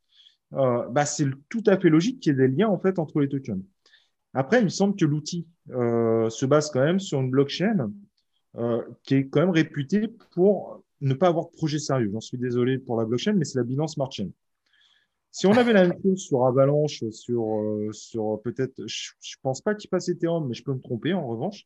euh, 0.53 0.87
bah, 0.89 1.05
c'est 1.05 1.27
tout 1.49 1.63
à 1.65 1.77
fait 1.77 1.89
logique 1.89 2.19
qu'il 2.21 2.31
y 2.31 2.35
ait 2.35 2.47
des 2.47 2.55
liens 2.55 2.69
en 2.69 2.79
fait 2.79 2.99
entre 2.99 3.19
les 3.19 3.27
tokens. 3.27 3.61
Après, 4.33 4.59
il 4.59 4.63
me 4.63 4.69
semble 4.69 4.95
que 4.95 5.05
l'outil 5.05 5.47
euh, 5.71 6.29
se 6.29 6.45
base 6.45 6.71
quand 6.71 6.83
même 6.83 6.99
sur 6.99 7.19
une 7.19 7.29
blockchain 7.29 7.91
euh, 8.57 8.81
qui 9.03 9.15
est 9.15 9.27
quand 9.27 9.41
même 9.41 9.49
réputée 9.49 10.07
pour 10.33 10.83
ne 11.01 11.13
pas 11.13 11.27
avoir 11.27 11.45
de 11.45 11.51
projet 11.51 11.79
sérieux. 11.79 12.09
J'en 12.13 12.21
suis 12.21 12.37
désolé 12.37 12.77
pour 12.77 12.97
la 12.97 13.05
blockchain, 13.05 13.33
mais 13.33 13.45
c'est 13.45 13.57
la 13.57 13.63
Binance 13.63 13.95
Smart 13.95 14.11
Chain. 14.11 14.29
Si 15.33 15.47
on 15.47 15.53
avait 15.53 15.73
la 15.73 15.87
même 15.87 15.99
chose 15.99 16.21
sur 16.21 16.45
Avalanche, 16.45 17.03
sur, 17.09 17.59
euh, 17.59 17.91
sur 17.91 18.39
peut-être, 18.43 18.85
je, 18.85 19.09
ne 19.19 19.41
pense 19.41 19.61
pas 19.61 19.73
qu'il 19.73 19.89
passe 19.89 20.07
Ethereum, 20.07 20.47
mais 20.47 20.53
je 20.53 20.63
peux 20.63 20.73
me 20.75 20.79
tromper 20.79 21.15
en 21.15 21.25
revanche, 21.25 21.65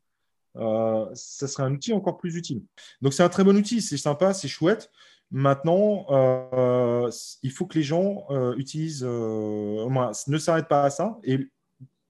euh, 0.56 1.06
ça 1.12 1.46
serait 1.46 1.64
un 1.64 1.74
outil 1.74 1.92
encore 1.92 2.16
plus 2.16 2.34
utile. 2.36 2.62
Donc 3.02 3.12
c'est 3.12 3.22
un 3.22 3.28
très 3.28 3.44
bon 3.44 3.54
outil, 3.54 3.82
c'est 3.82 3.98
sympa, 3.98 4.32
c'est 4.32 4.48
chouette. 4.48 4.90
Maintenant, 5.30 6.06
euh, 6.08 7.10
il 7.42 7.50
faut 7.50 7.66
que 7.66 7.76
les 7.78 7.84
gens 7.84 8.26
utilisent, 8.56 9.04
ne 9.04 10.38
s'arrêtent 10.38 10.68
pas 10.68 10.84
à 10.84 10.90
ça 10.90 11.18
et 11.22 11.38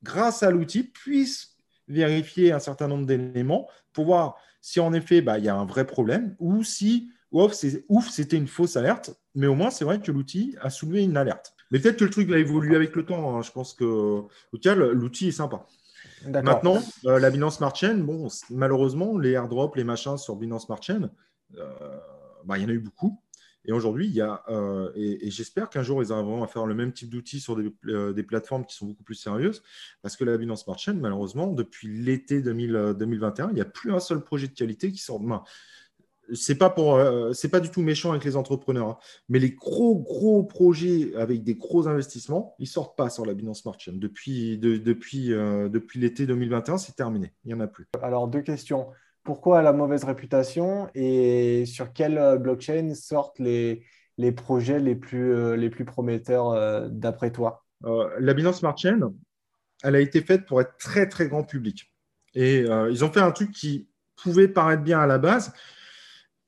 grâce 0.04 0.44
à 0.44 0.52
l'outil 0.52 0.84
puissent 0.84 1.56
vérifier 1.88 2.52
un 2.52 2.60
certain 2.60 2.86
nombre 2.86 3.04
d'éléments 3.04 3.68
pour 3.92 4.04
voir 4.04 4.36
si 4.60 4.78
en 4.78 4.92
effet 4.92 5.22
bah, 5.22 5.38
il 5.38 5.44
y 5.44 5.48
a 5.48 5.56
un 5.56 5.66
vrai 5.66 5.84
problème 5.84 6.36
ou 6.38 6.62
si 6.62 7.10
ouf, 7.32 8.08
c'était 8.10 8.36
une 8.36 8.46
fausse 8.46 8.76
alerte, 8.76 9.18
mais 9.38 9.46
au 9.46 9.54
moins, 9.54 9.70
c'est 9.70 9.84
vrai 9.84 10.00
que 10.00 10.10
l'outil 10.10 10.56
a 10.60 10.68
soulevé 10.68 11.04
une 11.04 11.16
alerte. 11.16 11.54
Mais 11.70 11.78
peut-être 11.78 11.98
que 11.98 12.04
le 12.04 12.10
truc 12.10 12.28
va 12.28 12.38
évoluer 12.38 12.74
avec 12.74 12.96
le 12.96 13.04
temps. 13.04 13.36
Hein. 13.36 13.42
Je 13.42 13.52
pense 13.52 13.72
que, 13.72 13.84
au 13.84 14.58
cas, 14.60 14.74
l'outil 14.74 15.28
est 15.28 15.32
sympa. 15.32 15.64
Maintenant, 16.26 16.82
euh, 17.06 17.20
la 17.20 17.30
Binance 17.30 17.58
Smart 17.58 17.74
Chain, 17.74 17.98
bon, 17.98 18.26
malheureusement, 18.50 19.16
les 19.16 19.30
airdrops, 19.30 19.76
les 19.76 19.84
machins 19.84 20.18
sur 20.18 20.34
Binance 20.34 20.66
Smart 20.66 20.82
Chain, 20.82 21.10
euh, 21.56 21.64
bah, 22.46 22.58
il 22.58 22.62
y 22.62 22.66
en 22.66 22.68
a 22.68 22.72
eu 22.72 22.80
beaucoup. 22.80 23.20
Et 23.64 23.70
aujourd'hui, 23.70 24.06
il 24.06 24.12
y 24.12 24.20
a, 24.20 24.42
euh, 24.48 24.90
et, 24.96 25.30
j'espère 25.30 25.70
qu'un 25.70 25.84
jour, 25.84 26.02
ils 26.02 26.10
arriveront 26.10 26.42
à 26.42 26.48
faire 26.48 26.66
le 26.66 26.74
même 26.74 26.92
type 26.92 27.10
d'outils 27.10 27.38
sur 27.38 27.54
des, 27.54 28.22
plateformes 28.24 28.64
qui 28.64 28.74
sont 28.74 28.86
beaucoup 28.86 29.04
plus 29.04 29.14
sérieuses. 29.14 29.62
Parce 30.02 30.16
que 30.16 30.24
la 30.24 30.36
Binance 30.36 30.64
Smart 30.64 30.78
Chain, 30.78 30.94
malheureusement, 30.94 31.52
depuis 31.52 31.86
l'été 31.86 32.42
2021, 32.42 33.50
il 33.50 33.54
n'y 33.54 33.60
a 33.60 33.66
plus 33.66 33.92
un 33.92 34.00
seul 34.00 34.20
projet 34.20 34.48
de 34.48 34.54
qualité 34.54 34.90
qui 34.90 34.98
sort 34.98 35.20
de 35.20 35.26
main 35.26 35.44
c'est 36.34 36.56
pas 36.56 36.70
pour, 36.70 36.94
euh, 36.94 37.32
c'est 37.32 37.48
pas 37.48 37.60
du 37.60 37.70
tout 37.70 37.82
méchant 37.82 38.10
avec 38.10 38.24
les 38.24 38.36
entrepreneurs, 38.36 38.88
hein. 38.88 38.98
mais 39.28 39.38
les 39.38 39.50
gros 39.50 39.96
gros 39.96 40.42
projets 40.42 41.14
avec 41.16 41.42
des 41.42 41.54
gros 41.54 41.88
investissements, 41.88 42.54
ils 42.58 42.66
sortent 42.66 42.96
pas 42.96 43.10
sur 43.10 43.24
la 43.24 43.34
Binance 43.34 43.62
Smart 43.62 43.78
Chain 43.78 43.94
depuis 43.94 44.58
depuis 44.58 45.32
euh, 45.32 45.68
depuis 45.68 46.00
l'été 46.00 46.26
2021, 46.26 46.78
c'est 46.78 46.94
terminé, 46.94 47.32
il 47.44 47.50
y 47.50 47.54
en 47.54 47.60
a 47.60 47.66
plus. 47.66 47.86
Alors 48.02 48.28
deux 48.28 48.42
questions. 48.42 48.88
Pourquoi 49.24 49.62
la 49.62 49.72
mauvaise 49.72 50.04
réputation 50.04 50.88
et 50.94 51.64
sur 51.66 51.92
quelle 51.92 52.18
euh, 52.18 52.36
blockchain 52.36 52.94
sortent 52.94 53.38
les, 53.38 53.84
les 54.16 54.32
projets 54.32 54.80
les 54.80 54.94
plus 54.94 55.56
les 55.56 55.70
plus 55.70 55.84
prometteurs 55.84 56.90
d'après 56.90 57.30
toi? 57.30 57.64
La 58.18 58.34
Binance 58.34 58.58
Smart 58.58 58.76
Chain, 58.76 59.12
elle 59.84 59.94
a 59.94 60.00
été 60.00 60.20
faite 60.20 60.46
pour 60.46 60.60
être 60.60 60.76
très 60.78 61.08
très 61.08 61.28
grand 61.28 61.44
public 61.44 61.92
et 62.34 62.60
ils 62.90 63.04
ont 63.04 63.12
fait 63.12 63.20
un 63.20 63.30
truc 63.30 63.52
qui 63.52 63.88
pouvait 64.16 64.48
paraître 64.48 64.82
bien 64.82 64.98
à 64.98 65.06
la 65.06 65.18
base 65.18 65.52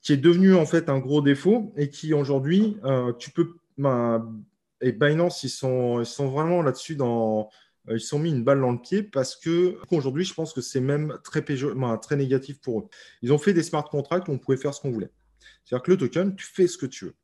qui 0.03 0.13
est 0.13 0.17
devenu 0.19 0.55
en 0.55 0.67
fait 0.67 0.89
un 0.89 0.99
gros 0.99 1.23
défaut 1.23 1.73
et 1.77 1.91
qui 1.91 2.15
aujourd'hui, 2.15 2.77
euh, 2.85 3.13
tu 3.15 3.31
peux. 3.31 3.55
Ben, 3.79 4.43
et 4.83 4.93
Binance, 4.93 5.43
ils 5.45 5.51
sont, 5.51 6.03
vraiment 6.19 6.63
là-dessus 6.63 6.97
dans. 6.97 7.51
Euh, 7.89 7.97
ils 7.97 8.01
sont 8.01 8.19
mis 8.19 8.31
une 8.31 8.45
balle 8.45 8.61
dans 8.61 8.73
le 8.73 8.81
pied 8.81 9.03
parce 9.03 9.37
que 9.37 9.77
aujourd'hui, 9.91 10.25
je 10.25 10.35
pense 10.35 10.53
que 10.53 10.61
c'est 10.61 10.81
même 10.81 11.19
très, 11.25 11.43
ben, 11.43 11.99
très 11.99 12.17
négatif 12.17 12.61
pour 12.61 12.81
eux. 12.81 12.89
Ils 13.23 13.33
ont 13.33 13.39
fait 13.39 13.53
des 13.53 13.63
smart 13.63 13.85
contracts 13.85 14.29
où 14.29 14.33
on 14.33 14.39
pouvait 14.39 14.59
faire 14.59 14.75
ce 14.75 14.81
qu'on 14.81 14.91
voulait. 14.91 15.11
C'est-à-dire 15.65 15.83
que 15.83 15.91
le 15.91 15.97
token, 15.97 16.37
tu 16.37 16.47
fais 16.47 16.67
ce 16.67 16.79
que 16.79 16.87
tu 16.87 17.07
veux. 17.07 17.15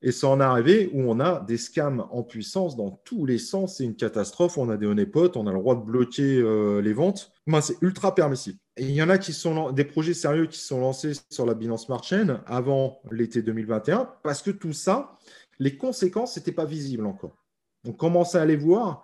Et 0.00 0.12
ça 0.12 0.28
en 0.28 0.40
est 0.40 0.44
arrivé 0.44 0.90
où 0.92 1.02
on 1.02 1.18
a 1.18 1.40
des 1.40 1.56
scams 1.56 2.06
en 2.10 2.22
puissance 2.22 2.76
dans 2.76 2.90
tous 3.04 3.26
les 3.26 3.38
sens. 3.38 3.76
C'est 3.76 3.84
une 3.84 3.96
catastrophe. 3.96 4.56
On 4.56 4.70
a 4.70 4.76
des 4.76 4.86
honeypots, 4.86 5.36
on 5.36 5.46
a 5.46 5.52
le 5.52 5.58
droit 5.58 5.74
de 5.74 5.84
bloquer 5.84 6.38
euh, 6.38 6.80
les 6.80 6.92
ventes. 6.92 7.32
Ben, 7.46 7.60
c'est 7.60 7.76
ultra 7.80 8.14
permissible. 8.14 8.58
Et 8.76 8.84
il 8.84 8.92
y 8.92 9.02
en 9.02 9.08
a 9.08 9.18
qui 9.18 9.32
sont 9.32 9.72
des 9.72 9.84
projets 9.84 10.14
sérieux 10.14 10.46
qui 10.46 10.60
sont 10.60 10.80
lancés 10.80 11.12
sur 11.30 11.44
la 11.46 11.54
Binance 11.54 11.86
Smart 11.86 12.02
Chain 12.02 12.42
avant 12.46 13.00
l'été 13.10 13.42
2021 13.42 14.08
parce 14.22 14.40
que 14.40 14.52
tout 14.52 14.72
ça, 14.72 15.18
les 15.58 15.76
conséquences 15.76 16.36
n'étaient 16.36 16.52
pas 16.52 16.64
visibles 16.64 17.06
encore. 17.06 17.36
On 17.84 17.92
commençait 17.92 18.38
à 18.38 18.44
les 18.44 18.56
voir, 18.56 19.02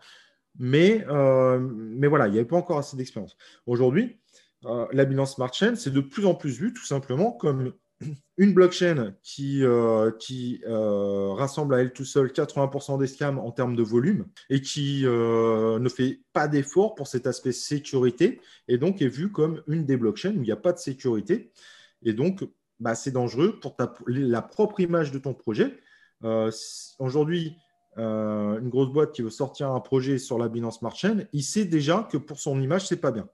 mais, 0.59 1.04
euh, 1.09 1.59
mais 1.59 2.07
voilà, 2.07 2.28
il 2.28 2.33
n'y 2.33 2.38
avait 2.38 2.46
pas 2.46 2.57
encore 2.57 2.78
assez 2.78 2.96
d'expérience. 2.96 3.37
Aujourd'hui, 3.66 4.20
euh, 4.66 4.87
la 4.92 5.04
Binance 5.04 5.35
Smart 5.35 5.52
Chain, 5.52 5.74
c'est 5.74 5.92
de 5.92 6.00
plus 6.00 6.24
en 6.26 6.35
plus 6.35 6.59
vu 6.59 6.72
tout 6.72 6.85
simplement 6.85 7.33
comme 7.33 7.72
une 8.37 8.52
blockchain 8.52 9.14
qui, 9.22 9.62
euh, 9.62 10.11
euh, 10.66 11.33
rassemble 11.33 11.74
à 11.74 11.80
elle 11.80 11.92
tout 11.92 12.04
seul 12.04 12.33
80% 12.33 12.98
des 12.98 13.07
scams 13.07 13.38
en 13.38 13.52
termes 13.52 13.76
de 13.76 13.83
volume 13.83 14.26
et 14.50 14.61
qui 14.61 15.07
euh, 15.07 15.78
ne 15.78 15.88
fait 15.88 16.20
pas 16.33 16.48
d'effort 16.48 16.94
pour 16.94 17.07
cet 17.07 17.26
aspect 17.26 17.52
sécurité 17.52 18.40
et 18.68 18.78
donc 18.78 19.02
est 19.02 19.09
vue 19.09 19.30
comme 19.30 19.62
une 19.68 19.85
des 19.85 19.96
blockchains 19.96 20.33
où 20.33 20.42
il 20.42 20.42
n'y 20.42 20.52
a 20.52 20.57
pas 20.57 20.72
de 20.72 20.78
sécurité. 20.78 21.52
Et 22.02 22.12
donc, 22.12 22.44
bah, 22.80 22.94
c'est 22.94 23.12
dangereux 23.12 23.59
pour 23.61 23.76
la 24.07 24.42
propre 24.42 24.80
image 24.80 25.12
de 25.12 25.18
ton 25.18 25.33
projet. 25.33 25.78
Aujourd'hui, 26.98 27.57
une 27.96 28.68
grosse 28.68 28.92
boîte 28.92 29.12
qui 29.12 29.22
veut 29.22 29.30
sortir 29.30 29.70
un 29.70 29.80
projet 29.80 30.18
sur 30.18 30.38
la 30.38 30.48
Binance 30.48 30.80
Smart 30.80 30.94
Chain, 30.94 31.24
il 31.33 31.42
sait 31.42 31.64
déjà 31.64 32.07
que 32.11 32.18
pour 32.18 32.40
son 32.40 32.61
image, 32.61 32.88
c'est 32.88 33.00
pas 33.00 33.12
bien. 33.12 33.28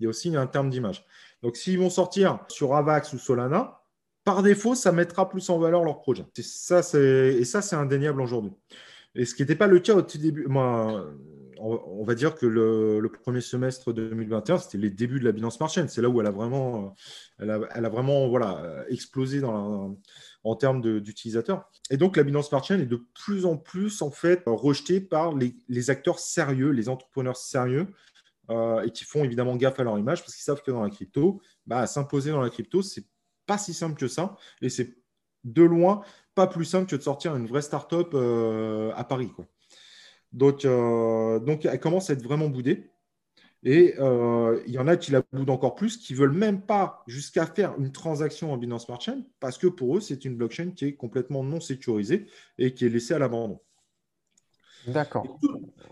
Il 0.00 0.04
y 0.04 0.06
a 0.06 0.10
aussi 0.10 0.34
un 0.34 0.46
terme 0.46 0.70
d'image. 0.70 1.04
Donc, 1.42 1.56
s'ils 1.56 1.78
vont 1.78 1.90
sortir 1.90 2.40
sur 2.48 2.74
Avax 2.74 3.12
ou 3.12 3.18
Solana, 3.18 3.82
par 4.24 4.42
défaut, 4.42 4.74
ça 4.74 4.92
mettra 4.92 5.28
plus 5.28 5.48
en 5.50 5.58
valeur 5.58 5.84
leur 5.84 6.00
projet. 6.00 6.26
Ça, 6.40 6.80
et 6.98 7.44
ça, 7.44 7.62
c'est 7.62 7.76
indéniable 7.76 8.20
aujourd'hui. 8.20 8.52
Et 9.14 9.24
ce 9.24 9.34
qui 9.34 9.42
n'était 9.42 9.56
pas 9.56 9.66
le 9.66 9.80
cas 9.80 9.94
au 9.94 10.02
tout 10.02 10.18
début. 10.18 10.46
On 11.62 12.04
va 12.04 12.14
dire 12.14 12.36
que 12.36 12.46
le, 12.46 13.06
premier 13.22 13.42
semestre 13.42 13.92
2021, 13.92 14.58
c'était 14.58 14.78
les 14.78 14.88
débuts 14.88 15.20
de 15.20 15.24
la 15.24 15.32
Binance 15.32 15.56
Smart 15.56 15.68
Chain. 15.68 15.88
C'est 15.88 16.00
là 16.00 16.08
où 16.08 16.20
elle 16.20 16.26
a 16.26 16.30
vraiment, 16.30 16.94
elle 17.38 17.50
a, 17.50 17.88
vraiment 17.88 18.28
voilà, 18.28 18.84
explosé 18.88 19.42
en 19.44 20.56
termes 20.56 20.80
d'utilisateurs. 21.00 21.68
Et 21.90 21.96
donc, 21.96 22.16
la 22.16 22.22
Binance 22.22 22.48
Smart 22.48 22.64
Chain 22.64 22.78
est 22.78 22.86
de 22.86 23.02
plus 23.14 23.44
en 23.44 23.56
plus 23.56 24.00
en 24.00 24.10
fait 24.10 24.42
rejetée 24.46 25.00
par 25.00 25.34
les 25.34 25.90
acteurs 25.90 26.18
sérieux, 26.18 26.70
les 26.70 26.88
entrepreneurs 26.88 27.36
sérieux 27.36 27.88
euh, 28.50 28.82
et 28.82 28.90
qui 28.90 29.04
font 29.04 29.24
évidemment 29.24 29.56
gaffe 29.56 29.78
à 29.80 29.84
leur 29.84 29.98
image 29.98 30.20
parce 30.20 30.34
qu'ils 30.34 30.44
savent 30.44 30.62
que 30.62 30.70
dans 30.70 30.82
la 30.82 30.90
crypto, 30.90 31.40
bah, 31.66 31.86
s'imposer 31.86 32.30
dans 32.30 32.40
la 32.40 32.50
crypto, 32.50 32.82
c'est 32.82 33.04
pas 33.46 33.58
si 33.58 33.74
simple 33.74 33.98
que 33.98 34.08
ça 34.08 34.36
et 34.60 34.68
c'est 34.68 34.96
de 35.44 35.62
loin 35.62 36.02
pas 36.34 36.46
plus 36.46 36.64
simple 36.64 36.88
que 36.88 36.96
de 36.96 37.02
sortir 37.02 37.34
une 37.36 37.46
vraie 37.46 37.62
startup 37.62 38.10
euh, 38.14 38.92
à 38.94 39.04
Paris. 39.04 39.30
Quoi. 39.34 39.46
Donc, 40.32 40.64
euh, 40.64 41.38
donc, 41.40 41.64
elle 41.64 41.80
commence 41.80 42.10
à 42.10 42.12
être 42.12 42.22
vraiment 42.22 42.48
boudée. 42.48 42.90
Et 43.62 43.94
il 43.98 44.72
y 44.72 44.78
en 44.78 44.88
a 44.88 44.96
qui 44.96 45.10
la 45.10 45.22
boudent 45.32 45.52
encore 45.52 45.74
plus, 45.74 45.98
qui 45.98 46.14
veulent 46.14 46.32
même 46.32 46.62
pas 46.62 47.04
jusqu'à 47.06 47.44
faire 47.44 47.74
une 47.78 47.92
transaction 47.92 48.54
en 48.54 48.56
Binance 48.56 48.86
Smart 48.86 48.98
Chain, 48.98 49.22
parce 49.38 49.58
que 49.58 49.66
pour 49.66 49.98
eux, 49.98 50.00
c'est 50.00 50.24
une 50.24 50.34
blockchain 50.34 50.70
qui 50.70 50.86
est 50.86 50.94
complètement 50.94 51.44
non 51.44 51.60
sécurisée 51.60 52.26
et 52.56 52.72
qui 52.72 52.86
est 52.86 52.88
laissée 52.88 53.12
à 53.12 53.18
l'abandon. 53.18 53.60
D'accord. 54.86 55.38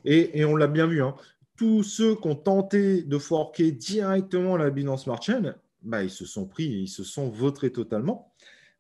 Et, 0.04 0.44
on 0.44 0.56
l'a 0.56 0.66
bien 0.66 0.86
vu, 0.86 1.02
hein. 1.02 1.14
Tous 1.58 1.82
ceux 1.82 2.14
qui 2.14 2.28
ont 2.28 2.36
tenté 2.36 3.02
de 3.02 3.18
forquer 3.18 3.72
directement 3.72 4.56
la 4.56 4.70
Binance 4.70 5.04
Smart 5.04 5.20
Chain, 5.20 5.54
bah, 5.82 6.04
ils 6.04 6.10
se 6.10 6.24
sont 6.24 6.46
pris, 6.46 6.64
ils 6.64 6.88
se 6.88 7.04
sont 7.04 7.28
votrés 7.28 7.72
totalement. 7.72 8.32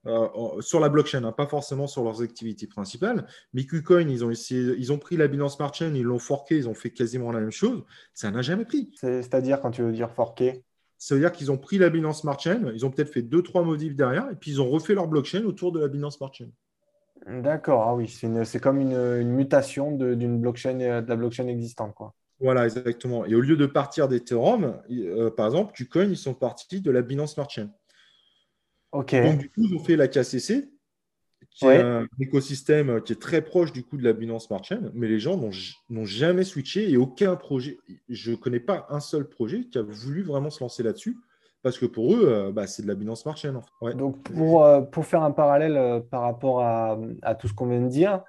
Euh, 0.06 0.60
sur 0.60 0.78
la 0.78 0.88
blockchain, 0.88 1.24
hein, 1.24 1.32
pas 1.32 1.48
forcément 1.48 1.88
sur 1.88 2.04
leurs 2.04 2.22
activités 2.22 2.68
principales. 2.68 3.26
Mais 3.52 3.64
KuCoin, 3.64 4.08
ils 4.08 4.24
ont, 4.24 4.30
essayé, 4.30 4.74
ils 4.78 4.92
ont 4.92 4.98
pris 4.98 5.16
la 5.16 5.26
Binance 5.26 5.56
Smart 5.56 5.74
Chain, 5.74 5.92
ils 5.94 6.04
l'ont 6.04 6.20
forqué, 6.20 6.56
ils 6.56 6.68
ont 6.68 6.74
fait 6.74 6.90
quasiment 6.90 7.32
la 7.32 7.40
même 7.40 7.50
chose. 7.50 7.82
Ça 8.14 8.30
n'a 8.30 8.42
jamais 8.42 8.64
pris. 8.64 8.90
C'est-à-dire, 8.94 9.60
quand 9.60 9.72
tu 9.72 9.82
veux 9.82 9.92
dire 9.92 10.12
forqué 10.12 10.62
Ça 10.98 11.16
veut 11.16 11.20
dire 11.20 11.32
qu'ils 11.32 11.50
ont 11.50 11.58
pris 11.58 11.78
la 11.78 11.90
Binance 11.90 12.20
Smart 12.20 12.38
Chain, 12.38 12.70
ils 12.74 12.86
ont 12.86 12.90
peut-être 12.90 13.12
fait 13.12 13.22
deux, 13.22 13.42
trois 13.42 13.64
modifs 13.64 13.96
derrière, 13.96 14.30
et 14.30 14.36
puis 14.36 14.52
ils 14.52 14.60
ont 14.62 14.70
refait 14.70 14.94
leur 14.94 15.08
blockchain 15.08 15.44
autour 15.44 15.72
de 15.72 15.80
la 15.80 15.88
Binance 15.88 16.16
Smart 16.16 16.32
Chain. 16.32 16.48
D'accord, 17.26 17.82
ah 17.82 17.94
oui, 17.96 18.08
c'est 18.08 18.60
comme 18.60 18.80
une, 18.80 19.28
mutation 19.28 19.90
d'une 19.92 20.40
blockchain, 20.40 20.74
de 21.02 21.08
la 21.08 21.16
blockchain 21.16 21.48
existante. 21.48 21.92
Quoi. 21.94 22.14
Voilà, 22.40 22.64
exactement. 22.64 23.24
Et 23.26 23.34
au 23.34 23.40
lieu 23.40 23.56
de 23.56 23.66
partir 23.66 24.08
d'Ethereum, 24.08 24.80
euh, 24.90 25.30
par 25.30 25.46
exemple, 25.46 25.72
KuCoin, 25.74 26.04
ils 26.04 26.16
sont 26.16 26.34
partis 26.34 26.80
de 26.80 26.90
la 26.90 27.02
Binance 27.02 27.34
Smart 27.34 27.50
Chain. 27.50 27.70
Ok. 28.92 29.14
Donc, 29.14 29.38
du 29.38 29.50
coup, 29.50 29.62
ils 29.64 29.74
ont 29.74 29.82
fait 29.82 29.96
la 29.96 30.08
KCC, 30.08 30.70
qui 31.50 31.66
est 31.66 31.80
un 31.80 32.06
écosystème 32.20 33.02
qui 33.02 33.12
est 33.12 33.20
très 33.20 33.42
proche 33.42 33.72
du 33.72 33.82
coup 33.82 33.96
de 33.96 34.04
la 34.04 34.12
Binance 34.12 34.46
Smart 34.46 34.62
Chain, 34.62 34.90
mais 34.94 35.08
les 35.08 35.18
gens 35.18 35.36
n'ont 35.36 36.04
jamais 36.04 36.44
switché 36.44 36.90
et 36.90 36.96
aucun 36.96 37.34
projet, 37.36 37.78
je 38.08 38.30
ne 38.30 38.36
connais 38.36 38.60
pas 38.60 38.86
un 38.90 39.00
seul 39.00 39.28
projet 39.28 39.64
qui 39.64 39.78
a 39.78 39.82
voulu 39.82 40.22
vraiment 40.22 40.50
se 40.50 40.62
lancer 40.62 40.82
là-dessus. 40.82 41.16
Parce 41.62 41.76
que 41.76 41.86
pour 41.86 42.14
eux, 42.14 42.28
euh, 42.28 42.52
bah, 42.52 42.68
c'est 42.68 42.82
de 42.82 42.88
la 42.88 42.94
Binance 42.94 43.22
Smart 43.22 43.36
Chain. 43.36 43.60
Donc, 43.96 44.22
pour, 44.22 44.64
euh, 44.64 44.80
pour, 44.80 45.04
faire 45.04 45.22
un 45.22 45.32
parallèle 45.32 45.76
euh, 45.76 45.98
par 45.98 46.22
rapport 46.22 46.62
à, 46.62 46.96
à, 47.22 47.34
tout 47.34 47.48
ce 47.48 47.52
qu'on 47.52 47.66
vient 47.66 47.80
de 47.80 47.88
dire, 47.88 48.22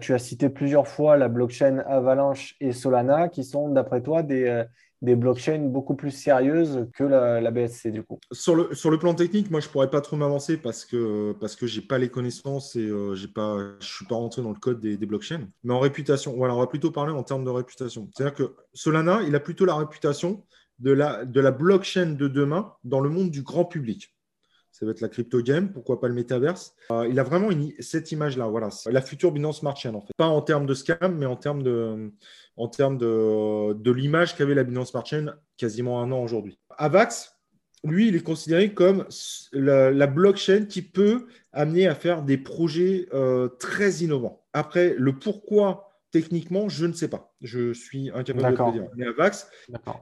tu 0.00 0.14
as 0.14 0.18
cité 0.18 0.48
plusieurs 0.48 0.88
fois 0.88 1.16
la 1.16 1.28
blockchain 1.28 1.78
Avalanche 1.86 2.56
et 2.60 2.72
Solana, 2.72 3.28
qui 3.28 3.44
sont, 3.44 3.68
d'après 3.68 4.02
toi, 4.02 4.22
des, 4.22 4.64
des 5.02 5.16
blockchains 5.16 5.58
beaucoup 5.58 5.96
plus 5.96 6.12
sérieuses 6.12 6.86
que 6.94 7.02
la, 7.02 7.50
BSC 7.50 7.88
du 7.88 8.04
coup. 8.04 8.18
Sur 8.30 8.54
le, 8.54 8.98
plan 8.98 9.14
technique, 9.14 9.50
moi 9.50 9.60
je 9.60 9.68
pourrais 9.68 9.90
pas 9.90 10.00
trop 10.00 10.16
m'avancer 10.16 10.56
parce 10.56 10.84
que 10.84 11.32
parce 11.40 11.56
que 11.56 11.66
pas 11.86 11.98
les 11.98 12.08
connaissances 12.08 12.76
et 12.76 12.86
euh, 12.86 13.14
j'ai 13.14 13.26
pas 13.26 13.56
je 13.80 13.86
suis 13.86 14.06
pas 14.06 14.14
rentré 14.14 14.42
dans 14.42 14.50
le 14.50 14.58
code 14.58 14.80
des, 14.80 14.96
blockchains. 14.96 15.48
Mais 15.64 15.74
en 15.74 15.80
réputation, 15.80 16.34
voilà, 16.36 16.54
on 16.54 16.60
va 16.60 16.68
plutôt 16.68 16.92
parler 16.92 17.12
en 17.12 17.24
termes 17.24 17.44
de 17.44 17.50
réputation. 17.50 18.08
C'est-à-dire 18.14 18.34
que 18.34 18.54
Solana, 18.72 19.22
il 19.26 19.34
a 19.34 19.40
plutôt 19.40 19.64
la 19.64 19.74
réputation 19.74 20.44
de 20.78 20.92
la 20.92 21.50
blockchain 21.50 22.12
de 22.12 22.28
demain 22.28 22.72
dans 22.84 23.00
le 23.00 23.10
monde 23.10 23.30
du 23.30 23.42
grand 23.42 23.64
public. 23.64 24.14
Ça 24.72 24.86
va 24.86 24.92
être 24.92 25.00
la 25.02 25.08
crypto 25.08 25.42
game, 25.42 25.70
pourquoi 25.70 26.00
pas 26.00 26.08
le 26.08 26.14
métaverse. 26.14 26.74
Euh, 26.90 27.06
il 27.08 27.20
a 27.20 27.22
vraiment 27.22 27.50
cette 27.78 28.10
image-là, 28.10 28.46
voilà, 28.46 28.70
la 28.86 29.02
future 29.02 29.30
Binance 29.30 29.60
Smart 29.60 29.76
Chain 29.76 29.94
en 29.94 30.00
fait. 30.00 30.12
Pas 30.16 30.26
en 30.26 30.40
termes 30.40 30.66
de 30.66 30.74
scam, 30.74 31.16
mais 31.16 31.26
en 31.26 31.36
termes 31.36 31.62
de, 31.62 32.10
en 32.56 32.68
termes 32.68 32.98
de 32.98 33.90
l'image 33.90 34.34
qu'avait 34.34 34.54
la 34.54 34.64
Binance 34.64 34.90
Smart 34.90 35.06
Chain 35.06 35.34
quasiment 35.56 36.02
un 36.02 36.10
an 36.10 36.22
aujourd'hui. 36.22 36.58
Avax, 36.78 37.36
lui, 37.84 38.08
il 38.08 38.16
est 38.16 38.22
considéré 38.22 38.74
comme 38.74 39.06
la, 39.52 40.06
blockchain 40.06 40.66
qui 40.66 40.82
peut 40.82 41.26
amener 41.52 41.86
à 41.86 41.94
faire 41.94 42.22
des 42.22 42.38
projets 42.38 43.08
euh, 43.12 43.48
très 43.48 43.90
innovants. 43.96 44.44
Après, 44.52 44.94
le 44.96 45.18
pourquoi 45.18 45.91
techniquement, 46.12 46.68
je 46.68 46.86
ne 46.86 46.92
sais 46.92 47.08
pas. 47.08 47.34
Je 47.40 47.72
suis 47.72 48.10
incapable 48.10 48.56
de 48.56 48.64
le 48.64 48.72
dire. 48.72 48.90
Mais 48.96 49.06
Avax, 49.06 49.48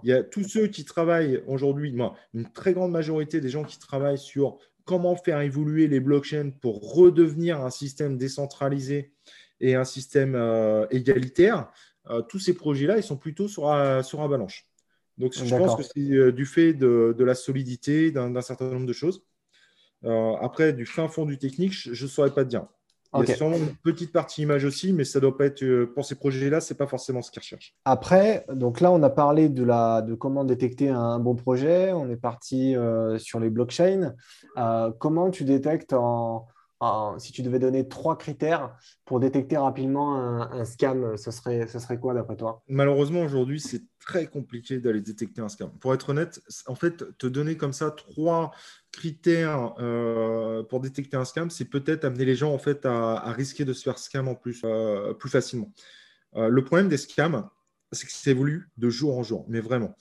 il 0.02 0.11
y 0.11 0.12
a 0.12 0.22
tous 0.22 0.44
ceux 0.44 0.66
qui 0.66 0.84
travaillent 0.84 1.42
aujourd'hui, 1.46 1.92
moi, 1.92 2.14
une 2.34 2.50
très 2.52 2.74
grande 2.74 2.92
majorité 2.92 3.40
des 3.40 3.48
gens 3.48 3.64
qui 3.64 3.78
travaillent 3.78 4.18
sur 4.18 4.58
comment 4.84 5.16
faire 5.16 5.40
évoluer 5.40 5.86
les 5.86 6.00
blockchains 6.00 6.50
pour 6.61 6.94
redevenir 6.94 7.61
un 7.64 7.70
système 7.70 8.18
décentralisé 8.18 9.12
et 9.61 9.74
un 9.74 9.84
système 9.84 10.34
euh, 10.34 10.86
égalitaire. 10.90 11.70
Euh, 12.11 12.22
tous 12.22 12.38
ces 12.38 12.54
projets-là, 12.54 12.98
ils 12.98 13.02
sont 13.02 13.16
plutôt 13.16 13.48
sur, 13.48 13.64
sur 14.04 14.20
Avalanche. 14.20 14.66
Donc, 15.20 15.34
je 15.34 15.54
pense 15.54 15.76
que 15.76 15.82
c'est 15.82 16.00
euh, 16.12 16.32
du 16.32 16.46
fait 16.46 16.72
de, 16.72 17.14
la 17.18 17.34
solidité, 17.34 18.11
d'un 18.11 18.40
certain 18.40 18.70
nombre 18.70 18.86
de 18.86 18.92
choses. 18.92 19.22
Euh, 20.04 20.34
après, 20.40 20.72
du 20.72 20.86
fin 20.86 21.08
fond 21.08 21.26
du 21.26 21.36
technique, 21.36 21.74
je 21.74 22.04
ne 22.04 22.08
saurais 22.08 22.32
pas 22.32 22.44
te 22.44 22.48
dire. 22.48 22.66
Il 23.18 23.28
y 23.28 23.32
a 23.32 23.34
sûrement 23.34 23.56
une 23.56 23.74
petite 23.82 24.12
partie 24.12 24.42
image 24.42 24.64
aussi, 24.64 24.92
mais 24.92 25.04
ça 25.04 25.18
doit 25.18 25.36
pas 25.36 25.46
être 25.46 25.84
pour 25.94 26.04
ces 26.04 26.14
projets-là, 26.14 26.61
c'est 26.61 26.76
pas 26.76 26.86
forcément 26.86 27.22
ce 27.22 27.30
qu'ils 27.30 27.40
recherchent. 27.40 27.74
Après, 27.84 28.46
donc 28.52 28.80
là, 28.80 28.92
on 28.92 29.02
a 29.02 29.11
parlé 29.11 29.48
de, 29.48 29.64
la, 29.64 30.00
de 30.02 30.14
comment 30.14 30.44
détecter 30.44 30.90
un 30.90 31.18
bon 31.18 31.34
projet. 31.34 31.92
On 31.92 32.08
est 32.08 32.16
parti 32.16 32.76
sur 33.18 33.40
les 33.40 33.50
blockchains. 33.50 34.14
comment 34.98 35.30
tu 35.30 35.42
détectes 35.42 35.92
en, 35.92 36.46
si 37.18 37.33
tu 37.33 37.43
devais 37.43 37.59
donner 37.59 37.89
trois 37.89 38.16
critères 38.16 38.76
pour 39.05 39.20
détecter 39.20 39.57
rapidement 39.57 40.16
un, 40.16 40.64
scam, 40.64 41.16
ce 41.16 41.31
serait, 41.31 41.66
ce 41.66 41.78
serait 41.78 41.99
quoi 41.99 42.14
d'après 42.14 42.37
toi? 42.37 42.62
Malheureusement, 42.68 43.22
aujourd'hui, 43.22 43.61
c'est 43.61 43.83
très 43.99 44.26
compliqué 44.26 44.78
d'aller 44.78 45.01
détecter 45.01 45.41
un 45.43 45.49
scam. 45.49 45.70
Pour 45.78 45.93
être 45.95 46.09
honnête, 46.09 46.41
en 46.66 46.74
fait, 46.74 47.18
te 47.18 47.26
donner 47.26 47.57
comme 47.57 47.72
ça 47.72 47.91
trois 47.91 48.53
critères 48.93 49.74
euh, 49.78 50.62
pour 50.64 50.81
détecter 50.81 51.16
un 51.16 51.24
scam, 51.24 51.51
c'est 51.51 51.66
peut-être 51.66 52.05
amener 52.05 52.24
les 52.24 52.35
gens 52.35 52.53
en 52.53 52.59
fait 52.59 52.87
à, 52.87 53.31
risquer 53.33 53.64
de 53.64 53.72
se 53.72 53.83
faire 53.83 53.99
scam 53.99 54.28
en 54.28 54.35
plus, 54.35 54.62
euh, 54.64 55.12
plus 55.14 55.31
facilement. 55.31 55.72
Euh, 56.37 56.49
le 56.49 56.64
problème 56.64 56.89
des 56.89 56.97
scams, 56.97 57.49
c'est 57.93 58.07
que 58.07 58.12
ça 58.12 58.31
évolue 58.31 58.70
de 58.76 58.89
jour 58.89 59.18
en 59.18 59.22
jour, 59.22 59.45
mais 59.49 59.61
vraiment. 59.61 59.95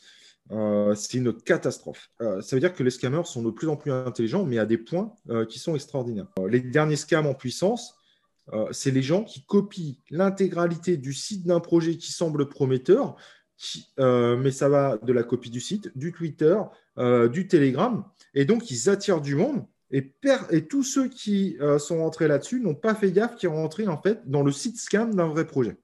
Euh, 0.52 0.96
c'est 0.96 1.18
une 1.18 1.34
catastrophe. 1.34 2.10
Euh, 2.22 2.42
ça 2.42 2.56
veut 2.56 2.60
dire 2.60 2.74
que 2.74 2.84
les 2.84 2.90
scammers 2.90 3.26
sont 3.26 3.44
de 3.44 3.52
plus 3.52 3.68
en 3.68 3.76
plus 3.76 3.92
intelligents, 3.92 4.46
mais 4.46 4.58
à 4.58 4.66
des 4.66 4.78
points 4.78 5.14
euh, 5.30 5.46
qui 5.46 5.60
sont 5.60 5.76
extraordinaires. 5.76 6.28
les 6.48 6.60
derniers 6.60 6.96
scams 6.96 7.28
en 7.28 7.34
puissance, 7.34 7.96
c'est 8.72 8.90
les 8.90 9.04
gens 9.04 9.24
qui 9.24 9.46
copient 9.46 9.94
l'intégralité 10.10 10.98
du 10.98 11.14
site 11.14 11.46
d'un 11.46 11.60
projet 11.60 11.98
qui 11.98 12.12
semble 12.12 12.50
prometteur, 12.50 13.16
mais 14.00 14.50
ça 14.50 14.70
va 14.70 14.98
de 14.98 15.14
la 15.14 15.22
copie 15.22 15.52
du 15.52 15.62
site, 15.62 15.96
du 15.96 16.12
Twitter, 16.12 16.58
du 17.32 17.48
Telegram, 17.48 18.04
et 18.34 18.46
donc 18.46 18.72
ils 18.72 18.90
attirent 18.90 19.22
du 19.22 19.36
monde. 19.36 19.68
Et, 19.92 20.12
et 20.50 20.66
tous 20.66 20.82
ceux 20.82 21.10
qui 21.10 21.58
sont 21.78 22.00
rentrés 22.00 22.28
là-dessus 22.28 22.60
n'ont 22.60 22.74
pas 22.74 22.96
fait 22.96 23.12
gaffe 23.12 23.36
qu'ils 23.36 23.50
sont 23.50 23.56
rentrés 23.56 23.88
en 23.88 24.02
fait 24.02 24.28
dans 24.28 24.42
le 24.42 24.52
site 24.52 24.80
scam 24.80 25.14
d'un 25.14 25.28
vrai 25.28 25.46
projet. 25.46 25.78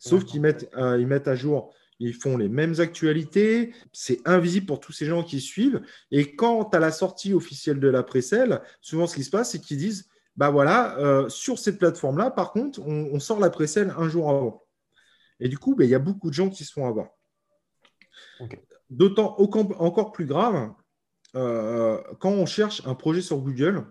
Sauf 0.00 0.24
qu'ils 0.24 0.40
mettent, 0.40 0.68
ils 0.76 1.06
mettent 1.06 1.28
à 1.28 1.36
jour 1.36 1.72
ils 1.98 2.14
font 2.14 2.36
les 2.36 2.48
mêmes 2.48 2.78
actualités, 2.78 3.72
c'est 3.92 4.20
invisible 4.26 4.66
pour 4.66 4.80
tous 4.80 4.92
ces 4.92 5.06
gens 5.06 5.22
qui 5.22 5.40
suivent. 5.40 5.80
Et 6.10 6.36
quand 6.36 6.74
à 6.74 6.78
la 6.78 6.92
sortie 6.92 7.32
officielle 7.32 7.80
de 7.80 7.88
la 7.88 8.02
précelle, 8.02 8.60
souvent 8.80 9.06
ce 9.06 9.14
qui 9.14 9.24
se 9.24 9.30
passe, 9.30 9.52
c'est 9.52 9.60
qu'ils 9.60 9.78
disent 9.78 10.08
bah 10.36 10.50
voilà, 10.50 10.98
euh, 10.98 11.28
sur 11.28 11.58
cette 11.58 11.78
plateforme-là, 11.78 12.30
par 12.30 12.52
contre, 12.52 12.80
on, 12.80 13.18
sort 13.18 13.40
la 13.40 13.48
précelle 13.48 13.94
un 13.96 14.08
jour 14.08 14.28
avant. 14.28 14.64
Et 15.40 15.48
du 15.48 15.58
coup, 15.58 15.74
bah, 15.74 15.84
il 15.84 15.90
y 15.90 15.94
a 15.94 15.98
beaucoup 15.98 16.28
de 16.28 16.34
gens 16.34 16.50
qui 16.50 16.64
se 16.64 16.72
font 16.72 16.86
avoir. 16.86 17.08
D'autant 18.90 19.34
encore 19.38 20.12
plus 20.12 20.26
grave, 20.26 20.72
euh, 21.34 22.00
quand 22.20 22.30
on 22.30 22.44
cherche 22.44 22.82
un 22.86 22.94
projet 22.94 23.22
sur 23.22 23.38
Google, 23.38 23.86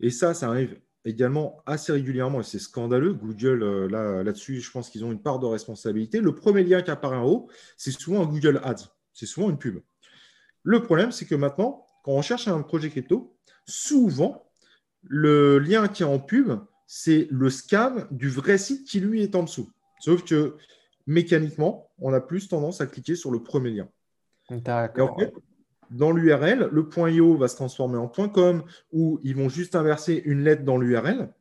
et 0.00 0.10
ça, 0.10 0.34
ça 0.34 0.48
arrive 0.48 0.78
également 1.06 1.62
assez 1.66 1.92
régulièrement, 1.92 2.40
et 2.40 2.44
c'est 2.44 2.58
scandaleux. 2.58 3.14
Google, 3.14 3.62
euh, 3.62 3.88
là, 3.88 4.22
là-dessus, 4.22 4.60
je 4.60 4.70
pense 4.70 4.90
qu'ils 4.90 5.04
ont 5.04 5.12
une 5.12 5.22
part 5.22 5.38
de 5.38 5.46
responsabilité. 5.46 6.20
Le 6.20 6.34
premier 6.34 6.64
lien 6.64 6.82
qui 6.82 6.90
apparaît 6.90 7.16
en 7.16 7.24
haut, 7.24 7.48
c'est 7.76 7.92
souvent 7.92 8.22
un 8.22 8.26
Google 8.26 8.60
Ads. 8.64 8.90
C'est 9.12 9.26
souvent 9.26 9.48
une 9.48 9.56
pub. 9.56 9.80
Le 10.64 10.82
problème, 10.82 11.12
c'est 11.12 11.24
que 11.24 11.36
maintenant, 11.36 11.86
quand 12.02 12.12
on 12.12 12.22
cherche 12.22 12.48
un 12.48 12.60
projet 12.62 12.90
crypto, 12.90 13.36
souvent, 13.66 14.50
le 15.04 15.58
lien 15.58 15.86
qui 15.86 16.02
est 16.02 16.06
en 16.06 16.18
pub, 16.18 16.58
c'est 16.88 17.28
le 17.30 17.50
scam 17.50 18.08
du 18.10 18.28
vrai 18.28 18.58
site 18.58 18.86
qui, 18.86 18.98
lui, 18.98 19.22
est 19.22 19.36
en 19.36 19.44
dessous. 19.44 19.70
Sauf 20.00 20.24
que 20.24 20.56
mécaniquement, 21.06 21.88
on 21.98 22.12
a 22.12 22.20
plus 22.20 22.48
tendance 22.48 22.80
à 22.80 22.86
cliquer 22.86 23.14
sur 23.14 23.30
le 23.30 23.42
premier 23.42 23.70
lien. 23.70 23.88
D'accord 24.50 25.16
dans 25.90 26.12
l'URL, 26.12 26.68
le 26.72 26.88
.io 27.10 27.36
va 27.36 27.48
se 27.48 27.56
transformer 27.56 27.98
en 27.98 28.08
.com 28.08 28.64
où 28.92 29.20
ils 29.22 29.36
vont 29.36 29.48
juste 29.48 29.74
inverser 29.74 30.22
une 30.24 30.42
lettre 30.42 30.64
dans 30.64 30.78
l'URL, 30.78 31.32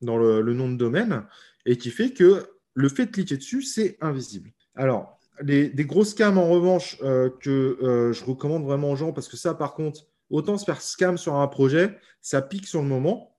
dans 0.00 0.16
le, 0.16 0.54
nom 0.54 0.70
de 0.70 0.76
domaine, 0.76 1.24
et 1.66 1.76
qui 1.76 1.90
fait 1.90 2.12
que 2.12 2.46
le 2.74 2.88
fait 2.88 3.06
de 3.06 3.10
cliquer 3.10 3.36
dessus, 3.36 3.62
c'est 3.62 3.96
invisible. 4.00 4.50
Alors, 4.74 5.18
les, 5.40 5.68
des 5.68 5.84
gros 5.84 6.04
scams, 6.04 6.38
en 6.38 6.48
revanche, 6.48 6.98
euh, 7.02 7.30
que 7.40 7.78
euh, 7.82 8.12
je 8.12 8.24
recommande 8.24 8.64
vraiment 8.64 8.92
aux 8.92 8.96
gens, 8.96 9.12
parce 9.12 9.28
que 9.28 9.36
ça, 9.36 9.54
par 9.54 9.74
contre, 9.74 10.06
autant 10.30 10.58
se 10.58 10.64
faire 10.64 10.80
scam 10.80 11.18
sur 11.18 11.34
un 11.34 11.48
projet, 11.48 11.98
ça 12.20 12.42
pique 12.42 12.66
sur 12.66 12.82
le 12.82 12.88
moment, 12.88 13.36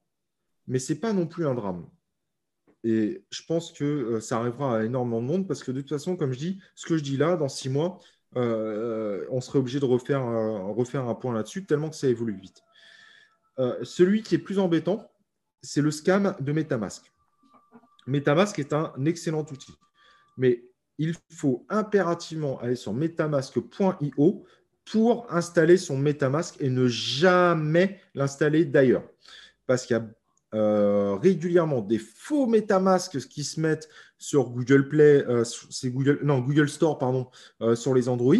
mais 0.67 0.79
ce 0.79 0.93
n'est 0.93 0.99
pas 0.99 1.13
non 1.13 1.27
plus 1.27 1.47
un 1.47 1.55
drame. 1.55 1.87
Et 2.83 3.23
je 3.31 3.41
pense 3.47 3.71
que 3.71 3.83
euh, 3.83 4.19
ça 4.19 4.37
arrivera 4.37 4.79
à 4.79 4.83
énormément 4.83 5.21
de 5.21 5.27
monde, 5.27 5.47
parce 5.47 5.63
que 5.63 5.71
de 5.71 5.81
toute 5.81 5.89
façon, 5.89 6.15
comme 6.15 6.33
je 6.33 6.39
dis, 6.39 6.59
ce 6.75 6.85
que 6.85 6.97
je 6.97 7.03
dis 7.03 7.17
là, 7.17 7.37
dans 7.37 7.49
six 7.49 7.69
mois, 7.69 7.99
on 8.35 9.41
serait 9.41 9.59
obligé 9.59 9.79
de 9.79 9.85
refaire, 9.85 10.23
refaire 10.75 11.07
un 11.07 11.15
point 11.15 11.33
là-dessus, 11.33 11.65
tellement 11.65 11.89
que 11.89 11.95
ça 11.95 12.07
évolue 12.07 12.39
vite. 12.39 12.63
Euh, 13.59 13.77
celui 13.83 14.23
qui 14.23 14.35
est 14.35 14.39
plus 14.39 14.59
embêtant, 14.59 15.11
c'est 15.61 15.81
le 15.81 15.91
scam 15.91 16.35
de 16.39 16.51
Metamask. 16.51 17.11
Metamask 18.07 18.57
est 18.59 18.73
un 18.73 18.93
excellent 19.05 19.45
outil, 19.51 19.73
mais 20.37 20.63
il 20.97 21.15
faut 21.31 21.65
impérativement 21.69 22.59
aller 22.59 22.75
sur 22.75 22.93
metamask.io 22.93 24.45
pour 24.85 25.31
installer 25.31 25.77
son 25.77 25.97
Metamask 25.97 26.55
et 26.59 26.69
ne 26.69 26.87
jamais 26.87 28.01
l'installer 28.13 28.65
d'ailleurs. 28.65 29.07
Parce 29.65 29.85
qu'il 29.85 29.95
y 29.95 29.99
a 29.99 30.05
régulièrement 30.53 31.81
des 31.81 31.99
faux 31.99 32.45
MetaMask 32.47 33.17
qui 33.27 33.43
se 33.43 33.59
mettent 33.59 33.89
sur 34.17 34.49
Google 34.49 34.87
Play, 34.87 35.25
c'est 35.43 35.89
Google, 35.89 36.19
non, 36.23 36.39
Google 36.39 36.69
Store, 36.69 36.97
pardon, 36.97 37.27
sur 37.75 37.93
les 37.93 38.07
Android. 38.07 38.35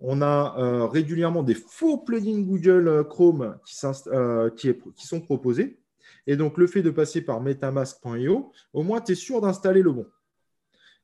On 0.00 0.22
a 0.22 0.88
régulièrement 0.88 1.42
des 1.42 1.54
faux 1.54 1.98
plugins 1.98 2.40
Google 2.40 3.06
Chrome 3.08 3.56
qui, 3.64 4.74
qui 4.96 5.06
sont 5.06 5.20
proposés. 5.20 5.78
Et 6.26 6.36
donc, 6.36 6.58
le 6.58 6.66
fait 6.66 6.82
de 6.82 6.90
passer 6.90 7.22
par 7.22 7.40
metamask.io, 7.40 8.52
au 8.72 8.82
moins, 8.82 9.00
tu 9.00 9.12
es 9.12 9.14
sûr 9.14 9.40
d'installer 9.40 9.82
le 9.82 9.92
bon. 9.92 10.06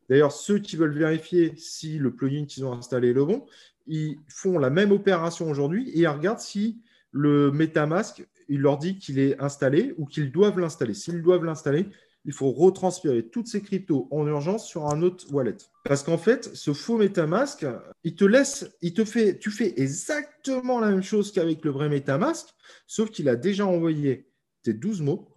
D'ailleurs, 0.09 0.33
ceux 0.33 0.59
qui 0.59 0.77
veulent 0.77 0.97
vérifier 0.97 1.55
si 1.57 1.99
le 1.99 2.15
plugin 2.15 2.45
qu'ils 2.47 2.65
ont 2.65 2.73
installé 2.73 3.11
est 3.11 3.13
le 3.13 3.25
bon, 3.25 3.47
ils 3.87 4.19
font 4.29 4.59
la 4.59 4.71
même 4.71 4.93
opération 4.93 5.51
aujourd'hui 5.51 5.91
et 5.91 6.01
ils 6.01 6.07
regardent 6.07 6.41
si 6.41 6.81
le 7.11 7.51
MetaMask, 7.51 8.27
il 8.49 8.61
leur 8.61 8.79
dit 8.79 8.99
qu'il 8.99 9.19
est 9.19 9.41
installé 9.41 9.95
ou 9.99 10.07
qu'ils 10.07 10.33
doivent 10.33 10.59
l'installer. 10.59 10.95
S'ils 10.95 11.23
doivent 11.23 11.45
l'installer, 11.45 11.89
il 12.27 12.33
faut 12.33 12.51
retransférer 12.51 13.29
toutes 13.29 13.47
ces 13.47 13.63
cryptos 13.63 14.09
en 14.11 14.27
urgence 14.27 14.67
sur 14.67 14.87
un 14.87 15.01
autre 15.03 15.33
wallet. 15.33 15.57
Parce 15.85 16.03
qu'en 16.03 16.19
fait, 16.19 16.51
ce 16.55 16.73
faux 16.73 16.99
MetaMask, 16.99 17.65
il 18.03 18.17
te 18.17 18.25
laisse, 18.25 18.69
il 18.83 18.95
te 18.95 19.05
fait, 19.05 19.39
tu 19.39 19.51
fais 19.51 19.81
exactement 19.81 20.81
la 20.81 20.91
même 20.91 21.05
chose 21.05 21.33
qu'avec 21.33 21.65
le 21.65 21.71
vrai 21.71 21.89
MetaMask, 21.89 22.49
sauf 22.87 23.11
qu'il 23.11 23.29
a 23.29 23.37
déjà 23.37 23.65
envoyé 23.65 24.29
tes 24.65 24.75
12 24.75 25.03
mots, 25.03 25.33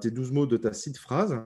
tes 0.00 0.10
12 0.12 0.30
mots 0.30 0.46
de 0.46 0.56
ta 0.56 0.72
site 0.72 0.98
phrase, 0.98 1.36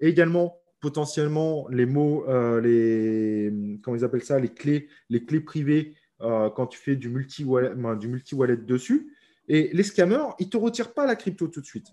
et 0.00 0.08
également 0.08 0.58
potentiellement 0.80 1.68
les 1.68 1.84
mots, 1.84 2.24
euh, 2.28 2.60
les, 2.62 3.78
comment 3.82 3.96
ils 3.96 4.04
appellent 4.04 4.24
ça, 4.24 4.40
les 4.40 4.48
clés, 4.48 4.88
les 5.10 5.24
clés 5.26 5.40
privées 5.40 5.94
euh, 6.22 6.48
quand 6.48 6.66
tu 6.66 6.78
fais 6.78 6.96
du 6.96 7.10
multi-wallet 7.10 7.74
du 7.98 8.08
multi 8.08 8.34
-wallet 8.34 8.64
dessus. 8.64 9.12
Et 9.48 9.70
les 9.72 9.82
scammers, 9.82 10.34
ils 10.38 10.46
ne 10.46 10.50
te 10.50 10.56
retirent 10.56 10.92
pas 10.92 11.06
la 11.06 11.16
crypto 11.16 11.48
tout 11.48 11.60
de 11.60 11.66
suite. 11.66 11.92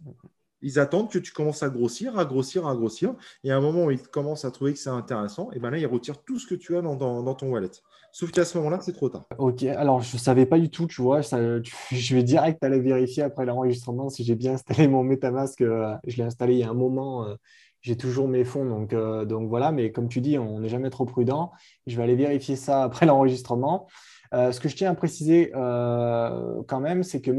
Ils 0.61 0.79
attendent 0.79 1.11
que 1.11 1.19
tu 1.19 1.33
commences 1.33 1.61
à 1.61 1.69
grossir, 1.69 2.17
à 2.17 2.25
grossir, 2.25 2.65
à 2.67 2.75
grossir. 2.75 3.15
Et 3.43 3.51
à 3.51 3.57
un 3.57 3.61
moment 3.61 3.85
où 3.85 3.91
ils 3.91 4.01
commencent 4.01 4.45
à 4.45 4.51
trouver 4.51 4.73
que 4.73 4.79
c'est 4.79 4.89
intéressant, 4.89 5.51
et 5.51 5.59
ben 5.59 5.69
là, 5.69 5.77
ils 5.77 5.85
retirent 5.85 6.23
tout 6.23 6.39
ce 6.39 6.47
que 6.47 6.55
tu 6.55 6.77
as 6.77 6.81
dans, 6.81 7.35
ton 7.35 7.51
wallet. 7.51 7.69
Sauf 8.13 8.31
qu'à 8.31 8.45
ce 8.45 8.57
moment-là, 8.57 8.79
c'est 8.81 8.93
trop 8.93 9.09
tard. 9.09 9.25
Ok, 9.37 9.63
alors 9.63 10.01
je 10.01 10.15
ne 10.15 10.19
savais 10.19 10.45
pas 10.45 10.57
du 10.57 10.69
tout, 10.69 10.87
tu 10.87 11.01
vois, 11.01 11.21
je 11.91 12.15
vais 12.15 12.23
direct 12.23 12.63
aller 12.63 12.79
vérifier 12.79 13.23
après 13.23 13.45
l'enregistrement 13.45 14.09
si 14.09 14.23
j'ai 14.23 14.35
bien 14.35 14.53
installé 14.53 14.87
mon 14.87 15.03
MetaMask. 15.03 15.61
Euh, 15.61 15.95
je 16.05 16.17
l'ai 16.17 16.23
installé 16.23 16.53
il 16.53 16.59
y 16.59 16.63
a 16.63 16.69
un 16.69 16.75
moment, 16.75 17.25
euh, 17.27 17.35
j'ai 17.81 17.97
toujours 17.97 18.29
mes 18.29 18.45
fonds, 18.45 18.87
euh, 18.93 19.25
donc 19.25 19.49
voilà, 19.49 19.73
mais 19.73 19.91
comme 19.91 20.07
tu 20.07 20.21
dis, 20.21 20.37
on 20.37 20.59
n'est 20.59 20.69
jamais 20.69 20.89
trop 20.89 21.05
prudent. 21.05 21.51
Je 21.85 21.97
vais 21.97 22.03
aller 22.03 22.15
vérifier 22.15 22.55
ça 22.55 22.83
après 22.83 23.05
l'enregistrement. 23.05 23.87
Ce 24.33 24.59
que 24.59 24.67
je 24.67 24.75
tiens 24.75 24.91
à 24.91 24.95
préciser 24.95 25.51
quand 25.53 26.79
même, 26.79 27.03
c'est 27.03 27.21
que 27.21 27.31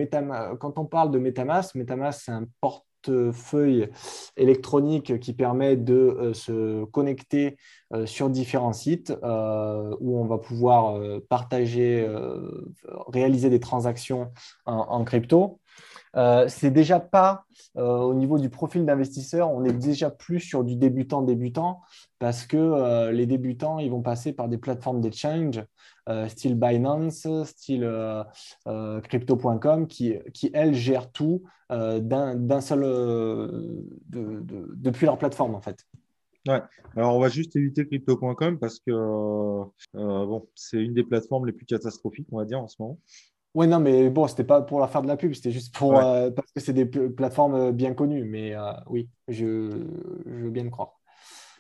quand 0.54 0.78
on 0.78 0.84
parle 0.84 1.10
de 1.10 1.18
MetaMask, 1.18 1.74
MetaMask, 1.74 2.22
c'est 2.24 2.32
un 2.32 2.46
porte 2.60 2.84
feuille 3.32 3.88
électronique 4.36 5.18
qui 5.20 5.32
permet 5.32 5.76
de 5.76 5.94
euh, 5.94 6.34
se 6.34 6.84
connecter 6.84 7.56
euh, 7.92 8.06
sur 8.06 8.30
différents 8.30 8.72
sites 8.72 9.12
euh, 9.22 9.94
où 10.00 10.18
on 10.18 10.26
va 10.26 10.38
pouvoir 10.38 10.98
partager, 11.28 12.06
réaliser 13.12 13.50
des 13.50 13.60
transactions 13.60 14.32
en, 14.66 15.04
crypto. 15.04 15.60
C'est 16.48 16.70
déjà 16.70 17.00
pas 17.00 17.44
au 17.74 18.14
niveau 18.14 18.38
du 18.38 18.50
profil 18.50 18.84
d'investisseur, 18.84 19.50
on 19.50 19.64
est 19.64 19.72
déjà 19.72 20.10
plus 20.10 20.40
sur 20.40 20.62
du 20.62 20.76
débutant 20.76 21.22
débutant 21.22 21.80
parce 22.18 22.46
que 22.46 23.10
les 23.10 23.26
débutants 23.26 23.78
ils 23.78 23.90
vont 23.90 24.02
passer 24.02 24.32
par 24.32 24.48
des 24.48 24.58
plateformes 24.58 25.00
d'exchange 25.00 25.64
style 26.28 26.54
Binance, 26.54 27.26
style 27.44 27.90
crypto.com 28.64 29.86
qui, 29.86 30.14
qui 30.32 30.50
elles 30.54 30.74
gèrent 30.74 31.10
tout 31.10 31.42
euh, 31.72 31.98
d'un 32.00 32.60
seul 32.60 32.82
euh, 32.84 33.82
depuis 34.10 35.06
leur 35.06 35.18
plateforme 35.18 35.54
en 35.54 35.62
fait. 35.62 35.86
Ouais. 36.46 36.60
Alors 36.94 37.16
on 37.16 37.20
va 37.20 37.28
juste 37.28 37.56
éviter 37.56 37.86
crypto.com 37.86 38.58
parce 38.58 38.78
que 38.80 38.90
euh, 38.90 39.64
bon, 39.94 40.46
c'est 40.54 40.76
une 40.76 40.92
des 40.92 41.04
plateformes 41.04 41.46
les 41.46 41.52
plus 41.52 41.64
catastrophiques, 41.64 42.28
on 42.32 42.36
va 42.36 42.44
dire 42.44 42.60
en 42.60 42.68
ce 42.68 42.76
moment. 42.80 42.98
Oui, 43.54 43.68
non, 43.68 43.78
mais 43.78 44.10
bon, 44.10 44.26
c'était 44.26 44.44
pas 44.44 44.62
pour 44.62 44.80
leur 44.80 44.90
faire 44.90 45.02
de 45.02 45.06
la 45.06 45.16
pub, 45.16 45.32
c'était 45.32 45.52
juste 45.52 45.74
pour 45.74 45.92
parce 45.92 46.50
que 46.52 46.60
c'est 46.60 46.72
des 46.72 46.86
plateformes 46.86 47.70
bien 47.70 47.94
connues. 47.94 48.24
Mais 48.24 48.54
oui, 48.88 49.08
je, 49.28 49.70
je, 50.26 50.44
veux 50.44 50.50
bien 50.50 50.64
le 50.64 50.70
croire. 50.70 50.94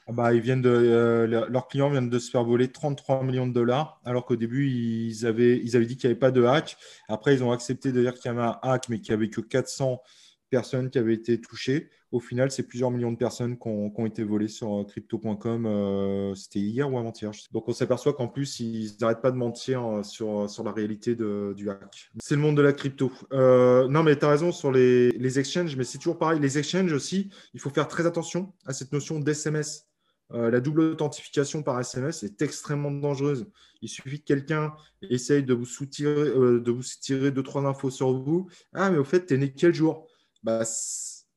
Ah 0.06 0.12
bah, 0.12 0.34
ils 0.34 0.40
viennent 0.40 0.60
de, 0.60 1.46
leurs 1.48 1.66
clients 1.68 1.88
viennent 1.88 2.10
de 2.10 2.18
se 2.18 2.30
faire 2.30 2.44
voler 2.44 2.68
33 2.68 3.22
millions 3.22 3.46
de 3.46 3.52
dollars, 3.52 4.00
alors 4.04 4.26
qu'au 4.26 4.36
début, 4.36 4.68
ils 4.68 5.24
avaient, 5.24 5.58
ils 5.58 5.76
avaient 5.76 5.86
dit 5.86 5.96
qu'il 5.96 6.08
n'y 6.08 6.12
avait 6.12 6.18
pas 6.18 6.30
de 6.30 6.44
hack. 6.44 6.76
Après, 7.08 7.34
ils 7.34 7.42
ont 7.42 7.52
accepté 7.52 7.90
de 7.90 8.00
dire 8.02 8.12
qu'il 8.14 8.26
y 8.26 8.34
avait 8.34 8.42
un 8.42 8.58
hack, 8.62 8.88
mais 8.90 9.00
qu'il 9.00 9.14
n'y 9.14 9.22
avait 9.22 9.30
que 9.30 9.40
400 9.40 10.02
personnes 10.50 10.90
qui 10.90 10.98
avaient 10.98 11.14
été 11.14 11.40
touchées. 11.40 11.88
Au 12.14 12.20
final, 12.20 12.52
c'est 12.52 12.62
plusieurs 12.62 12.92
millions 12.92 13.10
de 13.10 13.16
personnes 13.16 13.58
qui 13.58 13.66
ont, 13.66 14.06
été 14.06 14.22
volées 14.22 14.46
sur 14.46 14.72
euh, 14.72 14.84
crypto.com. 14.84 15.66
Euh, 15.66 16.32
c'était 16.36 16.60
hier 16.60 16.88
ou 16.88 16.96
avant-hier. 16.96 17.32
Donc, 17.50 17.68
on 17.68 17.72
s'aperçoit 17.72 18.12
qu'en 18.12 18.28
plus, 18.28 18.60
ils 18.60 18.92
n'arrêtent 19.00 19.20
pas 19.20 19.32
de 19.32 19.36
mentir 19.36 19.84
euh, 19.84 20.02
sur, 20.04 20.48
sur 20.48 20.62
la 20.62 20.70
réalité 20.70 21.16
du 21.16 21.68
hack. 21.68 22.10
C'est 22.20 22.36
le 22.36 22.40
monde 22.40 22.56
de 22.56 22.62
la 22.62 22.72
crypto. 22.72 23.10
non, 23.32 24.04
mais 24.04 24.16
tu 24.16 24.24
as 24.24 24.28
raison 24.28 24.52
sur 24.52 24.70
les, 24.70 25.10
les 25.10 25.38
exchanges, 25.40 25.74
mais 25.76 25.82
c'est 25.82 25.98
toujours 25.98 26.16
pareil. 26.16 26.38
Les 26.38 26.56
exchanges 26.56 26.92
aussi, 26.92 27.30
il 27.52 27.58
faut 27.58 27.70
faire 27.70 27.88
très 27.88 28.06
attention 28.06 28.52
à 28.64 28.72
cette 28.72 28.92
notion 28.92 29.18
d'SMS. 29.18 29.82
La 30.30 30.60
double 30.60 30.82
authentification 30.82 31.64
par 31.64 31.80
SMS 31.80 32.22
est 32.22 32.40
extrêmement 32.42 32.92
dangereuse. 32.92 33.46
Il 33.82 33.88
suffit 33.88 34.20
que 34.20 34.24
quelqu'un 34.24 34.72
essaye 35.02 35.42
de 35.42 35.52
vous 35.52 35.66
soutirer, 35.66 36.28
euh, 36.28 36.58
de 36.58 36.70
vous 36.70 36.82
tirer 36.82 37.30
deux, 37.30 37.42
trois 37.42 37.66
infos 37.66 37.90
sur 37.90 38.12
vous. 38.12 38.48
Ah, 38.72 38.90
mais 38.90 38.98
au 38.98 39.04
fait, 39.04 39.26
tu 39.26 39.34
es 39.34 39.36
né 39.36 39.52
quel 39.52 39.74
jour? 39.74 40.08
Bah, 40.42 40.64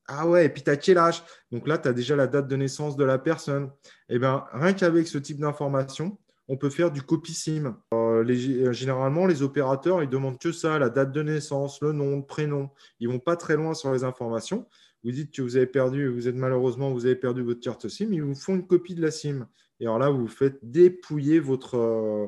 Ah 0.08 0.26
ouais, 0.26 0.46
et 0.46 0.48
puis 0.48 0.62
tu 0.62 0.70
as 0.70 0.76
quel 0.76 0.98
âge? 0.98 1.22
Donc 1.52 1.68
là, 1.68 1.78
tu 1.78 1.86
as 1.88 1.92
déjà 1.92 2.16
la 2.16 2.26
date 2.26 2.48
de 2.48 2.56
naissance 2.56 2.96
de 2.96 3.04
la 3.04 3.18
personne. 3.18 3.70
Eh 4.08 4.18
bien, 4.18 4.44
rien 4.52 4.72
qu'avec 4.72 5.06
ce 5.06 5.18
type 5.18 5.38
d'information, 5.38 6.18
on 6.48 6.56
peut 6.56 6.70
faire 6.70 6.90
du 6.90 7.02
copy 7.02 7.34
SIM. 7.34 7.76
Euh, 7.92 8.72
généralement, 8.72 9.26
les 9.26 9.42
opérateurs, 9.42 10.02
ils 10.02 10.08
demandent 10.08 10.38
que 10.38 10.50
ça, 10.50 10.78
la 10.78 10.88
date 10.88 11.12
de 11.12 11.22
naissance, 11.22 11.80
le 11.82 11.92
nom, 11.92 12.16
le 12.16 12.24
prénom. 12.24 12.70
Ils 13.00 13.08
vont 13.08 13.18
pas 13.18 13.36
très 13.36 13.56
loin 13.56 13.74
sur 13.74 13.92
les 13.92 14.02
informations 14.02 14.66
vous 15.04 15.12
dites 15.12 15.32
que 15.32 15.42
vous 15.42 15.56
avez 15.56 15.66
perdu, 15.66 16.08
vous 16.08 16.28
êtes 16.28 16.34
malheureusement, 16.34 16.90
vous 16.90 17.06
avez 17.06 17.16
perdu 17.16 17.42
votre 17.42 17.60
carte 17.60 17.88
SIM, 17.88 18.12
ils 18.12 18.22
vous 18.22 18.34
font 18.34 18.56
une 18.56 18.66
copie 18.66 18.94
de 18.94 19.02
la 19.02 19.10
SIM. 19.10 19.48
Et 19.80 19.84
alors 19.84 19.98
là, 19.98 20.10
vous 20.10 20.26
faites 20.26 20.58
dépouiller 20.62 21.38
votre, 21.38 21.76
euh, 21.76 22.26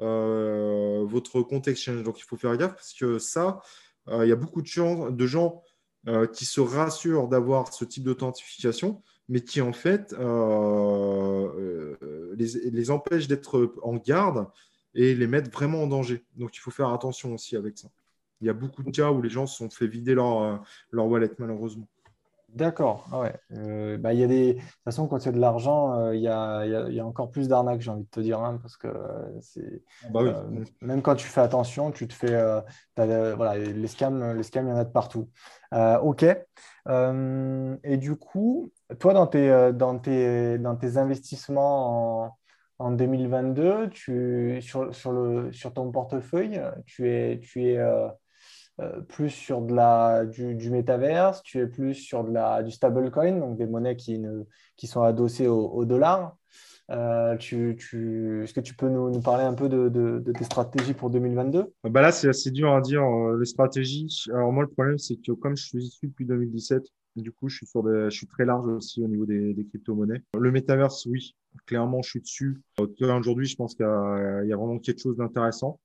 euh, 0.00 1.04
votre 1.04 1.42
compte 1.42 1.66
Exchange. 1.66 2.02
Donc, 2.04 2.20
il 2.20 2.22
faut 2.22 2.36
faire 2.36 2.56
gaffe 2.56 2.74
parce 2.74 2.94
que 2.94 3.18
ça, 3.18 3.60
euh, 4.08 4.24
il 4.24 4.28
y 4.28 4.32
a 4.32 4.36
beaucoup 4.36 4.62
de 4.62 4.66
gens, 4.66 5.10
de 5.10 5.26
gens 5.26 5.62
qui 6.32 6.44
se 6.44 6.60
rassurent 6.60 7.28
d'avoir 7.28 7.72
ce 7.72 7.84
type 7.84 8.04
d'authentification, 8.04 9.02
mais 9.28 9.40
qui 9.40 9.60
en 9.60 9.72
fait 9.72 10.14
les, 12.36 12.70
les 12.70 12.90
empêchent 12.90 13.28
d'être 13.28 13.74
en 13.82 13.96
garde 13.96 14.46
et 14.94 15.14
les 15.14 15.26
mettent 15.26 15.52
vraiment 15.52 15.82
en 15.82 15.86
danger. 15.86 16.24
Donc, 16.36 16.56
il 16.56 16.60
faut 16.60 16.70
faire 16.70 16.88
attention 16.88 17.32
aussi 17.32 17.56
avec 17.56 17.78
ça. 17.78 17.88
Il 18.40 18.46
y 18.46 18.50
a 18.50 18.52
beaucoup 18.52 18.82
de 18.82 18.90
cas 18.90 19.10
où 19.10 19.22
les 19.22 19.30
gens 19.30 19.46
se 19.46 19.56
sont 19.56 19.70
fait 19.70 19.86
vider 19.86 20.14
leur 20.14 20.60
wallet, 20.92 21.30
malheureusement. 21.38 21.88
D'accord. 22.54 23.06
Ah 23.10 23.20
ouais. 23.20 23.34
Euh, 23.52 23.96
bah, 23.96 24.12
y 24.12 24.22
a 24.22 24.26
des... 24.26 24.54
De 24.54 24.60
toute 24.60 24.68
façon, 24.84 25.06
quand 25.08 25.18
il 25.18 25.26
y 25.26 25.28
a 25.28 25.32
de 25.32 25.40
l'argent, 25.40 25.98
euh, 25.98 26.14
il 26.14 26.20
y, 26.20 26.28
a, 26.28 26.66
y, 26.66 27.00
a, 27.00 27.06
encore 27.06 27.30
plus 27.30 27.48
d'arnaques, 27.48 27.80
j'ai 27.80 27.90
envie 27.90 28.04
de 28.04 28.10
te 28.10 28.20
dire, 28.20 28.40
hein, 28.40 28.58
parce 28.60 28.76
que 28.76 28.88
c'est 29.40 29.82
ah 30.04 30.08
bah 30.10 30.20
euh, 30.20 30.64
même 30.82 31.00
quand 31.00 31.14
tu 31.14 31.26
fais 31.26 31.40
attention, 31.40 31.92
tu 31.92 32.06
te 32.06 32.12
fais 32.12 32.36
voilà, 32.96 33.56
les 33.56 33.86
scams, 33.86 34.36
les 34.36 34.42
scams, 34.42 34.66
il 34.66 34.70
y 34.70 34.72
en 34.72 34.76
a 34.76 34.84
de 34.84 34.90
partout. 34.90 35.30
ok. 35.72 36.24
et 36.24 37.96
du 37.96 38.16
coup, 38.16 38.70
toi, 38.98 39.14
dans 39.14 39.26
tes, 39.26 39.72
dans 39.72 39.98
tes, 39.98 40.58
dans 40.58 40.76
tes 40.76 40.98
investissements 40.98 42.24
en, 42.24 42.36
en 42.82 42.90
2022, 42.90 43.90
tu, 43.90 44.58
sur, 44.60 44.94
sur, 44.94 45.12
le, 45.12 45.52
sur 45.52 45.72
ton 45.72 45.90
portefeuille, 45.90 46.60
tu 46.84 47.08
es, 47.08 47.38
tu 47.40 47.68
es 47.68 47.78
euh, 47.78 48.08
plus 49.08 49.30
sur 49.30 49.62
de 49.62 49.74
la, 49.74 50.24
du, 50.24 50.54
du 50.54 50.70
métaverse, 50.70 51.42
tu 51.42 51.60
es 51.60 51.66
plus 51.66 51.94
sur 51.94 52.24
de 52.24 52.32
la, 52.32 52.62
du 52.62 52.70
stablecoin, 52.70 53.38
donc 53.38 53.56
des 53.56 53.66
monnaies 53.66 53.96
qui, 53.96 54.18
ne, 54.18 54.44
qui 54.76 54.86
sont 54.86 55.02
adossées 55.02 55.46
au, 55.46 55.84
dollar. 55.84 56.36
Euh, 56.90 57.36
tu, 57.36 57.76
tu, 57.78 58.42
Est-ce 58.42 58.52
que 58.52 58.60
tu 58.60 58.74
peux 58.74 58.88
nous, 58.88 59.20
parler 59.20 59.44
un 59.44 59.54
peu 59.54 59.68
de, 59.68 59.88
de, 59.88 60.32
tes 60.32 60.44
stratégies 60.44 60.94
pour 60.94 61.10
2022 61.10 61.72
bah 61.84 62.02
Là, 62.02 62.12
c'est 62.12 62.28
assez 62.28 62.50
dur 62.50 62.74
à 62.74 62.80
dire, 62.80 63.02
euh, 63.02 63.38
les 63.38 63.46
stratégies. 63.46 64.08
Alors 64.32 64.52
moi, 64.52 64.64
le 64.64 64.68
problème, 64.70 64.98
c'est 64.98 65.16
que 65.16 65.32
comme 65.32 65.56
je 65.56 65.64
suis 65.64 65.84
issu 65.84 66.08
depuis 66.08 66.26
2017, 66.26 66.82
du 67.16 67.30
coup, 67.30 67.48
je 67.48 67.58
suis, 67.58 67.66
sur 67.66 67.84
je 67.84 68.10
suis 68.10 68.26
très 68.26 68.44
large 68.44 68.66
aussi 68.66 69.02
au 69.02 69.08
niveau 69.08 69.26
des, 69.26 69.52
des 69.54 69.66
crypto-monnaies. 69.66 70.22
Le 70.38 70.50
métaverse, 70.50 71.06
oui, 71.06 71.36
clairement, 71.66 72.02
je 72.02 72.10
suis 72.10 72.20
dessus. 72.20 72.60
Aujourd'hui, 73.00 73.46
je 73.46 73.56
pense 73.56 73.74
qu'il 73.74 73.84
y, 73.84 74.52
a 74.52 74.56
vraiment 74.56 74.78
quelque 74.78 75.00
chose 75.00 75.16
d'intéressant. 75.16 75.78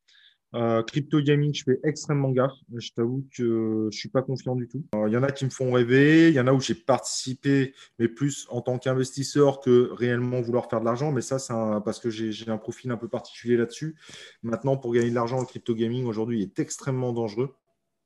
Euh, 0.56 0.82
crypto 0.82 1.20
gaming, 1.20 1.54
je 1.54 1.64
fais 1.64 1.80
extrêmement 1.84 2.32
gaffe. 2.32 2.54
Je 2.74 2.92
t'avoue 2.92 3.28
que 3.36 3.90
je 3.92 3.98
suis 3.98 4.10
pas 4.10 4.22
confiant 4.22 4.56
du 4.56 4.68
tout. 4.68 4.84
Il 5.08 5.12
y 5.12 5.18
en 5.18 5.24
a 5.24 5.32
qui 5.32 5.46
me 5.46 5.50
font 5.50 5.72
rêver, 5.72 6.30
il 6.30 6.36
y 6.36 6.40
en 6.40 6.48
a 6.48 6.54
où 6.54 6.62
j'ai 6.62 6.76
participé, 6.76 7.74
mais 8.00 8.08
plus 8.08 8.48
en 8.50 8.62
tant 8.62 8.78
qu'investisseur 8.78 9.60
que 9.60 9.90
réellement 9.92 10.42
vouloir 10.42 10.70
faire 10.70 10.80
de 10.80 10.86
l'argent. 10.86 11.12
Mais 11.12 11.22
ça, 11.22 11.38
c'est 11.38 11.54
parce 11.84 12.00
que 12.00 12.10
j'ai 12.10 12.50
un 12.50 12.58
profil 12.58 12.92
un 12.92 12.98
peu 12.98 13.10
particulier 13.10 13.58
là-dessus. 13.58 13.98
Maintenant, 14.42 14.78
pour 14.78 14.94
gagner 14.94 15.10
de 15.10 15.16
l'argent, 15.16 15.40
le 15.40 15.46
crypto 15.46 15.76
gaming 15.76 16.06
aujourd'hui 16.06 16.42
est 16.42 16.60
extrêmement 16.60 17.12
dangereux, 17.12 17.56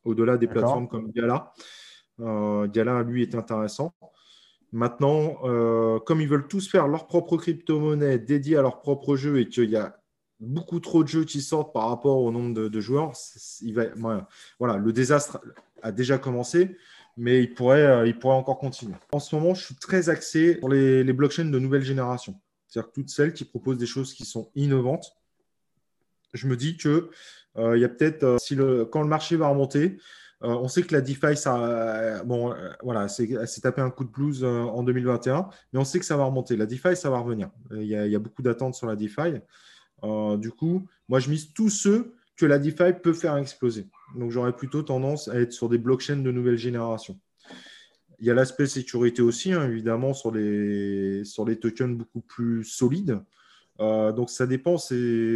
au-delà 0.04 0.38
des 0.38 0.48
plateformes 0.48 0.88
comme 0.88 1.12
Gala. 1.12 1.54
Gala, 2.20 3.04
lui, 3.04 3.22
est 3.22 3.36
intéressant. 3.36 3.94
Maintenant, 4.72 5.36
comme 6.06 6.22
ils 6.22 6.28
veulent 6.28 6.48
tous 6.48 6.68
faire 6.68 6.88
leur 6.88 7.06
propre 7.06 7.38
crypto-monnaie 7.38 8.18
dédiée 8.18 8.58
à 8.58 8.62
leur 8.64 8.82
propre 8.82 9.16
jeu 9.16 9.40
et 9.40 9.48
qu'il 9.48 9.70
y 9.70 9.76
a 9.76 10.01
beaucoup 10.42 10.80
trop 10.80 11.04
de 11.04 11.08
jeux 11.08 11.24
qui 11.24 11.42
sortent 11.42 11.74
par 11.74 11.88
rapport 11.88 12.18
au 12.18 12.32
nombre 12.32 12.54
de, 12.54 12.82
joueurs, 12.82 13.14
il 13.62 13.74
va, 13.74 13.86
voilà, 14.60 14.78
le 14.78 14.92
désastre 14.92 15.40
a 15.82 15.92
déjà 15.92 16.18
commencé, 16.18 16.76
mais 17.16 17.42
il 17.42 17.54
pourrait, 17.54 18.08
il 18.10 18.18
pourrait 18.18 18.36
encore 18.36 18.58
continuer. 18.58 18.96
En 19.12 19.20
ce 19.20 19.36
moment, 19.36 19.54
je 19.54 19.64
suis 19.66 19.76
très 19.76 20.10
axé 20.10 20.58
sur 20.60 20.70
les, 20.70 21.14
blockchains 21.14 21.46
de 21.46 21.60
nouvelle 21.60 21.84
génération, 21.84 22.36
c'est-à-dire 22.68 22.92
toutes 22.92 23.10
celles 23.10 23.34
qui 23.34 23.46
proposent 23.46 23.78
des 23.78 23.86
choses 23.86 24.14
qui 24.14 24.26
sont 24.26 24.50
innovantes. 24.56 25.16
Je 26.34 26.48
me 26.48 26.58
dis 26.58 26.78
que 26.78 27.10
il 27.58 27.80
y 27.80 27.86
a 27.86 27.90
peut-être, 27.90 28.38
si 28.40 28.56
le, 28.56 28.86
quand 28.86 29.02
le 29.02 29.10
marché 29.10 29.36
va 29.36 29.48
remonter, 29.48 29.98
euh, 30.44 30.48
on 30.48 30.68
sait 30.68 30.82
que 30.84 30.94
la 30.94 31.02
DeFi, 31.02 31.38
ça, 31.38 31.64
euh, 31.64 32.24
bon, 32.24 32.52
euh, 32.52 32.70
voilà, 32.82 33.08
c'est 33.08 33.62
tapé 33.62 33.82
un 33.82 33.92
coup 33.92 34.04
de 34.04 34.10
blues 34.10 34.44
en 34.44 34.82
2021, 34.84 35.50
mais 35.72 35.80
on 35.80 35.86
sait 35.86 36.00
que 36.00 36.06
ça 36.06 36.18
va 36.18 36.26
remonter. 36.26 36.58
La 36.58 36.66
DeFi, 36.66 36.96
ça 36.96 37.10
va 37.10 37.20
revenir. 37.20 37.50
Il 37.72 37.86
y 37.86 37.96
a, 37.96 38.20
beaucoup 38.20 38.42
d'attentes 38.42 38.76
sur 38.76 38.88
la 38.88 38.96
DeFi. 38.96 39.40
Du 40.04 40.52
coup, 40.52 40.88
moi, 41.10 41.20
je 41.20 41.30
mise 41.30 41.54
tous 41.54 41.70
ceux 41.70 42.16
que 42.36 42.46
la 42.46 42.58
DeFi 42.58 42.94
peut 43.02 43.14
faire 43.14 43.38
exploser. 43.38 43.88
Donc, 44.16 44.32
j'aurais 44.32 44.56
plutôt 44.56 44.84
tendance 44.84 45.28
à 45.28 45.40
être 45.40 45.52
sur 45.52 45.70
des 45.70 45.78
blockchains 45.78 46.18
de 46.18 46.32
nouvelle 46.32 46.58
génération. 46.58 47.20
Il 48.20 48.28
y 48.28 48.32
a 48.32 48.34
l'aspect 48.34 48.68
sécurité 48.68 49.22
aussi, 49.22 49.52
hein, 49.54 49.68
évidemment, 49.68 50.14
sur 50.14 50.32
les, 50.32 51.24
sur 51.24 51.46
les 51.46 51.60
tokens 51.60 51.98
beaucoup 51.98 52.22
plus 52.22 52.64
solides. 52.64 53.20
donc, 53.80 54.30
ça 54.30 54.48
dépend. 54.48 54.76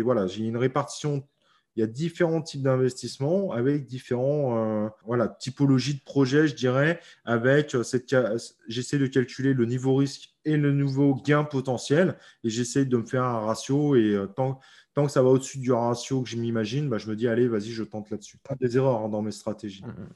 Voilà, 0.03 0.27
j'ai 0.27 0.45
une 0.45 0.57
répartition 0.57 1.27
il 1.75 1.81
y 1.81 1.83
a 1.83 1.87
différents 1.87 2.41
types 2.41 2.61
d'investissements 2.61 3.51
avec 3.51 3.85
différents 3.85 4.57
euh, 4.57 4.89
voilà, 5.05 5.27
typologies 5.27 5.95
de 5.95 6.03
projets, 6.03 6.47
je 6.47 6.55
dirais, 6.55 6.99
avec 7.25 7.75
euh, 7.75 7.83
cette 7.83 8.15
j'essaie 8.67 8.97
de 8.97 9.07
calculer 9.07 9.53
le 9.53 9.65
niveau 9.65 9.95
risque 9.95 10.33
et 10.45 10.57
le 10.57 10.71
nouveau 10.71 11.15
gain 11.15 11.43
potentiel 11.43 12.17
et 12.43 12.49
j'essaie 12.49 12.85
de 12.85 12.97
me 12.97 13.05
faire 13.05 13.23
un 13.23 13.39
ratio 13.39 13.95
et 13.95 14.13
euh, 14.13 14.27
tant, 14.27 14.59
tant 14.93 15.05
que 15.05 15.11
ça 15.11 15.21
va 15.21 15.29
au-dessus 15.29 15.59
du 15.59 15.71
ratio 15.73 16.21
que 16.21 16.29
je 16.29 16.37
m'imagine, 16.37 16.87
bah, 16.87 16.97
je 16.97 17.09
me 17.09 17.15
dis 17.15 17.27
allez, 17.27 17.47
vas-y, 17.47 17.71
je 17.71 17.83
tente 17.83 18.09
là-dessus. 18.09 18.37
Pas 18.37 18.55
des 18.55 18.77
erreurs 18.77 19.01
hein, 19.01 19.09
dans 19.09 19.21
mes 19.21 19.31
stratégies. 19.31 19.83
Mmh, 19.83 19.89
mmh. 19.89 20.09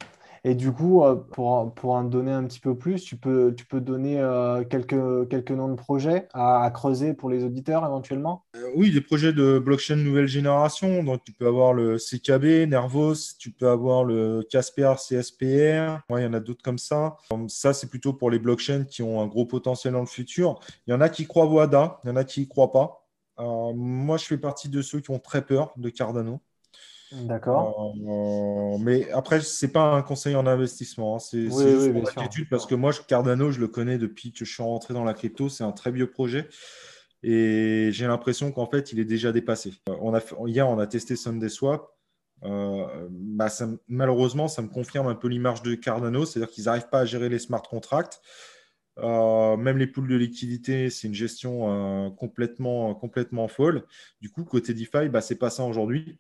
Et 0.44 0.56
du 0.56 0.72
coup, 0.72 1.04
euh, 1.04 1.16
pour, 1.16 1.74
pour 1.74 1.92
en 1.92 2.04
donner 2.04 2.32
un 2.32 2.44
petit 2.46 2.60
peu 2.60 2.78
plus, 2.78 3.04
tu 3.04 3.16
peux, 3.18 3.54
tu 3.56 3.66
peux 3.66 3.82
donner 3.82 4.20
euh, 4.20 4.64
quelques, 4.64 5.30
quelques 5.30 5.52
noms 5.52 5.70
de 5.70 5.76
projets 5.76 6.28
à, 6.34 6.70
creuser 6.74 7.14
pour 7.14 7.30
les 7.30 7.44
auditeurs 7.44 7.86
éventuellement? 7.86 8.46
Euh, 8.56 8.72
Oui, 8.76 8.92
des 8.92 9.02
projets 9.02 9.34
de 9.34 9.60
blockchain 9.60 9.98
nouvelle 9.98 10.28
génération. 10.28 11.04
Donc, 11.04 11.24
tu 11.24 11.34
peux 11.34 11.48
avoir 11.48 11.74
le 11.74 11.98
CKB, 11.98 12.70
Nervos, 12.70 13.36
tu 13.38 13.52
peux 13.52 13.70
avoir 13.70 14.04
le 14.04 14.46
Casper, 14.50 14.94
CSPR. 14.98 16.02
il 16.10 16.24
y 16.24 16.26
en 16.26 16.34
a 16.34 16.40
d'autres 16.40 16.64
comme 16.64 16.78
ça. 16.78 17.18
Ça, 17.48 17.74
c'est 17.74 17.88
plutôt 17.88 18.14
pour 18.14 18.32
les 18.32 18.40
blockchains 18.40 18.86
qui 18.86 19.04
ont 19.04 19.22
un 19.22 19.28
gros 19.28 19.46
potentiel 19.46 19.94
dans 19.94 20.00
le 20.00 20.06
futur. 20.06 20.60
Il 20.88 20.92
y 20.92 20.94
en 20.94 21.02
a 21.02 21.10
qui 21.10 21.28
croient 21.28 21.46
WADA, 21.48 22.00
il 22.04 22.10
y 22.10 22.12
en 22.12 22.16
a 22.16 22.24
qui 22.24 22.42
ne 22.42 22.46
croient 22.46 22.72
pas. 22.72 23.06
moi, 23.38 24.18
je 24.18 24.26
fais 24.26 24.38
partie 24.38 24.70
de 24.70 24.82
ceux 24.82 25.02
qui 25.02 25.12
ont 25.12 25.20
très 25.20 25.46
peur 25.46 25.74
de 25.78 25.90
Cardano. 25.90 26.42
D'accord. 27.12 27.96
Euh, 28.08 28.78
mais 28.80 29.10
après, 29.12 29.42
ce 29.42 29.66
n'est 29.66 29.72
pas 29.72 29.94
un 29.94 30.02
conseil 30.02 30.36
en 30.36 30.46
investissement. 30.46 31.16
Hein. 31.16 31.20
C'est 31.20 31.44
juste 31.46 31.88
une 31.88 31.98
inquiétude 31.98 32.50
parce 32.50 32.66
que 32.66 32.76
moi, 32.76 32.92
Cardano, 33.08 33.52
je 33.52 33.60
le 33.60 33.68
connais 33.68 33.98
depuis 33.98 34.32
que 34.32 34.46
je 34.46 34.54
suis 34.54 34.64
rentré 34.64 34.94
dans 34.94 35.04
la 35.04 35.14
crypto. 35.14 35.50
C'est 35.50 35.64
un 35.64 35.72
très 35.72 35.92
vieux 35.92 36.10
projet. 36.10 36.48
Et 37.24 37.90
j'ai 37.92 38.08
l'impression 38.08 38.52
qu'en 38.52 38.68
fait, 38.68 38.94
il 38.94 39.00
est 39.00 39.06
déjà 39.06 39.32
dépassé. 39.32 39.74
Euh, 39.90 39.96
on 40.02 40.14
a, 40.14 40.22
hier, 40.46 40.70
on 40.70 40.78
a 40.78 40.88
testé 40.88 41.16
SundaeSwap. 41.16 41.88
Euh, 42.44 43.08
bah, 43.10 43.48
malheureusement, 43.88 44.48
ça 44.48 44.62
me 44.62 44.70
confirme 44.70 45.08
un 45.08 45.16
peu 45.16 45.28
l'image 45.28 45.64
de 45.64 45.74
Cardano, 45.76 46.26
c'est-à-dire 46.26 46.54
qu'ils 46.54 46.66
n'arrivent 46.66 46.90
pas 46.90 47.00
à 47.00 47.06
gérer 47.06 47.28
les 47.28 47.40
smart 47.40 47.64
contracts. 47.64 48.22
même 48.98 49.78
les 49.78 49.88
poules 49.88 50.08
de 50.08 50.16
liquidité, 50.16 50.92
c'est 50.92 51.08
une 51.08 51.16
gestion 51.16 52.12
complètement, 52.12 52.94
complètement 52.94 53.48
folle. 53.48 53.84
Du 54.22 54.30
coup, 54.30 54.44
côté 54.44 54.74
DeFi, 54.76 55.10
bah, 55.10 55.22
c'est 55.22 55.40
pas 55.40 55.50
ça 55.50 55.64
aujourd'hui. 55.64 56.20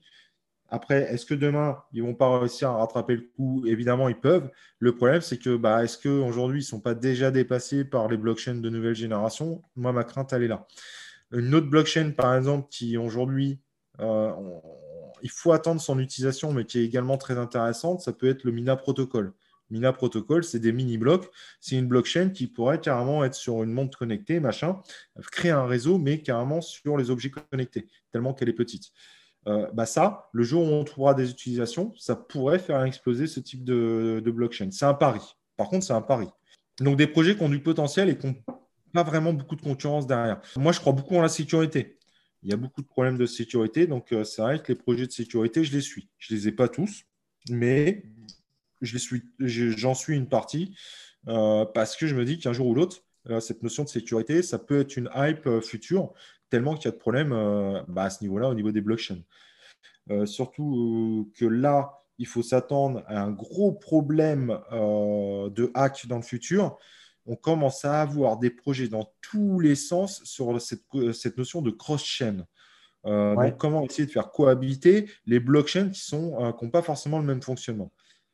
Après, 0.71 1.11
est-ce 1.13 1.25
que 1.25 1.33
demain, 1.33 1.77
ils 1.93 2.03
ne 2.03 2.07
vont 2.07 2.15
pas 2.15 2.39
réussir 2.39 2.69
à 2.69 2.77
rattraper 2.77 3.15
le 3.15 3.29
coup? 3.35 3.63
Évidemment, 3.65 4.09
ils 4.09 4.19
peuvent. 4.19 4.49
Le 4.79 4.95
problème, 4.95 5.21
c'est 5.21 5.37
que 5.37 5.55
bah, 5.55 5.83
est-ce 5.83 5.97
qu'aujourd'hui, 5.97 6.59
ils 6.59 6.65
ne 6.65 6.67
sont 6.67 6.79
pas 6.79 6.93
déjà 6.93 7.31
dépassés 7.31 7.85
par 7.85 8.07
les 8.07 8.17
blockchains 8.17 8.55
de 8.55 8.69
nouvelle 8.69 8.95
génération? 8.95 9.63
Moi, 9.75 9.91
ma 9.91 10.03
crainte, 10.03 10.31
elle 10.33 10.43
est 10.43 10.47
là. 10.47 10.67
Une 11.31 11.53
autre 11.55 11.67
blockchain, 11.67 12.11
par 12.11 12.35
exemple, 12.35 12.67
qui 12.69 12.97
aujourd'hui, 12.97 13.59
euh, 13.99 14.31
il 15.21 15.29
faut 15.29 15.51
attendre 15.51 15.81
son 15.81 15.99
utilisation, 15.99 16.53
mais 16.53 16.65
qui 16.65 16.79
est 16.79 16.85
également 16.85 17.17
très 17.17 17.37
intéressante, 17.37 18.01
ça 18.01 18.13
peut 18.13 18.29
être 18.29 18.43
le 18.43 18.51
Mina 18.51 18.75
Protocol. 18.75 19.33
Mina 19.69 19.93
Protocol, 19.93 20.43
c'est 20.43 20.59
des 20.59 20.71
mini-blocs. 20.71 21.29
C'est 21.59 21.75
une 21.75 21.87
blockchain 21.87 22.29
qui 22.29 22.47
pourrait 22.47 22.79
carrément 22.79 23.23
être 23.23 23.35
sur 23.35 23.63
une 23.63 23.71
montre 23.71 23.97
connectée, 23.97 24.39
machin, 24.39 24.81
créer 25.31 25.51
un 25.51 25.65
réseau, 25.65 25.97
mais 25.97 26.21
carrément 26.21 26.61
sur 26.61 26.97
les 26.97 27.11
objets 27.11 27.29
connectés, 27.29 27.87
tellement 28.11 28.33
qu'elle 28.33 28.49
est 28.49 28.53
petite. 28.53 28.91
Euh, 29.47 29.67
bah 29.73 29.85
ça, 29.85 30.29
le 30.33 30.43
jour 30.43 30.63
où 30.63 30.73
on 30.73 30.83
trouvera 30.83 31.13
des 31.13 31.31
utilisations, 31.31 31.93
ça 31.97 32.15
pourrait 32.15 32.59
faire 32.59 32.83
exploser 32.83 33.27
ce 33.27 33.39
type 33.39 33.63
de, 33.63 34.21
blockchain. 34.25 34.69
C'est 34.71 34.85
un 34.85 34.93
pari. 34.93 35.21
Par 35.57 35.69
contre, 35.69 35.85
c'est 35.85 35.93
un 35.93 36.01
pari. 36.01 36.27
Donc, 36.79 36.97
des 36.97 37.07
projets 37.07 37.35
qui 37.35 37.43
ont 37.43 37.49
du 37.49 37.61
potentiel 37.61 38.09
et 38.09 38.17
qui 38.17 38.27
n'ont 38.27 38.35
pas 38.93 39.03
vraiment 39.03 39.33
beaucoup 39.33 39.55
de 39.55 39.61
concurrence 39.61 40.07
derrière. 40.07 40.41
Moi, 40.55 40.71
je 40.71 40.79
crois 40.79 40.93
beaucoup 40.93 41.15
en 41.15 41.21
la 41.21 41.29
sécurité. 41.29 41.97
Il 42.43 42.49
y 42.49 42.53
a 42.53 42.57
beaucoup 42.57 42.81
de 42.81 42.87
problèmes 42.87 43.17
de 43.17 43.25
sécurité. 43.25 43.87
Donc, 43.87 44.13
euh, 44.13 44.23
c'est 44.23 44.41
vrai 44.41 44.61
que 44.61 44.71
les 44.71 44.77
projets 44.77 45.07
de 45.07 45.11
sécurité, 45.11 45.63
je 45.63 45.73
les 45.73 45.81
suis. 45.81 46.09
Je 46.17 46.33
ne 46.33 46.39
les 46.39 46.47
ai 46.49 46.51
pas 46.51 46.67
tous, 46.67 47.03
mais 47.49 48.03
je 48.81 48.93
les 48.93 48.99
suis, 48.99 49.23
j'en 49.39 49.93
suis 49.93 50.15
une 50.15 50.29
partie 50.29 50.75
euh, 51.27 51.65
parce 51.65 51.97
que 51.97 52.07
je 52.07 52.15
me 52.15 52.23
dis 52.23 52.39
qu'un 52.39 52.53
jour 52.53 52.67
ou 52.67 52.75
l'autre, 52.75 53.03
cette 53.41 53.61
notion 53.61 53.83
de 53.83 53.89
sécurité, 53.89 54.41
ça 54.41 54.57
peut 54.57 54.79
être 54.79 54.95
une 54.97 55.09
hype 55.13 55.59
future 55.61 56.13
tellement 56.49 56.75
qu'il 56.75 56.85
y 56.85 56.87
a 56.89 56.91
de 56.91 56.97
problèmes 56.97 57.33
euh, 57.33 57.81
bah, 57.87 58.03
à 58.03 58.09
ce 58.09 58.23
niveau-là, 58.23 58.49
au 58.49 58.53
niveau 58.53 58.71
des 58.71 58.81
blockchains. 58.81 59.21
Euh, 60.09 60.25
surtout 60.25 61.27
euh, 61.27 61.31
que 61.37 61.45
là, 61.45 61.93
il 62.17 62.27
faut 62.27 62.41
s'attendre 62.41 63.03
à 63.07 63.21
un 63.21 63.31
gros 63.31 63.71
problème 63.71 64.59
de 64.71 65.71
hack 65.73 66.05
dans 66.07 66.17
le 66.17 66.21
futur. 66.21 66.77
On 67.25 67.37
commence 67.37 67.85
à 67.85 68.01
avoir 68.01 68.37
des 68.37 68.49
projets 68.49 68.89
dans 68.89 69.13
tous 69.21 69.61
les 69.61 69.75
sens 69.75 70.21
sur 70.25 70.59
cette, 70.59 71.37
notion 71.37 71.61
de 71.61 71.71
cross-chain. 71.71 72.45
Donc, 73.05 73.57
comment 73.57 73.85
essayer 73.85 74.05
de 74.05 74.11
faire 74.11 74.31
cohabiter 74.31 75.09
les 75.27 75.39
blockchains 75.39 75.91
qui 75.91 76.13
n'ont 76.13 76.69
pas 76.69 76.81
forcément 76.81 77.19
le 77.19 77.25
même 77.25 77.41
fonctionnement? 77.41 77.93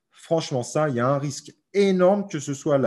Franchement, 0.10 0.64
ça, 0.64 0.90
il 0.90 0.96
y 0.96 1.00
a 1.00 1.08
un 1.08 1.20
risque 1.20 1.54
énorme 1.74 2.28
que 2.28 2.40
ce 2.40 2.56
soit 2.56 2.80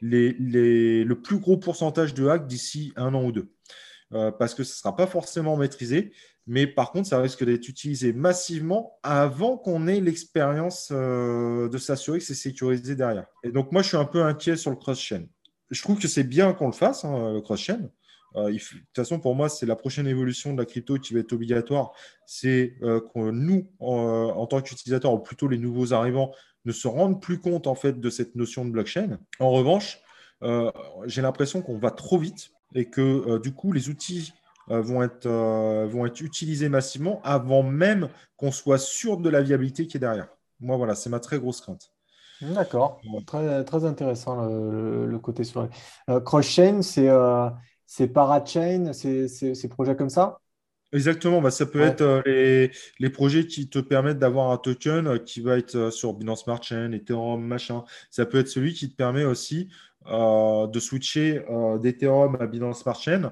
le 0.00 1.14
plus 1.14 1.38
gros 1.38 1.56
pourcentage 1.56 2.14
de 2.14 2.28
hack 2.28 2.46
d'ici 2.46 2.92
un 2.96 3.14
an 3.14 3.24
ou 3.24 3.32
deux. 3.32 3.50
Euh, 4.14 4.30
parce 4.30 4.54
que 4.54 4.64
ce 4.64 4.72
ne 4.72 4.76
sera 4.76 4.96
pas 4.96 5.06
forcément 5.06 5.56
maîtrisé, 5.56 6.12
mais 6.46 6.66
par 6.66 6.92
contre, 6.92 7.08
ça 7.08 7.20
risque 7.20 7.44
d'être 7.44 7.68
utilisé 7.68 8.14
massivement 8.14 8.98
avant 9.02 9.58
qu'on 9.58 9.86
ait 9.86 10.00
l'expérience 10.00 10.88
euh, 10.92 11.68
de 11.68 11.76
s'assurer 11.76 12.18
que 12.18 12.24
c'est 12.24 12.34
sécurisé 12.34 12.94
derrière. 12.96 13.26
Et 13.44 13.50
donc, 13.50 13.70
moi, 13.70 13.82
je 13.82 13.88
suis 13.88 13.98
un 13.98 14.06
peu 14.06 14.22
inquiet 14.22 14.56
sur 14.56 14.70
le 14.70 14.76
cross-chain. 14.76 15.26
Je 15.70 15.82
trouve 15.82 15.98
que 15.98 16.08
c'est 16.08 16.24
bien 16.24 16.54
qu'on 16.54 16.68
le 16.68 16.72
fasse, 16.72 17.04
hein, 17.04 17.34
le 17.34 17.42
cross-chain. 17.42 17.90
Euh, 18.36 18.50
de 18.50 18.56
toute 18.56 18.80
façon, 18.96 19.20
pour 19.20 19.34
moi, 19.34 19.50
c'est 19.50 19.66
la 19.66 19.76
prochaine 19.76 20.06
évolution 20.06 20.54
de 20.54 20.58
la 20.58 20.64
crypto 20.64 20.98
qui 20.98 21.12
va 21.12 21.20
être 21.20 21.34
obligatoire. 21.34 21.92
C'est 22.24 22.76
que 22.80 23.30
nous, 23.30 23.70
en, 23.78 24.46
tant 24.46 24.62
qu'utilisateurs, 24.62 25.12
ou 25.12 25.18
plutôt 25.18 25.48
les 25.48 25.58
nouveaux 25.58 25.92
arrivants, 25.92 26.32
ne 26.68 26.72
se 26.72 26.86
rendent 26.86 27.20
plus 27.20 27.40
compte 27.40 27.66
en 27.66 27.74
fait 27.74 27.98
de 27.98 28.10
cette 28.10 28.36
notion 28.36 28.64
de 28.64 28.70
blockchain. 28.70 29.18
En 29.40 29.50
revanche, 29.50 30.00
j'ai 31.06 31.22
l'impression 31.22 31.62
qu'on 31.62 31.78
va 31.78 31.90
trop 31.90 32.18
vite 32.18 32.52
et 32.74 32.86
que 32.86 33.00
euh, 33.00 33.38
du 33.38 33.52
coup, 33.52 33.72
les 33.72 33.88
outils 33.88 34.32
euh, 34.70 34.80
vont, 34.80 35.02
être, 35.02 35.26
euh, 35.26 35.86
vont 35.86 36.06
être 36.06 36.20
utilisés 36.20 36.68
massivement 36.68 37.20
avant 37.24 37.62
même 37.62 38.08
qu'on 38.36 38.52
soit 38.52 38.78
sûr 38.78 39.18
de 39.18 39.28
la 39.30 39.42
viabilité 39.42 39.86
qui 39.86 39.96
est 39.96 40.00
derrière. 40.00 40.28
Moi, 40.60 40.76
voilà, 40.76 40.94
c'est 40.94 41.10
ma 41.10 41.20
très 41.20 41.38
grosse 41.38 41.60
crainte. 41.60 41.92
D'accord, 42.40 43.00
très, 43.26 43.64
très 43.64 43.84
intéressant 43.84 44.46
le, 44.46 45.18
côté 45.18 45.42
sur 45.42 45.68
Cross-chain, 46.24 46.82
c'est 46.82 47.08
c'est 47.84 48.06
parachain, 48.06 48.92
c'est 48.92 49.68
projets 49.68 49.96
comme 49.96 50.10
ça? 50.10 50.38
Exactement, 50.92 51.42
bah, 51.42 51.50
ça 51.50 51.66
peut 51.66 51.82
être 51.82 52.22
les, 52.24 52.70
les, 52.98 53.10
projets 53.10 53.46
qui 53.46 53.68
te 53.68 53.78
permettent 53.78 54.18
d'avoir 54.18 54.50
un 54.50 54.56
token 54.56 55.18
qui 55.22 55.42
va 55.42 55.58
être 55.58 55.90
sur 55.90 56.14
Binance 56.14 56.44
Smart 56.44 56.62
Chain, 56.62 56.92
Ethereum, 56.92 57.44
machin. 57.44 57.84
Ça 58.10 58.24
peut 58.24 58.38
être 58.38 58.48
celui 58.48 58.72
qui 58.72 58.90
te 58.90 58.96
permet 58.96 59.24
aussi 59.24 59.68
euh, 60.10 60.66
de 60.68 60.80
switcher 60.80 61.44
euh, 61.50 61.76
d'Ethereum 61.76 62.38
à 62.40 62.46
Binance 62.46 62.80
Smart 62.80 62.98
Chain 62.98 63.30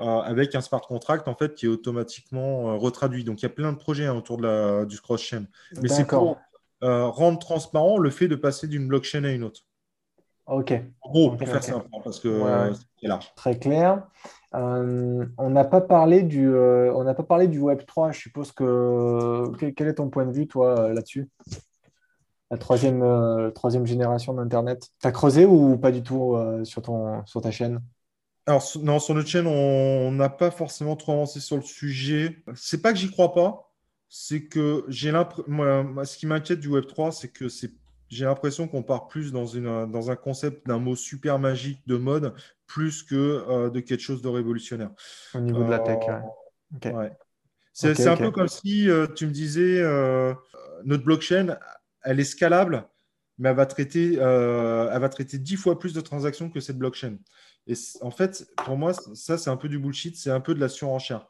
euh, 0.00 0.02
avec 0.02 0.56
un 0.56 0.60
smart 0.60 0.80
contract 0.80 1.28
en 1.28 1.36
fait 1.36 1.54
qui 1.54 1.66
est 1.66 1.68
automatiquement 1.68 2.76
retraduit. 2.78 3.22
Donc 3.22 3.40
il 3.40 3.44
y 3.44 3.46
a 3.46 3.50
plein 3.50 3.72
de 3.72 3.78
projets 3.78 4.06
hein, 4.06 4.14
autour 4.14 4.38
de 4.38 4.42
la, 4.42 4.84
du 4.86 5.00
cross-chain. 5.00 5.44
Mais 5.80 5.88
c'est 5.88 6.06
pour 6.06 6.38
rendre 6.80 7.38
transparent 7.38 7.98
le 7.98 8.10
fait 8.10 8.26
de 8.28 8.34
passer 8.34 8.66
d'une 8.66 8.88
blockchain 8.88 9.22
à 9.24 9.30
une 9.30 9.44
autre. 9.44 9.60
Ok. 10.46 10.72
En 11.00 11.10
gros, 11.10 11.36
pour 11.36 11.48
faire 11.48 11.62
simple, 11.62 11.86
hein, 11.92 11.98
parce 12.02 12.18
que 12.18 12.42
c'est 13.00 13.08
large. 13.08 13.32
Très 13.36 13.58
clair. 13.58 14.06
On 14.58 15.50
n'a 15.50 15.64
pas 15.64 15.80
parlé 15.80 16.22
du, 16.22 16.48
on 16.48 17.04
n'a 17.04 17.14
pas 17.14 17.22
parlé 17.22 17.48
du 17.48 17.58
Web 17.58 17.82
3. 17.86 18.12
Je 18.12 18.20
suppose 18.20 18.52
que 18.52 19.50
quel 19.72 19.88
est 19.88 19.94
ton 19.94 20.08
point 20.08 20.26
de 20.26 20.32
vue 20.32 20.46
toi 20.46 20.92
là-dessus? 20.92 21.28
La 22.50 22.58
troisième, 22.58 23.52
troisième 23.54 23.86
génération 23.86 24.32
d'Internet. 24.32 24.88
Tu 25.00 25.06
as 25.06 25.12
creusé 25.12 25.44
ou 25.44 25.76
pas 25.76 25.90
du 25.90 26.02
tout 26.02 26.36
sur, 26.64 26.82
ton, 26.82 27.24
sur 27.26 27.40
ta 27.40 27.50
chaîne? 27.50 27.80
Alors, 28.46 28.64
non, 28.82 29.00
sur 29.00 29.14
notre 29.14 29.28
chaîne, 29.28 29.48
on 29.48 30.12
n'a 30.12 30.28
pas 30.28 30.52
forcément 30.52 30.94
trop 30.94 31.12
avancé 31.12 31.40
sur 31.40 31.56
le 31.56 31.62
sujet. 31.62 32.36
C'est 32.54 32.80
pas 32.80 32.92
que 32.92 32.98
j'y 32.98 33.10
crois 33.10 33.34
pas, 33.34 33.72
c'est 34.08 34.44
que 34.44 34.84
j'ai 34.88 35.10
l'impression. 35.10 36.04
ce 36.04 36.16
qui 36.16 36.26
m'inquiète 36.26 36.60
du 36.60 36.70
Web3, 36.70 37.10
c'est 37.10 37.28
que 37.28 37.48
c'est 37.48 37.72
j'ai 38.08 38.24
l'impression 38.24 38.68
qu'on 38.68 38.82
part 38.82 39.08
plus 39.08 39.32
dans 39.32 40.10
un 40.10 40.16
concept 40.16 40.66
d'un 40.66 40.78
mot 40.78 40.94
super 40.94 41.38
magique 41.38 41.80
de 41.86 41.96
mode, 41.96 42.34
plus 42.66 43.02
que 43.02 43.14
euh, 43.14 43.70
de 43.70 43.80
quelque 43.80 44.00
chose 44.00 44.22
de 44.22 44.28
révolutionnaire. 44.28 44.90
Au 45.34 45.40
niveau 45.40 45.64
de 45.64 45.70
la 45.70 45.78
tech, 45.78 45.98
ouais. 46.84 47.12
C'est 47.72 48.08
un 48.08 48.16
peu 48.16 48.30
comme 48.30 48.48
si 48.48 48.88
euh, 48.88 49.06
tu 49.06 49.26
me 49.26 49.32
disais, 49.32 49.80
euh, 49.80 50.32
notre 50.84 51.04
blockchain, 51.04 51.58
elle 52.02 52.20
est 52.20 52.24
scalable, 52.24 52.88
mais 53.38 53.50
elle 53.50 53.56
va 53.56 53.66
traiter, 53.66 54.14
elle 54.14 55.00
va 55.00 55.08
traiter 55.08 55.38
10 55.38 55.56
fois 55.56 55.78
plus 55.78 55.92
de 55.92 56.00
transactions 56.00 56.50
que 56.50 56.60
cette 56.60 56.78
blockchain. 56.78 57.18
Et 57.66 57.74
en 58.00 58.10
fait, 58.10 58.46
pour 58.64 58.76
moi, 58.76 58.94
ça, 58.94 59.36
c'est 59.36 59.50
un 59.50 59.56
peu 59.56 59.68
du 59.68 59.78
bullshit, 59.78 60.16
c'est 60.16 60.30
un 60.30 60.40
peu 60.40 60.54
de 60.54 60.60
la 60.60 60.68
surenchère. 60.68 61.26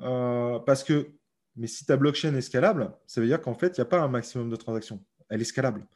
parce 0.00 0.82
que, 0.82 1.12
mais 1.56 1.68
si 1.68 1.86
ta 1.86 1.96
blockchain 1.96 2.34
est 2.34 2.40
scalable, 2.40 2.90
ça 3.06 3.20
veut 3.20 3.28
dire 3.28 3.40
qu'en 3.40 3.54
fait, 3.54 3.76
il 3.76 3.80
n'y 3.80 3.82
a 3.82 3.88
pas 3.88 4.00
un 4.00 4.08
maximum 4.08 4.50
de 4.50 4.56
transactions. 4.56 5.00
Elle 5.28 5.40
est 5.40 5.44
scalable. 5.44 5.86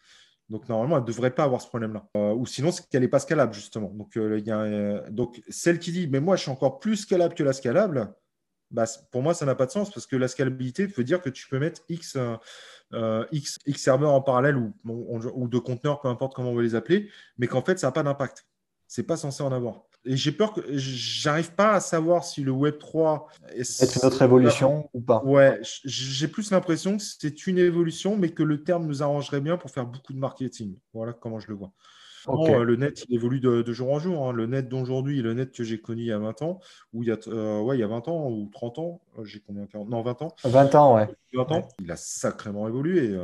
Donc, 0.48 0.68
normalement, 0.68 0.96
elle 0.96 1.02
ne 1.02 1.06
devrait 1.06 1.34
pas 1.34 1.44
avoir 1.44 1.60
ce 1.60 1.68
problème-là. 1.68 2.08
Euh, 2.16 2.32
ou 2.32 2.46
sinon, 2.46 2.72
c'est 2.72 2.86
qu'elle 2.88 3.02
n'est 3.02 3.08
pas 3.08 3.18
scalable, 3.18 3.52
justement. 3.52 3.90
Donc, 3.90 4.16
euh, 4.16 4.40
euh, 4.48 5.10
donc, 5.10 5.42
celle 5.48 5.78
qui 5.78 5.92
dit, 5.92 6.08
mais 6.08 6.20
moi, 6.20 6.36
je 6.36 6.42
suis 6.42 6.50
encore 6.50 6.78
plus 6.78 6.96
scalable 6.96 7.34
que 7.34 7.42
la 7.42 7.52
scalable, 7.52 8.14
bah, 8.70 8.84
pour 9.12 9.22
moi, 9.22 9.34
ça 9.34 9.44
n'a 9.44 9.54
pas 9.54 9.66
de 9.66 9.70
sens 9.70 9.90
parce 9.90 10.06
que 10.06 10.16
la 10.16 10.28
scalabilité 10.28 10.86
veut 10.86 11.04
dire 11.04 11.20
que 11.20 11.30
tu 11.30 11.48
peux 11.48 11.58
mettre 11.58 11.82
X, 11.88 12.16
X, 13.32 13.58
X 13.66 13.82
serveurs 13.82 14.12
en 14.12 14.22
parallèle 14.22 14.56
ou, 14.56 14.72
ou 14.84 15.48
de 15.48 15.58
conteneurs, 15.58 16.00
peu 16.00 16.08
importe 16.08 16.34
comment 16.34 16.50
on 16.50 16.54
veut 16.54 16.62
les 16.62 16.74
appeler, 16.74 17.10
mais 17.38 17.46
qu'en 17.46 17.62
fait, 17.62 17.78
ça 17.78 17.88
n'a 17.88 17.92
pas 17.92 18.02
d'impact. 18.02 18.46
Ce 18.86 19.00
n'est 19.00 19.06
pas 19.06 19.16
censé 19.16 19.42
en 19.42 19.52
avoir. 19.52 19.87
Et 20.04 20.16
j'ai 20.16 20.32
peur 20.32 20.52
que 20.52 20.60
j'arrive 20.70 21.52
pas 21.54 21.72
à 21.72 21.80
savoir 21.80 22.24
si 22.24 22.42
le 22.42 22.50
Web 22.50 22.78
3 22.78 23.28
est 23.54 23.96
une 23.96 24.06
autre 24.06 24.22
évolution 24.22 24.88
ou 24.94 25.00
pas. 25.00 25.22
Ouais, 25.24 25.60
j'ai 25.84 26.28
plus 26.28 26.50
l'impression 26.50 26.96
que 26.96 27.02
c'est 27.02 27.46
une 27.46 27.58
évolution, 27.58 28.16
mais 28.16 28.30
que 28.30 28.42
le 28.42 28.62
terme 28.62 28.86
nous 28.86 29.02
arrangerait 29.02 29.40
bien 29.40 29.56
pour 29.56 29.70
faire 29.70 29.86
beaucoup 29.86 30.12
de 30.12 30.18
marketing. 30.18 30.76
Voilà 30.94 31.12
comment 31.12 31.40
je 31.40 31.48
le 31.48 31.54
vois. 31.54 31.72
Euh, 32.28 32.64
le 32.64 32.76
net, 32.76 33.04
il 33.08 33.14
évolue 33.14 33.40
de, 33.40 33.72
jour 33.72 33.92
en 33.92 33.98
jour. 33.98 34.28
Hein. 34.28 34.32
Le 34.32 34.46
net 34.46 34.68
d'aujourd'hui, 34.68 35.22
le 35.22 35.34
net 35.34 35.52
que 35.52 35.64
j'ai 35.64 35.80
connu 35.80 36.02
il 36.02 36.08
y 36.08 36.12
a 36.12 36.18
20 36.18 36.42
ans, 36.42 36.60
ou 36.92 37.02
il 37.02 37.08
y 37.08 37.12
a, 37.12 37.16
euh, 37.28 37.60
ouais, 37.60 37.76
il 37.76 37.80
y 37.80 37.84
a 37.84 37.86
20 37.86 38.08
ans 38.08 38.30
ou 38.30 38.48
30 38.52 38.78
ans, 38.78 39.00
euh, 39.18 39.24
j'ai 39.24 39.40
combien 39.40 39.66
Non, 39.88 40.02
20 40.02 40.22
ans. 40.22 40.34
20 40.44 40.74
ans, 40.74 40.96
ouais. 40.96 41.08
20 41.34 41.52
ans, 41.52 41.68
il 41.82 41.90
a 41.90 41.96
sacrément 41.96 42.68
évolué. 42.68 43.14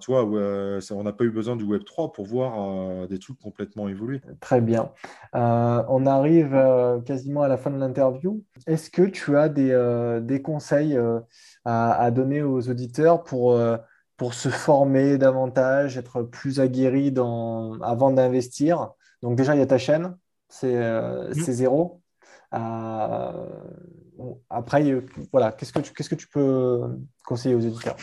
tu 0.00 0.10
vois, 0.10 0.24
on 0.24 1.02
n'a 1.02 1.12
pas 1.12 1.24
eu 1.24 1.30
besoin 1.30 1.56
du 1.56 1.64
Web 1.64 1.84
3 1.84 2.12
pour 2.12 2.26
voir 2.26 3.08
des 3.08 3.18
trucs 3.18 3.38
complètement 3.38 3.88
évoluer. 3.88 4.20
Très 4.40 4.60
bien. 4.60 4.92
on 5.32 6.06
arrive 6.06 6.56
quasiment 7.06 7.42
à 7.42 7.48
la 7.48 7.56
fin 7.56 7.70
de 7.70 7.78
l'interview. 7.78 8.42
Est-ce 8.66 8.90
que 8.90 9.02
tu 9.02 9.36
as 9.36 9.48
des, 9.48 10.20
des 10.22 10.42
conseils 10.42 10.98
à, 11.64 11.92
à, 11.92 12.10
donner 12.10 12.42
aux 12.42 12.68
auditeurs 12.68 13.24
pour 13.24 13.58
pour 14.18 14.34
se 14.34 14.50
former 14.50 15.16
davantage, 15.16 15.96
être 15.96 16.22
plus 16.22 16.60
aguerri 16.60 17.10
dans, 17.12 17.80
avant 17.80 18.10
d'investir. 18.10 18.90
Donc 19.22 19.36
déjà, 19.36 19.54
il 19.54 19.60
y 19.60 19.62
a 19.62 19.66
ta 19.66 19.78
chaîne, 19.78 20.16
c'est 20.48 20.76
euh, 20.76 21.30
mmh. 21.30 21.34
zéro. 21.34 22.02
Euh, 22.52 23.46
après, 24.50 25.04
voilà, 25.32 25.52
qu'est-ce 25.52 25.72
que, 25.72 25.78
tu, 25.78 25.92
qu'est-ce 25.92 26.10
que 26.10 26.16
tu 26.16 26.26
peux 26.26 26.80
conseiller 27.24 27.54
aux 27.54 27.60
éditeurs? 27.60 27.96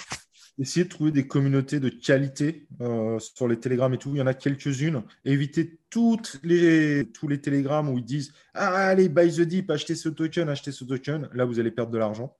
Essayez 0.57 0.85
de 0.85 0.89
trouver 0.89 1.11
des 1.11 1.27
communautés 1.27 1.81
de 1.81 1.89
qualité 1.89 2.65
euh, 2.79 3.19
sur 3.19 3.49
les 3.49 3.59
télégrammes 3.59 3.93
et 3.93 3.97
tout. 3.97 4.11
Il 4.11 4.17
y 4.17 4.21
en 4.21 4.27
a 4.27 4.33
quelques-unes. 4.33 5.03
Évitez 5.25 5.81
toutes 5.89 6.39
les, 6.43 7.11
tous 7.11 7.27
les 7.27 7.41
télégrammes 7.41 7.89
où 7.89 7.97
ils 7.97 8.05
disent 8.05 8.31
ah, 8.53 8.73
Allez, 8.87 9.09
buy 9.09 9.35
the 9.35 9.41
dip, 9.41 9.69
achetez 9.69 9.95
ce 9.95 10.07
token, 10.07 10.47
achetez 10.47 10.71
ce 10.71 10.85
token. 10.85 11.27
Là, 11.33 11.43
vous 11.43 11.59
allez 11.59 11.71
perdre 11.71 11.91
de 11.91 11.97
l'argent. 11.97 12.37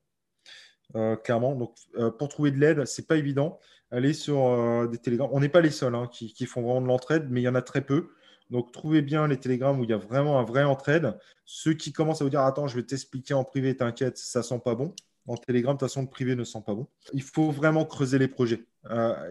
Euh, 0.95 1.15
clairement. 1.15 1.55
Donc, 1.55 1.75
euh, 1.97 2.11
pour 2.11 2.29
trouver 2.29 2.51
de 2.51 2.57
l'aide, 2.57 2.85
c'est 2.85 3.07
pas 3.07 3.17
évident. 3.17 3.59
Aller 3.91 4.13
sur 4.13 4.45
euh, 4.45 4.87
des 4.87 4.97
télégrammes. 4.97 5.29
On 5.31 5.39
n'est 5.39 5.49
pas 5.49 5.61
les 5.61 5.71
seuls 5.71 5.95
hein, 5.95 6.09
qui, 6.11 6.45
font 6.45 6.61
vraiment 6.61 6.81
de 6.81 6.87
l'entraide, 6.87 7.27
mais 7.29 7.41
il 7.41 7.43
y 7.43 7.47
en 7.47 7.55
a 7.55 7.61
très 7.61 7.81
peu. 7.81 8.09
Donc, 8.51 8.71
trouvez 8.71 9.01
bien 9.01 9.27
les 9.27 9.37
télégrammes 9.37 9.79
où 9.79 9.83
il 9.83 9.89
y 9.89 9.93
a 9.93 9.97
vraiment 9.97 10.39
un 10.39 10.43
vrai 10.43 10.63
entraide. 10.63 11.17
Ceux 11.45 11.73
qui 11.73 11.93
commencent 11.93 12.21
à 12.21 12.23
vous 12.23 12.29
dire 12.29 12.41
Attends, 12.41 12.67
je 12.67 12.75
vais 12.75 12.83
t'expliquer 12.83 13.33
en 13.33 13.43
privé, 13.43 13.75
t'inquiète, 13.75 14.17
ça 14.17 14.43
sent 14.43 14.61
pas 14.63 14.75
bon. 14.75 14.93
En 15.27 15.37
télégramme, 15.37 15.75
de 15.75 15.79
toute 15.79 15.89
façon, 15.89 16.03
le 16.03 16.07
privé 16.07 16.35
ne 16.35 16.43
sent 16.43 16.61
pas 16.63 16.75
bon. 16.75 16.87
Il 17.13 17.23
faut 17.23 17.49
vraiment 17.49 17.83
creuser 17.83 18.19
les 18.19 18.27
projets. 18.27 18.63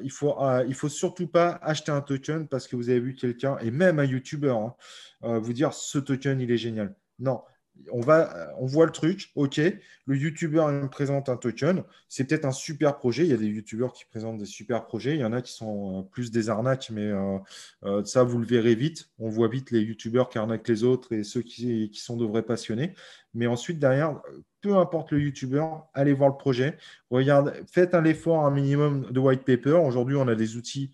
il 0.03 0.11
faut, 0.11 0.37
il 0.67 0.75
faut 0.75 0.89
surtout 0.89 1.29
pas 1.29 1.61
acheter 1.63 1.93
un 1.93 2.01
token 2.01 2.49
parce 2.49 2.67
que 2.67 2.75
vous 2.75 2.91
avez 2.91 2.99
vu 2.99 3.15
quelqu'un, 3.15 3.59
et 3.59 3.71
même 3.71 4.01
un 4.01 4.05
YouTuber, 4.05 4.51
hein, 4.51 4.75
vous 5.23 5.53
dire 5.53 5.73
ce 5.73 5.99
token, 5.99 6.41
il 6.41 6.51
est 6.51 6.57
génial. 6.57 6.97
Non, 7.21 7.43
on, 7.91 8.01
va, 8.01 8.53
on 8.59 8.67
voit 8.67 8.87
le 8.87 8.93
truc, 8.93 9.31
ok, 9.35 9.61
le 10.07 10.17
YouTuber 10.17 10.65
me 10.71 10.89
présente 10.89 11.29
un 11.29 11.37
token, 11.37 11.83
c'est 12.09 12.25
peut-être 12.25 12.45
un 12.45 12.53
super 12.53 12.97
projet, 12.97 13.25
il 13.25 13.31
y 13.31 13.33
a 13.33 13.37
des 13.37 13.47
YouTubers 13.47 13.93
qui 13.93 14.05
présentent 14.05 14.39
des 14.39 14.47
super 14.47 14.87
projets, 14.87 15.15
il 15.15 15.21
y 15.21 15.25
en 15.25 15.33
a 15.33 15.43
qui 15.43 15.53
sont 15.53 16.01
euh, 16.01 16.03
plus 16.03 16.31
des 16.31 16.49
arnaques, 16.51 16.91
mais 16.91 17.07
euh, 17.07 17.39
euh, 17.85 18.05
ça, 18.05 18.23
vous 18.23 18.39
le 18.39 18.47
verrez 18.47 18.75
vite, 18.75 19.11
on 19.19 19.29
voit 19.29 19.49
vite 19.49 19.71
les 19.71 19.81
YouTubers 19.81 20.29
qui 20.29 20.39
arnaquent 20.39 20.69
les 20.69 20.85
autres 20.85 21.13
et 21.13 21.25
ceux 21.25 21.43
qui, 21.43 21.91
sont 21.95 22.17
de 22.17 22.25
vrais 22.25 22.43
passionnés, 22.43 22.95
mais 23.35 23.47
ensuite, 23.47 23.79
derrière, 23.79 24.21
peu 24.61 24.77
importe 24.77 25.13
le 25.13 25.21
YouTuber, 25.21 25.65
allez 25.95 26.13
voir 26.13 26.31
le 26.31 26.37
projet, 26.37 26.77
regardez, 27.11 27.53
faites 27.71 27.95
un 27.95 28.05
effort, 28.05 28.45
un 28.47 28.51
minimum 28.51 29.11
de 29.11 29.21
white 29.21 29.45
paper, 29.45 29.81
aujourd'hui, 29.85 30.17
on 30.17 30.29
a 30.29 30.35
des 30.35 30.57
outils, 30.57 30.93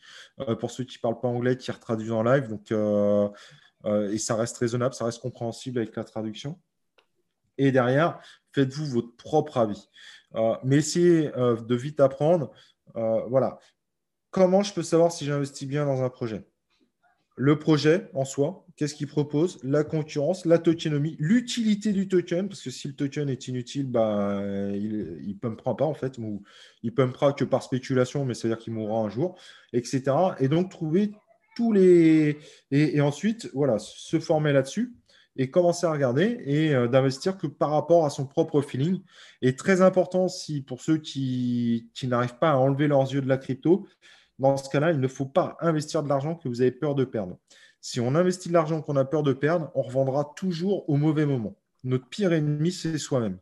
pour 0.61 0.71
ceux 0.71 0.85
qui 0.85 0.99
ne 0.99 1.01
parlent 1.01 1.21
pas 1.21 1.29
anglais, 1.29 1.57
qui 1.57 1.71
retraduisent 1.71 2.13
en 2.13 2.23
live, 2.23 2.49
donc... 2.49 2.73
et 2.73 4.19
ça 4.19 4.37
reste 4.37 4.59
raisonnable, 4.59 4.95
ça 4.95 5.05
reste 5.05 5.21
compréhensible 5.21 5.79
avec 5.79 5.97
la 5.97 6.05
traduction. 6.05 6.59
Et 7.61 7.73
derrière, 7.73 8.19
faites-vous 8.55 8.87
votre 8.87 9.15
propre 9.17 9.59
avis. 9.59 9.91
Euh, 10.35 10.55
mais 10.65 10.77
essayez 10.77 11.31
euh, 11.37 11.57
de 11.57 11.75
vite 11.75 12.01
apprendre. 12.01 12.51
Euh, 12.97 13.21
voilà. 13.29 13.59
Comment 14.31 14.63
je 14.63 14.73
peux 14.73 14.83
savoir 14.83 15.13
si 15.13 15.27
j'investis 15.27 15.69
bien 15.69 15.85
dans 15.85 16.03
un 16.03 16.09
projet? 16.09 16.47
Le 17.37 17.59
projet 17.59 18.09
en 18.15 18.25
soi, 18.25 18.65
qu'est-ce 18.77 18.95
qu'il 18.95 19.09
propose? 19.09 19.59
La 19.63 19.85
concurrence, 19.85 20.47
la 20.47 20.59
tokenomie, 20.59 21.17
l'utilité 21.19 21.93
du 21.93 22.09
token, 22.09 22.49
parce 22.49 22.63
que 22.63 22.71
si 22.71 22.89
le 22.89 22.95
token 22.95 23.29
est 23.29 23.47
inutile, 23.49 23.87
bah, 23.91 24.41
il 24.75 25.21
ne 25.27 25.33
pumpera 25.35 25.77
pas 25.77 25.85
en 25.85 25.95
fait, 25.95 26.17
ou 26.17 26.43
il 26.83 26.95
pumpera 26.95 27.35
que 27.35 27.45
par 27.45 27.63
spéculation, 27.63 28.25
mais 28.25 28.33
c'est-à-dire 28.33 28.59
qu'il 28.59 28.73
mourra 28.73 29.01
un 29.01 29.11
jour, 29.11 29.39
etc. 29.75 30.03
Et 30.39 30.49
donc 30.49 30.71
trouver 30.71 31.13
tous 31.57 31.73
les. 31.73 32.39
et 32.71 33.01
ensuite, 33.01 33.51
voilà, 33.53 33.79
se 33.79 34.19
former 34.19 34.53
là-dessus 34.53 34.95
et 35.37 35.51
commencer 35.51 35.87
à 35.87 35.93
regarder 35.93 36.41
et 36.45 36.75
euh, 36.75 36.89
d'investir 36.89 37.39
que 37.39 37.47
par 37.47 37.71
rapport 37.71 38.05
à 38.05 38.11
son 38.11 38.27
propre 38.27 38.63
feeling. 38.63 39.01
Et 39.43 39.57
très 39.57 39.83
important 39.83 40.29
si 40.29 40.63
pour 40.63 40.81
ceux 40.81 40.99
qui, 40.99 41.91
n'arrivent 42.03 42.39
pas 42.39 42.51
à 42.51 42.57
enlever 42.57 42.89
leurs 42.89 43.13
yeux 43.13 43.21
de 43.21 43.29
la 43.29 43.39
crypto, 43.39 43.87
dans 44.39 44.57
ce 44.57 44.69
cas-là, 44.71 44.91
il 44.93 45.01
ne 45.01 45.09
faut 45.09 45.27
pas 45.27 45.57
investir 45.61 46.03
de 46.03 46.09
l'argent 46.09 46.35
que 46.35 46.49
vous 46.49 46.63
avez 46.63 46.73
peur 46.73 46.95
de 46.95 47.05
perdre. 47.05 47.39
Si 47.81 48.01
on 48.01 48.15
investit 48.15 48.49
de 48.49 48.55
l'argent 48.55 48.83
qu'on 48.83 48.97
a 48.97 49.05
peur 49.05 49.23
de 49.23 49.33
perdre, 49.33 49.71
on 49.75 49.83
revendra 49.83 50.33
toujours 50.37 50.89
au 50.89 50.97
mauvais 50.97 51.27
moment. 51.27 51.57
Notre 51.85 52.07
pire 52.09 52.33
ennemi, 52.33 52.73
c'est 52.73 52.99
soi-même. 52.99 53.39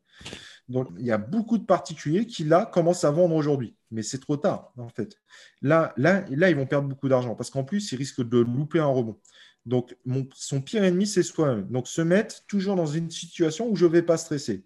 Donc, 0.69 0.89
il 0.99 1.07
y 1.07 1.11
a 1.11 1.19
beaucoup 1.19 1.57
de 1.57 1.65
particuliers 1.65 2.27
qui, 2.27 2.45
là, 2.45 2.67
commencent 2.67 3.05
à 3.05 3.11
vendre 3.11 3.35
aujourd'hui. 3.35 3.75
Mais 3.91 4.03
c'est 4.03 4.19
trop 4.19 4.37
tard, 4.37 4.73
en 4.77 4.89
fait. 4.89 5.19
Là, 5.63 5.95
là, 5.97 6.25
là 6.31 6.51
ils 6.51 6.57
vont 6.57 6.67
perdre 6.67 6.89
beaucoup 6.89 7.09
d'argent 7.09 7.35
parce 7.35 7.51
qu'en 7.51 7.65
plus, 7.65 7.91
ils 7.93 7.97
risquent 7.97 8.27
de 8.29 8.39
louper 8.39 8.79
un 8.79 8.87
rebond. 8.87 9.19
Donc, 9.67 9.97
son 10.35 10.61
pire 10.61 10.85
ennemi, 10.85 11.07
c'est 11.07 11.23
soi-même. 11.23 11.67
Donc, 11.69 11.89
se 11.89 12.01
mettre 12.01 12.47
toujours 12.47 12.77
dans 12.77 12.87
une 12.87 13.11
situation 13.11 13.69
où 13.69 13.77
je 13.77 13.87
ne 13.87 13.91
vais 13.91 14.03
pas 14.03 14.17
stresser. 14.17 14.65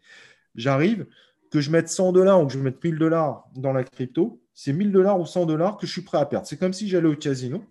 J'arrive, 0.54 1.06
que 1.52 1.60
je 1.60 1.70
mette 1.70 1.88
100 1.88 2.12
dollars 2.12 2.42
ou 2.42 2.46
que 2.46 2.54
je 2.54 2.58
mette 2.58 2.82
1000 2.82 2.98
dollars 2.98 3.44
dans 3.54 3.74
la 3.74 3.84
crypto, 3.84 4.42
c'est 4.54 4.72
1000 4.72 4.90
dollars 4.90 5.20
ou 5.20 5.26
100 5.26 5.44
dollars 5.44 5.76
que 5.76 5.86
je 5.86 5.92
suis 5.92 6.02
prêt 6.02 6.18
à 6.18 6.24
perdre. 6.24 6.46
C'est 6.46 6.56
comme 6.56 6.72
si 6.72 6.88
j'allais 6.88 7.08
au 7.08 7.14
casino 7.14 7.62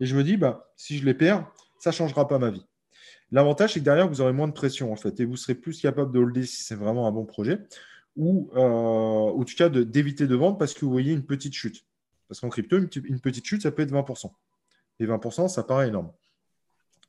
et 0.00 0.06
je 0.06 0.16
me 0.16 0.24
dis, 0.24 0.38
bah, 0.38 0.72
si 0.76 0.96
je 0.96 1.04
les 1.04 1.14
perds, 1.14 1.46
ça 1.78 1.90
ne 1.90 1.94
changera 1.94 2.26
pas 2.26 2.38
ma 2.38 2.50
vie. 2.50 2.64
L'avantage, 3.30 3.74
c'est 3.74 3.80
que 3.80 3.84
derrière, 3.84 4.08
vous 4.08 4.22
aurez 4.22 4.32
moins 4.32 4.48
de 4.48 4.54
pression 4.54 4.90
en 4.90 4.96
fait 4.96 5.20
et 5.20 5.26
vous 5.26 5.36
serez 5.36 5.54
plus 5.54 5.78
capable 5.78 6.10
de 6.10 6.18
holder 6.18 6.46
si 6.46 6.62
c'est 6.62 6.74
vraiment 6.74 7.06
un 7.06 7.12
bon 7.12 7.26
projet 7.26 7.58
ou 8.16 8.50
euh, 8.56 8.60
en 8.60 9.44
tout 9.44 9.54
cas 9.54 9.68
d'éviter 9.68 10.26
de, 10.26 10.34
vendre 10.34 10.56
parce 10.56 10.72
que 10.72 10.86
vous 10.86 10.90
voyez 10.90 11.12
une 11.12 11.24
petite 11.24 11.52
chute. 11.52 11.84
Parce 12.28 12.40
qu'en 12.40 12.48
crypto, 12.48 12.78
une, 12.78 12.88
une 13.04 13.20
petite 13.20 13.44
chute, 13.44 13.62
ça 13.62 13.70
peut 13.70 13.82
être 13.82 13.92
20%. 13.92 14.32
Et 15.00 15.06
20%, 15.06 15.48
ça 15.48 15.62
paraît 15.62 15.88
énorme. 15.88 16.10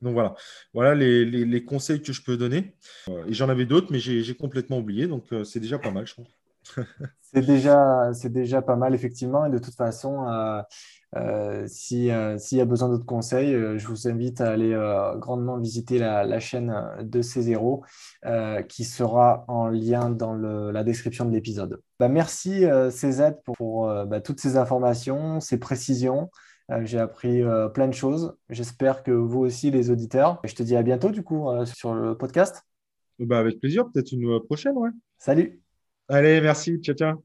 Donc 0.01 0.13
voilà, 0.13 0.35
voilà 0.73 0.95
les, 0.95 1.65
conseils 1.65 2.01
que 2.01 2.13
je 2.13 2.23
peux 2.23 2.37
donner. 2.37 2.73
Euh, 3.09 3.23
j'en 3.29 3.49
avais 3.49 3.65
d'autres, 3.65 3.87
mais 3.91 3.99
j'ai 3.99 4.35
complètement 4.35 4.79
oublié. 4.79 5.07
Donc 5.07 5.25
euh, 5.31 5.43
c'est 5.43 5.59
déjà 5.59 5.77
pas 5.77 5.91
mal, 5.91 6.07
je 6.07 6.15
pense. 6.15 6.27
c'est 7.21 7.41
déjà, 7.41 8.61
pas 8.61 8.75
mal, 8.75 8.93
effectivement. 8.93 9.45
Et 9.45 9.49
de 9.49 9.57
toute 9.57 9.75
façon, 9.75 10.27
euh, 11.15 11.65
s'il 11.67 12.05
y 12.05 12.11
a 12.11 12.65
besoin 12.65 12.89
d'autres 12.89 13.05
conseils, 13.05 13.51
je 13.77 13.87
vous 13.87 14.07
invite 14.07 14.39
à 14.39 14.51
aller 14.51 14.77
grandement 15.17 15.57
visiter 15.57 15.97
la, 15.97 16.39
chaîne 16.39 16.73
de 17.01 17.21
C0 17.21 17.81
qui 18.67 18.83
sera 18.85 19.45
en 19.47 19.67
lien 19.67 20.09
dans 20.09 20.33
la 20.33 20.83
description 20.83 21.25
de 21.25 21.31
l'épisode. 21.31 21.81
Bah, 21.99 22.07
merci 22.07 22.63
CZ 22.89 23.33
pour, 23.43 23.87
bah, 24.05 24.21
toutes 24.21 24.39
ces 24.39 24.55
informations, 24.55 25.39
ces 25.41 25.57
précisions. 25.57 26.29
J'ai 26.83 26.99
appris 26.99 27.41
plein 27.73 27.87
de 27.87 27.93
choses. 27.93 28.35
J'espère 28.49 29.03
que 29.03 29.11
vous 29.11 29.39
aussi, 29.39 29.71
les 29.71 29.89
auditeurs. 29.91 30.39
Je 30.43 30.53
te 30.55 30.63
dis 30.63 30.75
à 30.75 30.83
bientôt, 30.83 31.09
du 31.09 31.23
coup, 31.23 31.47
sur 31.65 31.93
le 31.93 32.17
podcast. 32.17 32.63
Bah, 33.19 33.39
avec 33.39 33.59
plaisir. 33.59 33.85
Peut-être 33.91 34.11
une 34.11 34.39
prochaine, 34.41 34.77
ouais. 34.77 34.91
Salut. 35.17 35.61
Allez, 36.07 36.41
merci. 36.41 36.79
Ciao, 36.81 36.95
ciao. 36.95 37.23